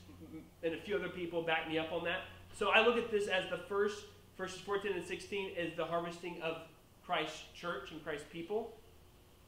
and 0.62 0.74
a 0.74 0.80
few 0.80 0.96
other 0.96 1.08
people 1.08 1.42
back 1.42 1.68
me 1.68 1.78
up 1.78 1.92
on 1.92 2.04
that. 2.04 2.22
So 2.54 2.70
I 2.70 2.84
look 2.84 2.96
at 2.96 3.10
this 3.10 3.28
as 3.28 3.48
the 3.50 3.58
first, 3.58 4.04
verses 4.36 4.60
14 4.60 4.92
and 4.92 5.04
16 5.04 5.52
is 5.56 5.76
the 5.76 5.84
harvesting 5.84 6.40
of 6.42 6.58
Christ's 7.04 7.42
church 7.54 7.90
and 7.92 8.02
Christ's 8.02 8.26
people. 8.30 8.76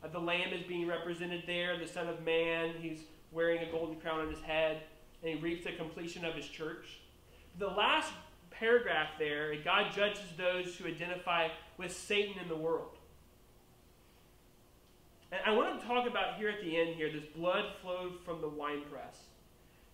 Uh, 0.03 0.09
the 0.09 0.19
Lamb 0.19 0.53
is 0.53 0.63
being 0.67 0.87
represented 0.87 1.45
there, 1.47 1.79
the 1.79 1.87
Son 1.87 2.09
of 2.09 2.23
Man, 2.25 2.75
he's 2.81 3.01
wearing 3.33 3.67
a 3.67 3.71
golden 3.71 4.01
crown 4.01 4.21
on 4.21 4.31
his 4.31 4.41
head, 4.41 4.83
and 5.23 5.35
he 5.35 5.41
reaps 5.41 5.65
the 5.65 5.73
completion 5.73 6.25
of 6.25 6.35
his 6.35 6.47
church. 6.47 7.01
The 7.59 7.67
last 7.67 8.13
paragraph 8.51 9.09
there, 9.19 9.55
God 9.63 9.93
judges 9.95 10.23
those 10.37 10.75
who 10.77 10.87
identify 10.87 11.49
with 11.77 11.95
Satan 11.95 12.41
in 12.41 12.49
the 12.49 12.57
world. 12.57 12.97
And 15.31 15.41
I 15.45 15.51
want 15.51 15.81
to 15.81 15.87
talk 15.87 16.09
about 16.09 16.37
here 16.37 16.49
at 16.49 16.63
the 16.63 16.77
end 16.81 16.95
here 16.95 17.13
this 17.13 17.25
blood 17.37 17.65
flowed 17.83 18.19
from 18.25 18.41
the 18.41 18.49
winepress. 18.49 19.17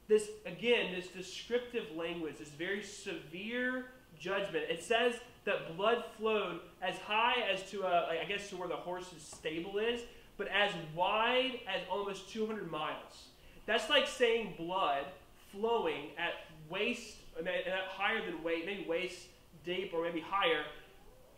This, 0.06 0.28
again, 0.46 0.94
this 0.94 1.08
descriptive 1.08 1.86
language, 1.96 2.36
this 2.38 2.50
very 2.50 2.82
severe 2.82 3.86
judgment. 4.24 4.64
It 4.70 4.82
says 4.82 5.14
that 5.44 5.76
blood 5.76 6.02
flowed 6.16 6.60
as 6.80 6.96
high 6.96 7.34
as 7.52 7.70
to, 7.70 7.84
uh, 7.84 8.08
a, 8.10 8.22
I 8.22 8.24
guess, 8.26 8.48
to 8.48 8.56
where 8.56 8.68
the 8.68 8.76
horse's 8.76 9.22
stable 9.22 9.78
is, 9.78 10.00
but 10.38 10.48
as 10.48 10.72
wide 10.96 11.60
as 11.68 11.82
almost 11.90 12.30
200 12.30 12.70
miles. 12.70 13.28
That's 13.66 13.90
like 13.90 14.08
saying 14.08 14.54
blood 14.56 15.04
flowing 15.52 16.10
at 16.18 16.32
waist, 16.70 17.16
at 17.38 17.84
higher 17.88 18.24
than 18.24 18.42
waist, 18.42 18.66
maybe 18.66 18.86
waist 18.88 19.18
deep 19.64 19.92
or 19.94 20.02
maybe 20.02 20.20
higher, 20.20 20.64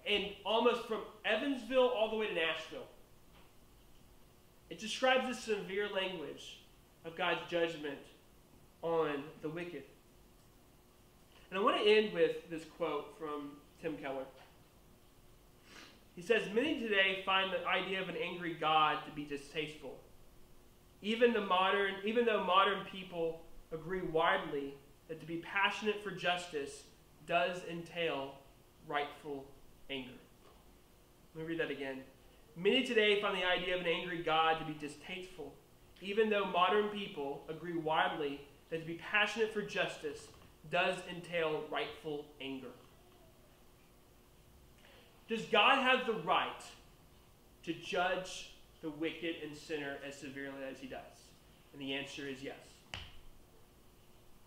and 0.09 0.27
almost 0.45 0.87
from 0.87 1.01
Evansville 1.25 1.89
all 1.89 2.11
the 2.11 2.17
way 2.17 2.29
to 2.29 2.35
Nashville. 2.35 2.87
It 4.71 4.79
describes 4.79 5.27
the 5.29 5.35
severe 5.35 5.89
language 5.89 6.61
of 7.05 7.17
God's 7.17 7.49
judgment 7.51 7.99
on 8.83 9.25
the 9.43 9.49
wicked. 9.49 9.83
And 11.57 11.63
I 11.63 11.65
want 11.73 11.83
to 11.83 11.91
end 11.91 12.13
with 12.13 12.51
this 12.51 12.67
quote 12.77 13.17
from 13.19 13.53
Tim 13.81 13.97
Keller. 13.97 14.27
He 16.15 16.21
says, 16.21 16.43
Many 16.53 16.79
today 16.79 17.23
find 17.25 17.51
the 17.51 17.67
idea 17.67 18.03
of 18.03 18.11
an 18.11 18.17
angry 18.23 18.53
God 18.53 18.99
to 19.07 19.11
be 19.13 19.25
distasteful. 19.25 19.97
Even, 21.01 21.33
the 21.33 21.41
modern, 21.41 21.95
even 22.05 22.27
though 22.27 22.45
modern 22.45 22.85
people 22.93 23.41
agree 23.73 24.03
widely 24.03 24.75
that 25.09 25.19
to 25.21 25.25
be 25.25 25.39
passionate 25.39 26.05
for 26.05 26.11
justice 26.11 26.83
does 27.27 27.63
entail 27.71 28.35
rightful 28.87 29.47
anger. 29.89 30.11
Let 31.35 31.47
me 31.47 31.49
read 31.49 31.61
that 31.61 31.71
again. 31.71 32.01
Many 32.55 32.85
today 32.85 33.19
find 33.23 33.35
the 33.35 33.47
idea 33.47 33.77
of 33.77 33.81
an 33.81 33.87
angry 33.87 34.23
God 34.23 34.59
to 34.59 34.67
be 34.67 34.79
distasteful, 34.79 35.55
even 36.03 36.29
though 36.29 36.45
modern 36.45 36.89
people 36.89 37.45
agree 37.49 37.79
widely 37.79 38.43
that 38.69 38.81
to 38.81 38.87
be 38.87 39.01
passionate 39.11 39.55
for 39.55 39.63
justice 39.63 40.29
does 40.71 40.99
entail 41.09 41.65
rightful 41.71 42.25
anger. 42.41 42.73
Does 45.29 45.43
God 45.47 45.83
have 45.83 46.07
the 46.07 46.21
right 46.23 46.63
to 47.65 47.73
judge 47.73 48.53
the 48.83 48.91
wicked 48.91 49.37
and 49.45 49.57
sinner 49.57 49.97
as 50.07 50.17
severely 50.17 50.63
as 50.71 50.79
he 50.79 50.87
does? 50.87 51.01
And 51.73 51.83
the 51.83 51.95
answer 51.95 52.27
is 52.29 52.43
yes. 52.43 52.55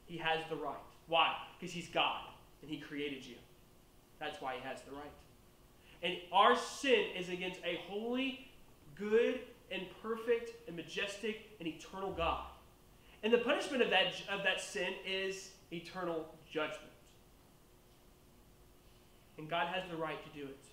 He 0.06 0.18
has 0.18 0.40
the 0.50 0.56
right. 0.56 0.76
Why? 1.08 1.36
Because 1.60 1.74
he's 1.74 1.90
God 1.90 2.22
and 2.62 2.72
he 2.72 2.78
created 2.78 3.26
you. 3.26 3.36
That's 4.20 4.42
why 4.42 4.56
he 4.56 4.62
has 4.68 4.82
the 4.82 4.92
right. 4.92 5.12
And 6.02 6.16
our 6.32 6.56
sin 6.56 7.08
is 7.18 7.30
against 7.30 7.60
a 7.66 7.80
holy, 7.90 8.50
good, 8.96 9.42
and 9.72 9.84
perfect, 10.02 10.68
and 10.68 10.76
majestic, 10.76 11.50
and 11.60 11.68
eternal 11.68 12.12
God. 12.12 12.46
And 13.22 13.34
the 13.34 13.38
punishment 13.38 13.84
of 13.84 13.90
that, 13.90 14.14
of 14.32 14.44
that 14.44 14.62
sin 14.62 14.94
is 15.06 15.52
eternal 15.72 16.26
judgment. 16.52 16.92
And 19.38 19.50
God 19.50 19.68
has 19.68 19.84
the 19.90 19.96
right 19.96 20.22
to 20.24 20.40
do 20.40 20.46
it. 20.46 20.66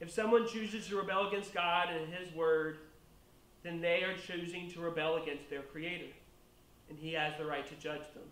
If 0.00 0.10
someone 0.10 0.48
chooses 0.48 0.86
to 0.88 0.96
rebel 0.96 1.28
against 1.28 1.52
God 1.52 1.88
and 1.90 2.12
His 2.12 2.32
word, 2.34 2.78
then 3.62 3.80
they 3.80 4.02
are 4.02 4.16
choosing 4.16 4.70
to 4.70 4.80
rebel 4.80 5.16
against 5.16 5.50
their 5.50 5.62
Creator. 5.62 6.12
And 6.88 6.98
He 6.98 7.12
has 7.12 7.34
the 7.38 7.44
right 7.44 7.66
to 7.66 7.74
judge 7.74 8.06
them. 8.14 8.24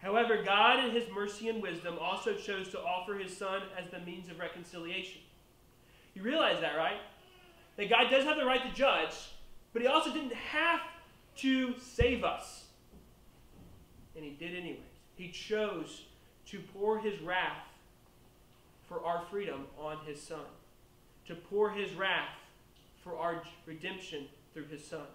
However, 0.00 0.42
God, 0.42 0.84
in 0.84 0.92
His 0.92 1.04
mercy 1.12 1.48
and 1.48 1.62
wisdom, 1.62 1.96
also 2.00 2.34
chose 2.34 2.68
to 2.68 2.80
offer 2.80 3.14
His 3.14 3.36
Son 3.36 3.62
as 3.78 3.90
the 3.90 3.98
means 4.00 4.30
of 4.30 4.38
reconciliation. 4.38 5.20
You 6.14 6.22
realize 6.22 6.60
that, 6.60 6.76
right? 6.76 7.00
That 7.76 7.90
God 7.90 8.10
does 8.10 8.24
have 8.24 8.36
the 8.36 8.46
right 8.46 8.62
to 8.62 8.74
judge, 8.74 9.14
but 9.72 9.82
He 9.82 9.88
also 9.88 10.12
didn't 10.12 10.34
have 10.34 10.80
to 11.36 11.78
save 11.78 12.24
us. 12.24 12.59
And 14.20 14.28
He 14.28 14.36
did 14.36 14.54
anyways. 14.54 14.80
He 15.16 15.30
chose 15.30 16.02
to 16.48 16.60
pour 16.74 16.98
His 16.98 17.18
wrath 17.22 17.64
for 18.86 19.02
our 19.02 19.24
freedom 19.30 19.64
on 19.78 19.96
His 20.04 20.20
Son, 20.20 20.44
to 21.26 21.34
pour 21.34 21.70
His 21.70 21.94
wrath 21.94 22.28
for 23.02 23.16
our 23.16 23.42
redemption 23.64 24.26
through 24.52 24.66
His 24.66 24.84
Son. 24.84 25.06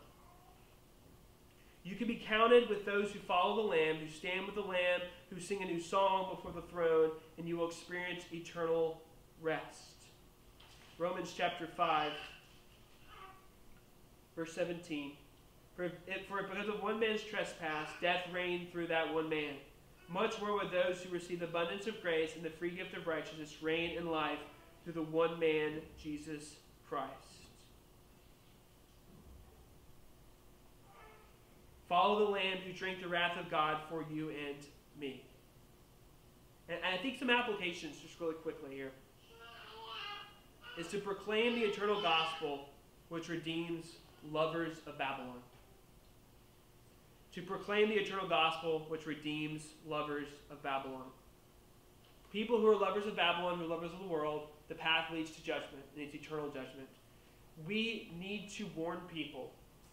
You 1.83 1.95
can 1.95 2.07
be 2.07 2.15
counted 2.15 2.67
with 2.67 2.83
those 2.83 3.11
who 3.11 3.19
follow 3.19 3.57
the 3.57 3.69
Lamb, 3.69 3.97
who 3.97 4.09
stand 4.09 4.47
with 4.47 4.55
the 4.55 4.61
Lamb, 4.61 5.01
who 5.29 5.39
sing 5.39 5.61
a 5.61 5.65
new 5.65 5.79
song 5.79 6.35
before 6.35 6.51
the 6.51 6.67
throne, 6.67 7.11
and 7.37 7.47
you 7.47 7.57
will 7.57 7.67
experience 7.67 8.23
eternal 8.33 9.03
rest. 9.39 10.07
Romans 10.97 11.31
chapter 11.37 11.67
5, 11.67 12.11
verse 14.35 14.53
17. 14.53 15.11
For, 15.75 15.91
because 16.07 16.69
of 16.69 16.81
one 16.81 16.99
man's 16.99 17.21
trespass, 17.21 17.89
death 18.01 18.23
reigned 18.31 18.71
through 18.71 18.87
that 18.87 19.13
one 19.13 19.29
man. 19.29 19.55
Much 20.07 20.39
more 20.39 20.57
with 20.57 20.71
those 20.71 21.01
who 21.01 21.09
receive 21.09 21.39
the 21.39 21.45
abundance 21.45 21.87
of 21.87 22.01
grace 22.01 22.35
and 22.35 22.45
the 22.45 22.49
free 22.49 22.69
gift 22.69 22.95
of 22.95 23.07
righteousness 23.07 23.57
reign 23.61 23.97
in 23.97 24.05
life 24.05 24.39
through 24.83 24.93
the 24.93 25.01
one 25.01 25.39
man, 25.39 25.81
Jesus 26.01 26.55
Christ. 26.87 27.11
Follow 31.89 32.25
the 32.25 32.31
Lamb 32.31 32.57
who 32.65 32.73
drank 32.73 33.01
the 33.01 33.07
wrath 33.07 33.37
of 33.37 33.49
God 33.49 33.77
for 33.89 34.05
you 34.11 34.29
and 34.29 34.57
me. 34.99 35.23
And 36.69 36.79
I 36.83 36.97
think 36.97 37.19
some 37.19 37.29
applications, 37.29 37.99
just 37.99 38.19
really 38.19 38.33
quickly 38.35 38.75
here, 38.75 38.91
is 40.79 40.87
to 40.87 40.97
proclaim 40.97 41.55
the 41.55 41.65
eternal 41.65 42.01
gospel 42.01 42.69
which 43.09 43.29
redeems 43.29 43.85
lovers 44.31 44.77
of 44.87 44.97
Babylon. 44.97 45.37
To 47.35 47.41
proclaim 47.41 47.89
the 47.89 47.95
eternal 47.95 48.27
gospel 48.27 48.85
which 48.87 49.05
redeems 49.05 49.61
lovers 49.85 50.27
of 50.49 50.63
Babylon. 50.63 51.07
People 52.31 52.59
who 52.59 52.67
are 52.67 52.75
lovers 52.75 53.05
of 53.05 53.15
Babylon, 53.15 53.59
who 53.59 53.65
are 53.65 53.67
lovers 53.67 53.91
of 53.93 53.99
the 53.99 54.07
world, 54.07 54.47
the 54.67 54.75
path 54.75 55.11
leads 55.11 55.31
to 55.31 55.43
judgment, 55.43 55.83
and 55.95 56.03
it's 56.03 56.15
eternal 56.15 56.47
judgment. 56.47 56.87
We 57.67 58.11
need 58.19 58.49
to 58.51 58.67
warn 58.75 58.99
people 59.13 59.51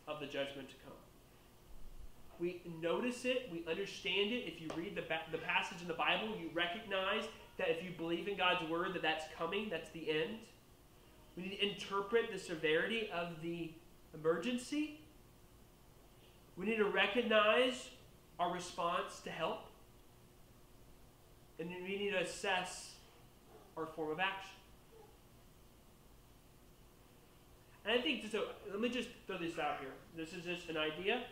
of 0.08 0.20
the 0.20 0.26
judgment 0.26 0.68
to 0.70 0.74
come 0.84 0.94
we 2.42 2.60
notice 2.82 3.24
it, 3.24 3.48
we 3.52 3.64
understand 3.70 4.32
it. 4.32 4.44
If 4.46 4.60
you 4.60 4.68
read 4.76 4.96
the, 4.96 5.04
the 5.30 5.38
passage 5.38 5.80
in 5.80 5.86
the 5.86 5.94
Bible, 5.94 6.28
you 6.28 6.50
recognize 6.52 7.22
that 7.56 7.70
if 7.70 7.84
you 7.84 7.90
believe 7.96 8.26
in 8.26 8.36
God's 8.36 8.68
word, 8.68 8.94
that 8.94 9.02
that's 9.02 9.24
coming, 9.38 9.68
that's 9.70 9.90
the 9.90 10.10
end. 10.10 10.38
We 11.36 11.44
need 11.44 11.56
to 11.56 11.70
interpret 11.70 12.32
the 12.32 12.38
severity 12.38 13.08
of 13.14 13.40
the 13.42 13.70
emergency. 14.12 15.00
We 16.56 16.66
need 16.66 16.76
to 16.76 16.84
recognize 16.84 17.88
our 18.38 18.52
response 18.52 19.20
to 19.24 19.30
help. 19.30 19.66
And 21.58 21.68
we 21.68 21.96
need 21.96 22.10
to 22.10 22.20
assess 22.20 22.94
our 23.76 23.86
form 23.86 24.10
of 24.10 24.20
action. 24.20 24.56
And 27.84 27.98
I 27.98 28.02
think, 28.02 28.30
so 28.30 28.44
let 28.70 28.80
me 28.80 28.88
just 28.88 29.08
throw 29.26 29.38
this 29.38 29.58
out 29.58 29.78
here. 29.80 29.90
This 30.16 30.32
is 30.32 30.44
just 30.44 30.68
an 30.68 30.76
idea. 30.76 31.22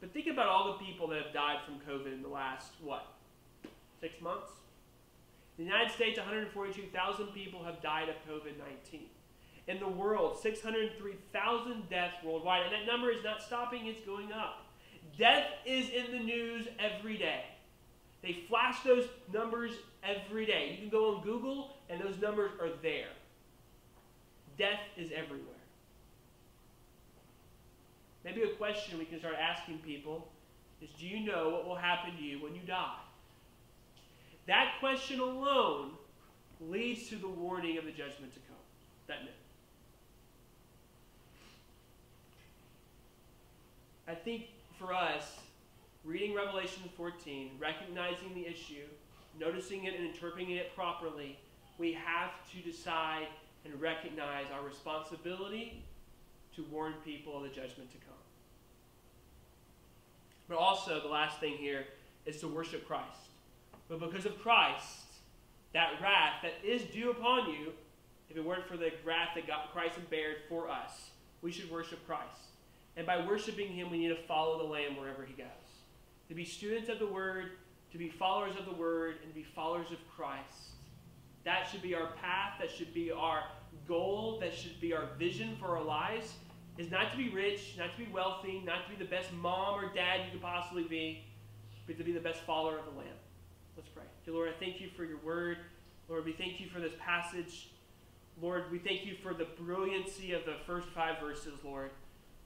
But 0.00 0.12
think 0.12 0.26
about 0.26 0.46
all 0.46 0.72
the 0.72 0.84
people 0.84 1.08
that 1.08 1.22
have 1.22 1.32
died 1.32 1.58
from 1.64 1.80
COVID 1.80 2.12
in 2.12 2.22
the 2.22 2.28
last, 2.28 2.72
what, 2.82 3.06
six 4.00 4.20
months? 4.20 4.50
In 5.58 5.64
the 5.64 5.70
United 5.70 5.92
States, 5.92 6.18
142,000 6.18 7.26
people 7.28 7.64
have 7.64 7.82
died 7.82 8.08
of 8.08 8.14
COVID 8.28 8.58
19. 8.58 9.06
In 9.68 9.78
the 9.78 9.88
world, 9.88 10.38
603,000 10.40 11.90
deaths 11.90 12.16
worldwide. 12.24 12.62
And 12.62 12.72
that 12.72 12.90
number 12.90 13.10
is 13.10 13.22
not 13.22 13.42
stopping, 13.42 13.86
it's 13.86 14.04
going 14.04 14.32
up. 14.32 14.64
Death 15.18 15.44
is 15.66 15.90
in 15.90 16.10
the 16.10 16.18
news 16.18 16.66
every 16.78 17.18
day. 17.18 17.44
They 18.22 18.44
flash 18.48 18.82
those 18.82 19.06
numbers 19.32 19.72
every 20.02 20.46
day. 20.46 20.70
You 20.72 20.78
can 20.78 20.88
go 20.88 21.14
on 21.14 21.22
Google, 21.22 21.76
and 21.90 22.00
those 22.00 22.18
numbers 22.18 22.50
are 22.60 22.70
there. 22.82 23.10
Death 24.56 24.80
is 24.96 25.12
everywhere. 25.14 25.44
Maybe 28.24 28.42
a 28.42 28.54
question 28.56 28.98
we 28.98 29.04
can 29.04 29.18
start 29.18 29.36
asking 29.40 29.78
people 29.78 30.28
is 30.80 30.88
Do 30.98 31.06
you 31.06 31.24
know 31.26 31.50
what 31.50 31.66
will 31.66 31.76
happen 31.76 32.16
to 32.16 32.22
you 32.22 32.42
when 32.42 32.54
you 32.54 32.62
die? 32.66 32.96
That 34.46 34.74
question 34.80 35.20
alone 35.20 35.92
leads 36.60 37.08
to 37.10 37.16
the 37.16 37.28
warning 37.28 37.78
of 37.78 37.84
the 37.84 37.90
judgment 37.90 38.32
to 38.34 38.40
come. 38.40 38.56
That 39.06 39.20
minute. 39.20 39.34
I 44.08 44.14
think 44.14 44.46
for 44.78 44.94
us, 44.94 45.38
reading 46.02 46.34
Revelation 46.34 46.84
14, 46.96 47.50
recognizing 47.60 48.32
the 48.34 48.46
issue, 48.46 48.86
noticing 49.38 49.84
it 49.84 49.94
and 49.94 50.06
interpreting 50.06 50.52
it 50.52 50.74
properly, 50.74 51.38
we 51.76 51.92
have 51.92 52.30
to 52.52 52.70
decide 52.70 53.26
and 53.66 53.78
recognize 53.78 54.46
our 54.50 54.66
responsibility 54.66 55.84
to 56.56 56.64
warn 56.72 56.94
people 57.04 57.36
of 57.36 57.42
the 57.42 57.50
judgment 57.50 57.90
to 57.90 57.98
come. 57.98 58.14
But 60.48 60.56
also, 60.56 61.00
the 61.00 61.08
last 61.08 61.38
thing 61.38 61.58
here 61.58 61.84
is 62.24 62.40
to 62.40 62.48
worship 62.48 62.88
Christ. 62.88 63.04
But 63.90 64.00
because 64.00 64.24
of 64.24 64.40
Christ, 64.40 65.04
that 65.74 66.00
wrath 66.00 66.42
that 66.42 66.54
is 66.64 66.82
due 66.94 67.10
upon 67.10 67.50
you, 67.50 67.72
if 68.30 68.38
it 68.38 68.44
weren't 68.44 68.66
for 68.66 68.78
the 68.78 68.90
wrath 69.04 69.30
that 69.34 69.46
God, 69.46 69.68
Christ 69.74 69.96
bared 70.08 70.36
for 70.48 70.70
us, 70.70 71.10
we 71.42 71.52
should 71.52 71.70
worship 71.70 72.06
Christ. 72.06 72.47
And 72.98 73.06
by 73.06 73.24
worshiping 73.24 73.68
Him, 73.68 73.90
we 73.90 73.98
need 73.98 74.08
to 74.08 74.22
follow 74.26 74.58
the 74.58 74.64
Lamb 74.64 74.96
wherever 74.96 75.24
He 75.24 75.32
goes. 75.32 75.46
To 76.28 76.34
be 76.34 76.44
students 76.44 76.88
of 76.88 76.98
the 76.98 77.06
Word, 77.06 77.52
to 77.92 77.96
be 77.96 78.08
followers 78.08 78.56
of 78.58 78.66
the 78.66 78.72
Word 78.72 79.18
and 79.22 79.32
to 79.32 79.34
be 79.34 79.44
followers 79.44 79.92
of 79.92 79.98
Christ. 80.14 80.72
That 81.44 81.68
should 81.70 81.80
be 81.80 81.94
our 81.94 82.08
path. 82.20 82.54
That 82.60 82.70
should 82.72 82.92
be 82.92 83.12
our 83.12 83.44
goal. 83.86 84.38
That 84.40 84.52
should 84.52 84.80
be 84.80 84.92
our 84.92 85.10
vision 85.16 85.56
for 85.60 85.78
our 85.78 85.84
lives. 85.84 86.34
Is 86.76 86.90
not 86.90 87.12
to 87.12 87.16
be 87.16 87.28
rich, 87.28 87.76
not 87.78 87.96
to 87.96 88.04
be 88.04 88.10
wealthy, 88.12 88.62
not 88.66 88.84
to 88.84 88.90
be 88.90 88.96
the 89.02 89.08
best 89.08 89.32
mom 89.32 89.76
or 89.76 89.94
dad 89.94 90.26
you 90.26 90.32
could 90.32 90.42
possibly 90.42 90.82
be, 90.82 91.24
but 91.86 91.96
to 91.98 92.04
be 92.04 92.12
the 92.12 92.20
best 92.20 92.40
follower 92.40 92.78
of 92.78 92.84
the 92.84 92.98
Lamb. 92.98 93.16
Let's 93.76 93.88
pray. 93.88 94.04
Dear 94.24 94.34
Lord, 94.34 94.48
I 94.48 94.58
thank 94.58 94.80
you 94.80 94.88
for 94.96 95.04
your 95.04 95.18
word. 95.18 95.58
Lord, 96.08 96.24
we 96.24 96.32
thank 96.32 96.60
you 96.60 96.68
for 96.68 96.80
this 96.80 96.92
passage. 96.98 97.70
Lord, 98.42 98.64
we 98.72 98.78
thank 98.78 99.06
you 99.06 99.14
for 99.22 99.34
the 99.34 99.46
brilliancy 99.60 100.32
of 100.32 100.44
the 100.44 100.56
first 100.66 100.88
five 100.88 101.20
verses, 101.20 101.54
Lord. 101.64 101.90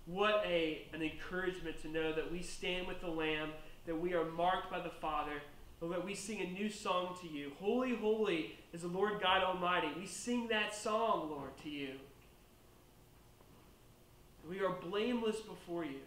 What 0.06 0.42
a, 0.46 0.82
an 0.92 1.02
encouragement 1.02 1.80
to 1.82 1.88
know 1.88 2.12
that 2.12 2.30
we 2.32 2.42
stand 2.42 2.86
with 2.86 3.00
the 3.00 3.08
Lamb, 3.08 3.50
that 3.86 3.98
we 3.98 4.14
are 4.14 4.24
marked 4.24 4.70
by 4.70 4.80
the 4.80 4.90
Father, 4.90 5.42
Lord, 5.80 5.96
that 5.96 6.04
we 6.04 6.14
sing 6.14 6.40
a 6.40 6.46
new 6.46 6.70
song 6.70 7.16
to 7.22 7.28
you. 7.28 7.52
Holy, 7.58 7.96
holy 7.96 8.56
is 8.72 8.82
the 8.82 8.88
Lord 8.88 9.20
God 9.20 9.42
Almighty. 9.42 9.88
We 9.98 10.06
sing 10.06 10.46
that 10.48 10.74
song, 10.74 11.28
Lord, 11.30 11.50
to 11.64 11.68
you. 11.68 11.94
We 14.48 14.60
are 14.60 14.70
blameless 14.70 15.40
before 15.40 15.84
you. 15.84 15.98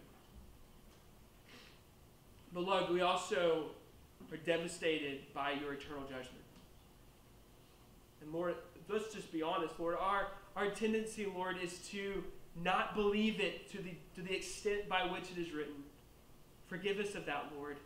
Lord, 2.54 2.88
we 2.90 3.02
also 3.02 3.66
are 4.32 4.38
devastated 4.38 5.20
by 5.34 5.52
your 5.52 5.74
eternal 5.74 6.04
judgment. 6.04 6.32
And 8.22 8.32
Lord, 8.32 8.54
let's 8.88 9.14
just 9.14 9.30
be 9.30 9.42
honest, 9.42 9.74
Lord, 9.78 9.96
our, 10.00 10.28
our 10.56 10.70
tendency, 10.70 11.26
Lord, 11.26 11.56
is 11.62 11.78
to 11.90 12.24
not 12.62 12.94
believe 12.94 13.40
it 13.40 13.70
to 13.72 13.78
the, 13.78 13.94
to 14.14 14.22
the 14.22 14.34
extent 14.34 14.88
by 14.88 15.02
which 15.04 15.24
it 15.30 15.38
is 15.40 15.52
written. 15.52 15.84
Forgive 16.66 16.98
us 16.98 17.14
of 17.14 17.26
that, 17.26 17.52
Lord. 17.56 17.76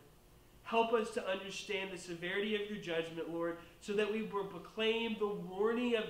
Help 0.62 0.92
us 0.92 1.10
to 1.10 1.26
understand 1.26 1.90
the 1.92 1.98
severity 1.98 2.54
of 2.54 2.70
your 2.70 2.78
judgment, 2.78 3.28
Lord, 3.30 3.58
so 3.80 3.92
that 3.94 4.12
we 4.12 4.22
will 4.22 4.44
proclaim 4.44 5.16
the 5.18 5.26
warning 5.26 5.96
of 5.96 6.04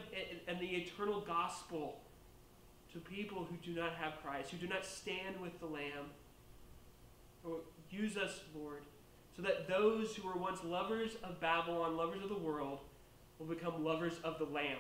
and 0.47 0.59
the 0.61 0.67
eternal 0.67 1.21
gospel 1.21 2.01
to 2.93 2.99
people 2.99 3.47
who 3.49 3.57
do 3.57 3.79
not 3.79 3.95
have 3.95 4.23
Christ, 4.23 4.51
who 4.51 4.59
do 4.59 4.69
not 4.69 4.85
stand 4.85 5.41
with 5.41 5.59
the 5.61 5.67
Lamb. 5.67 6.11
Use 7.91 8.17
us, 8.17 8.41
Lord, 8.55 8.83
so 9.35 9.43
that 9.43 9.67
those 9.67 10.15
who 10.15 10.29
were 10.29 10.37
once 10.37 10.63
lovers 10.63 11.13
of 11.23 11.41
Babylon, 11.41 11.97
lovers 11.97 12.23
of 12.23 12.29
the 12.29 12.37
world, 12.37 12.81
will 13.39 13.47
become 13.47 13.83
lovers 13.83 14.15
of 14.23 14.39
the 14.39 14.45
Lamb. 14.45 14.79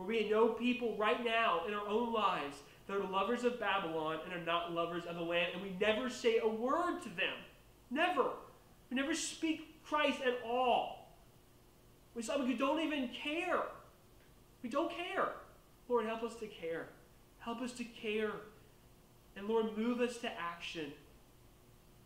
Where 0.00 0.08
we 0.08 0.30
know 0.30 0.48
people 0.48 0.96
right 0.96 1.22
now 1.22 1.66
in 1.68 1.74
our 1.74 1.86
own 1.86 2.10
lives 2.10 2.56
that 2.86 2.96
are 2.96 3.04
lovers 3.04 3.44
of 3.44 3.60
Babylon 3.60 4.20
and 4.24 4.32
are 4.32 4.44
not 4.46 4.72
lovers 4.72 5.04
of 5.04 5.16
the 5.16 5.20
Lamb, 5.20 5.48
and 5.52 5.62
we 5.62 5.76
never 5.78 6.08
say 6.08 6.38
a 6.38 6.48
word 6.48 7.02
to 7.02 7.10
them. 7.10 7.34
Never. 7.90 8.30
We 8.90 8.96
never 8.96 9.14
speak 9.14 9.84
Christ 9.84 10.20
at 10.24 10.38
all. 10.42 11.12
We 12.14 12.22
saw 12.22 12.42
we 12.42 12.54
don't 12.54 12.80
even 12.80 13.08
care. 13.08 13.60
We 14.62 14.70
don't 14.70 14.90
care. 14.90 15.32
Lord, 15.86 16.06
help 16.06 16.22
us 16.22 16.34
to 16.36 16.46
care. 16.46 16.86
Help 17.40 17.60
us 17.60 17.72
to 17.72 17.84
care. 17.84 18.32
And 19.36 19.48
Lord, 19.48 19.76
move 19.76 20.00
us 20.00 20.16
to 20.18 20.30
action. 20.40 20.92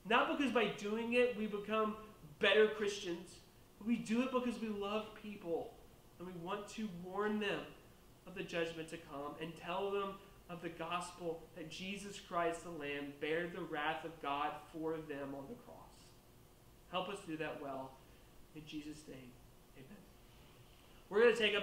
Not 0.09 0.37
because 0.37 0.53
by 0.53 0.67
doing 0.79 1.13
it 1.13 1.39
we 1.39 1.47
become 1.47 1.95
better 2.41 2.67
Christians, 2.67 3.37
but 3.79 3.87
we 3.87 3.97
do 3.97 4.23
it 4.23 4.33
because 4.33 4.61
we 4.61 4.69
love 4.69 5.07
people 5.23 5.75
and 6.19 6.27
we 6.27 6.35
want 6.43 6.69
to 6.71 6.89
warn 7.05 7.39
them 7.39 7.61
of 8.27 8.35
the 8.35 8.43
judgment 8.43 8.89
to 8.91 8.97
come 8.97 9.35
and 9.41 9.53
tell 9.57 9.91
them 9.91 10.15
of 10.51 10.61
the 10.63 10.69
gospel 10.69 11.43
that 11.57 11.71
Jesus 11.71 12.21
Christ 12.21 12.65
the 12.65 12.71
Lamb 12.71 13.13
bared 13.21 13.55
the 13.55 13.63
wrath 13.63 14.05
of 14.05 14.11
God 14.21 14.51
for 14.73 14.93
them 14.93 15.35
on 15.35 15.45
the 15.49 15.55
cross. 15.65 15.79
Help 16.91 17.09
us 17.09 17.19
do 17.27 17.37
that 17.39 17.61
well. 17.63 17.93
In 18.55 18.63
Jesus' 18.67 19.03
name, 19.09 19.33
amen. 19.77 20.03
We're 21.09 21.23
going 21.23 21.35
to 21.35 21.41
take 21.41 21.57
up 21.57 21.63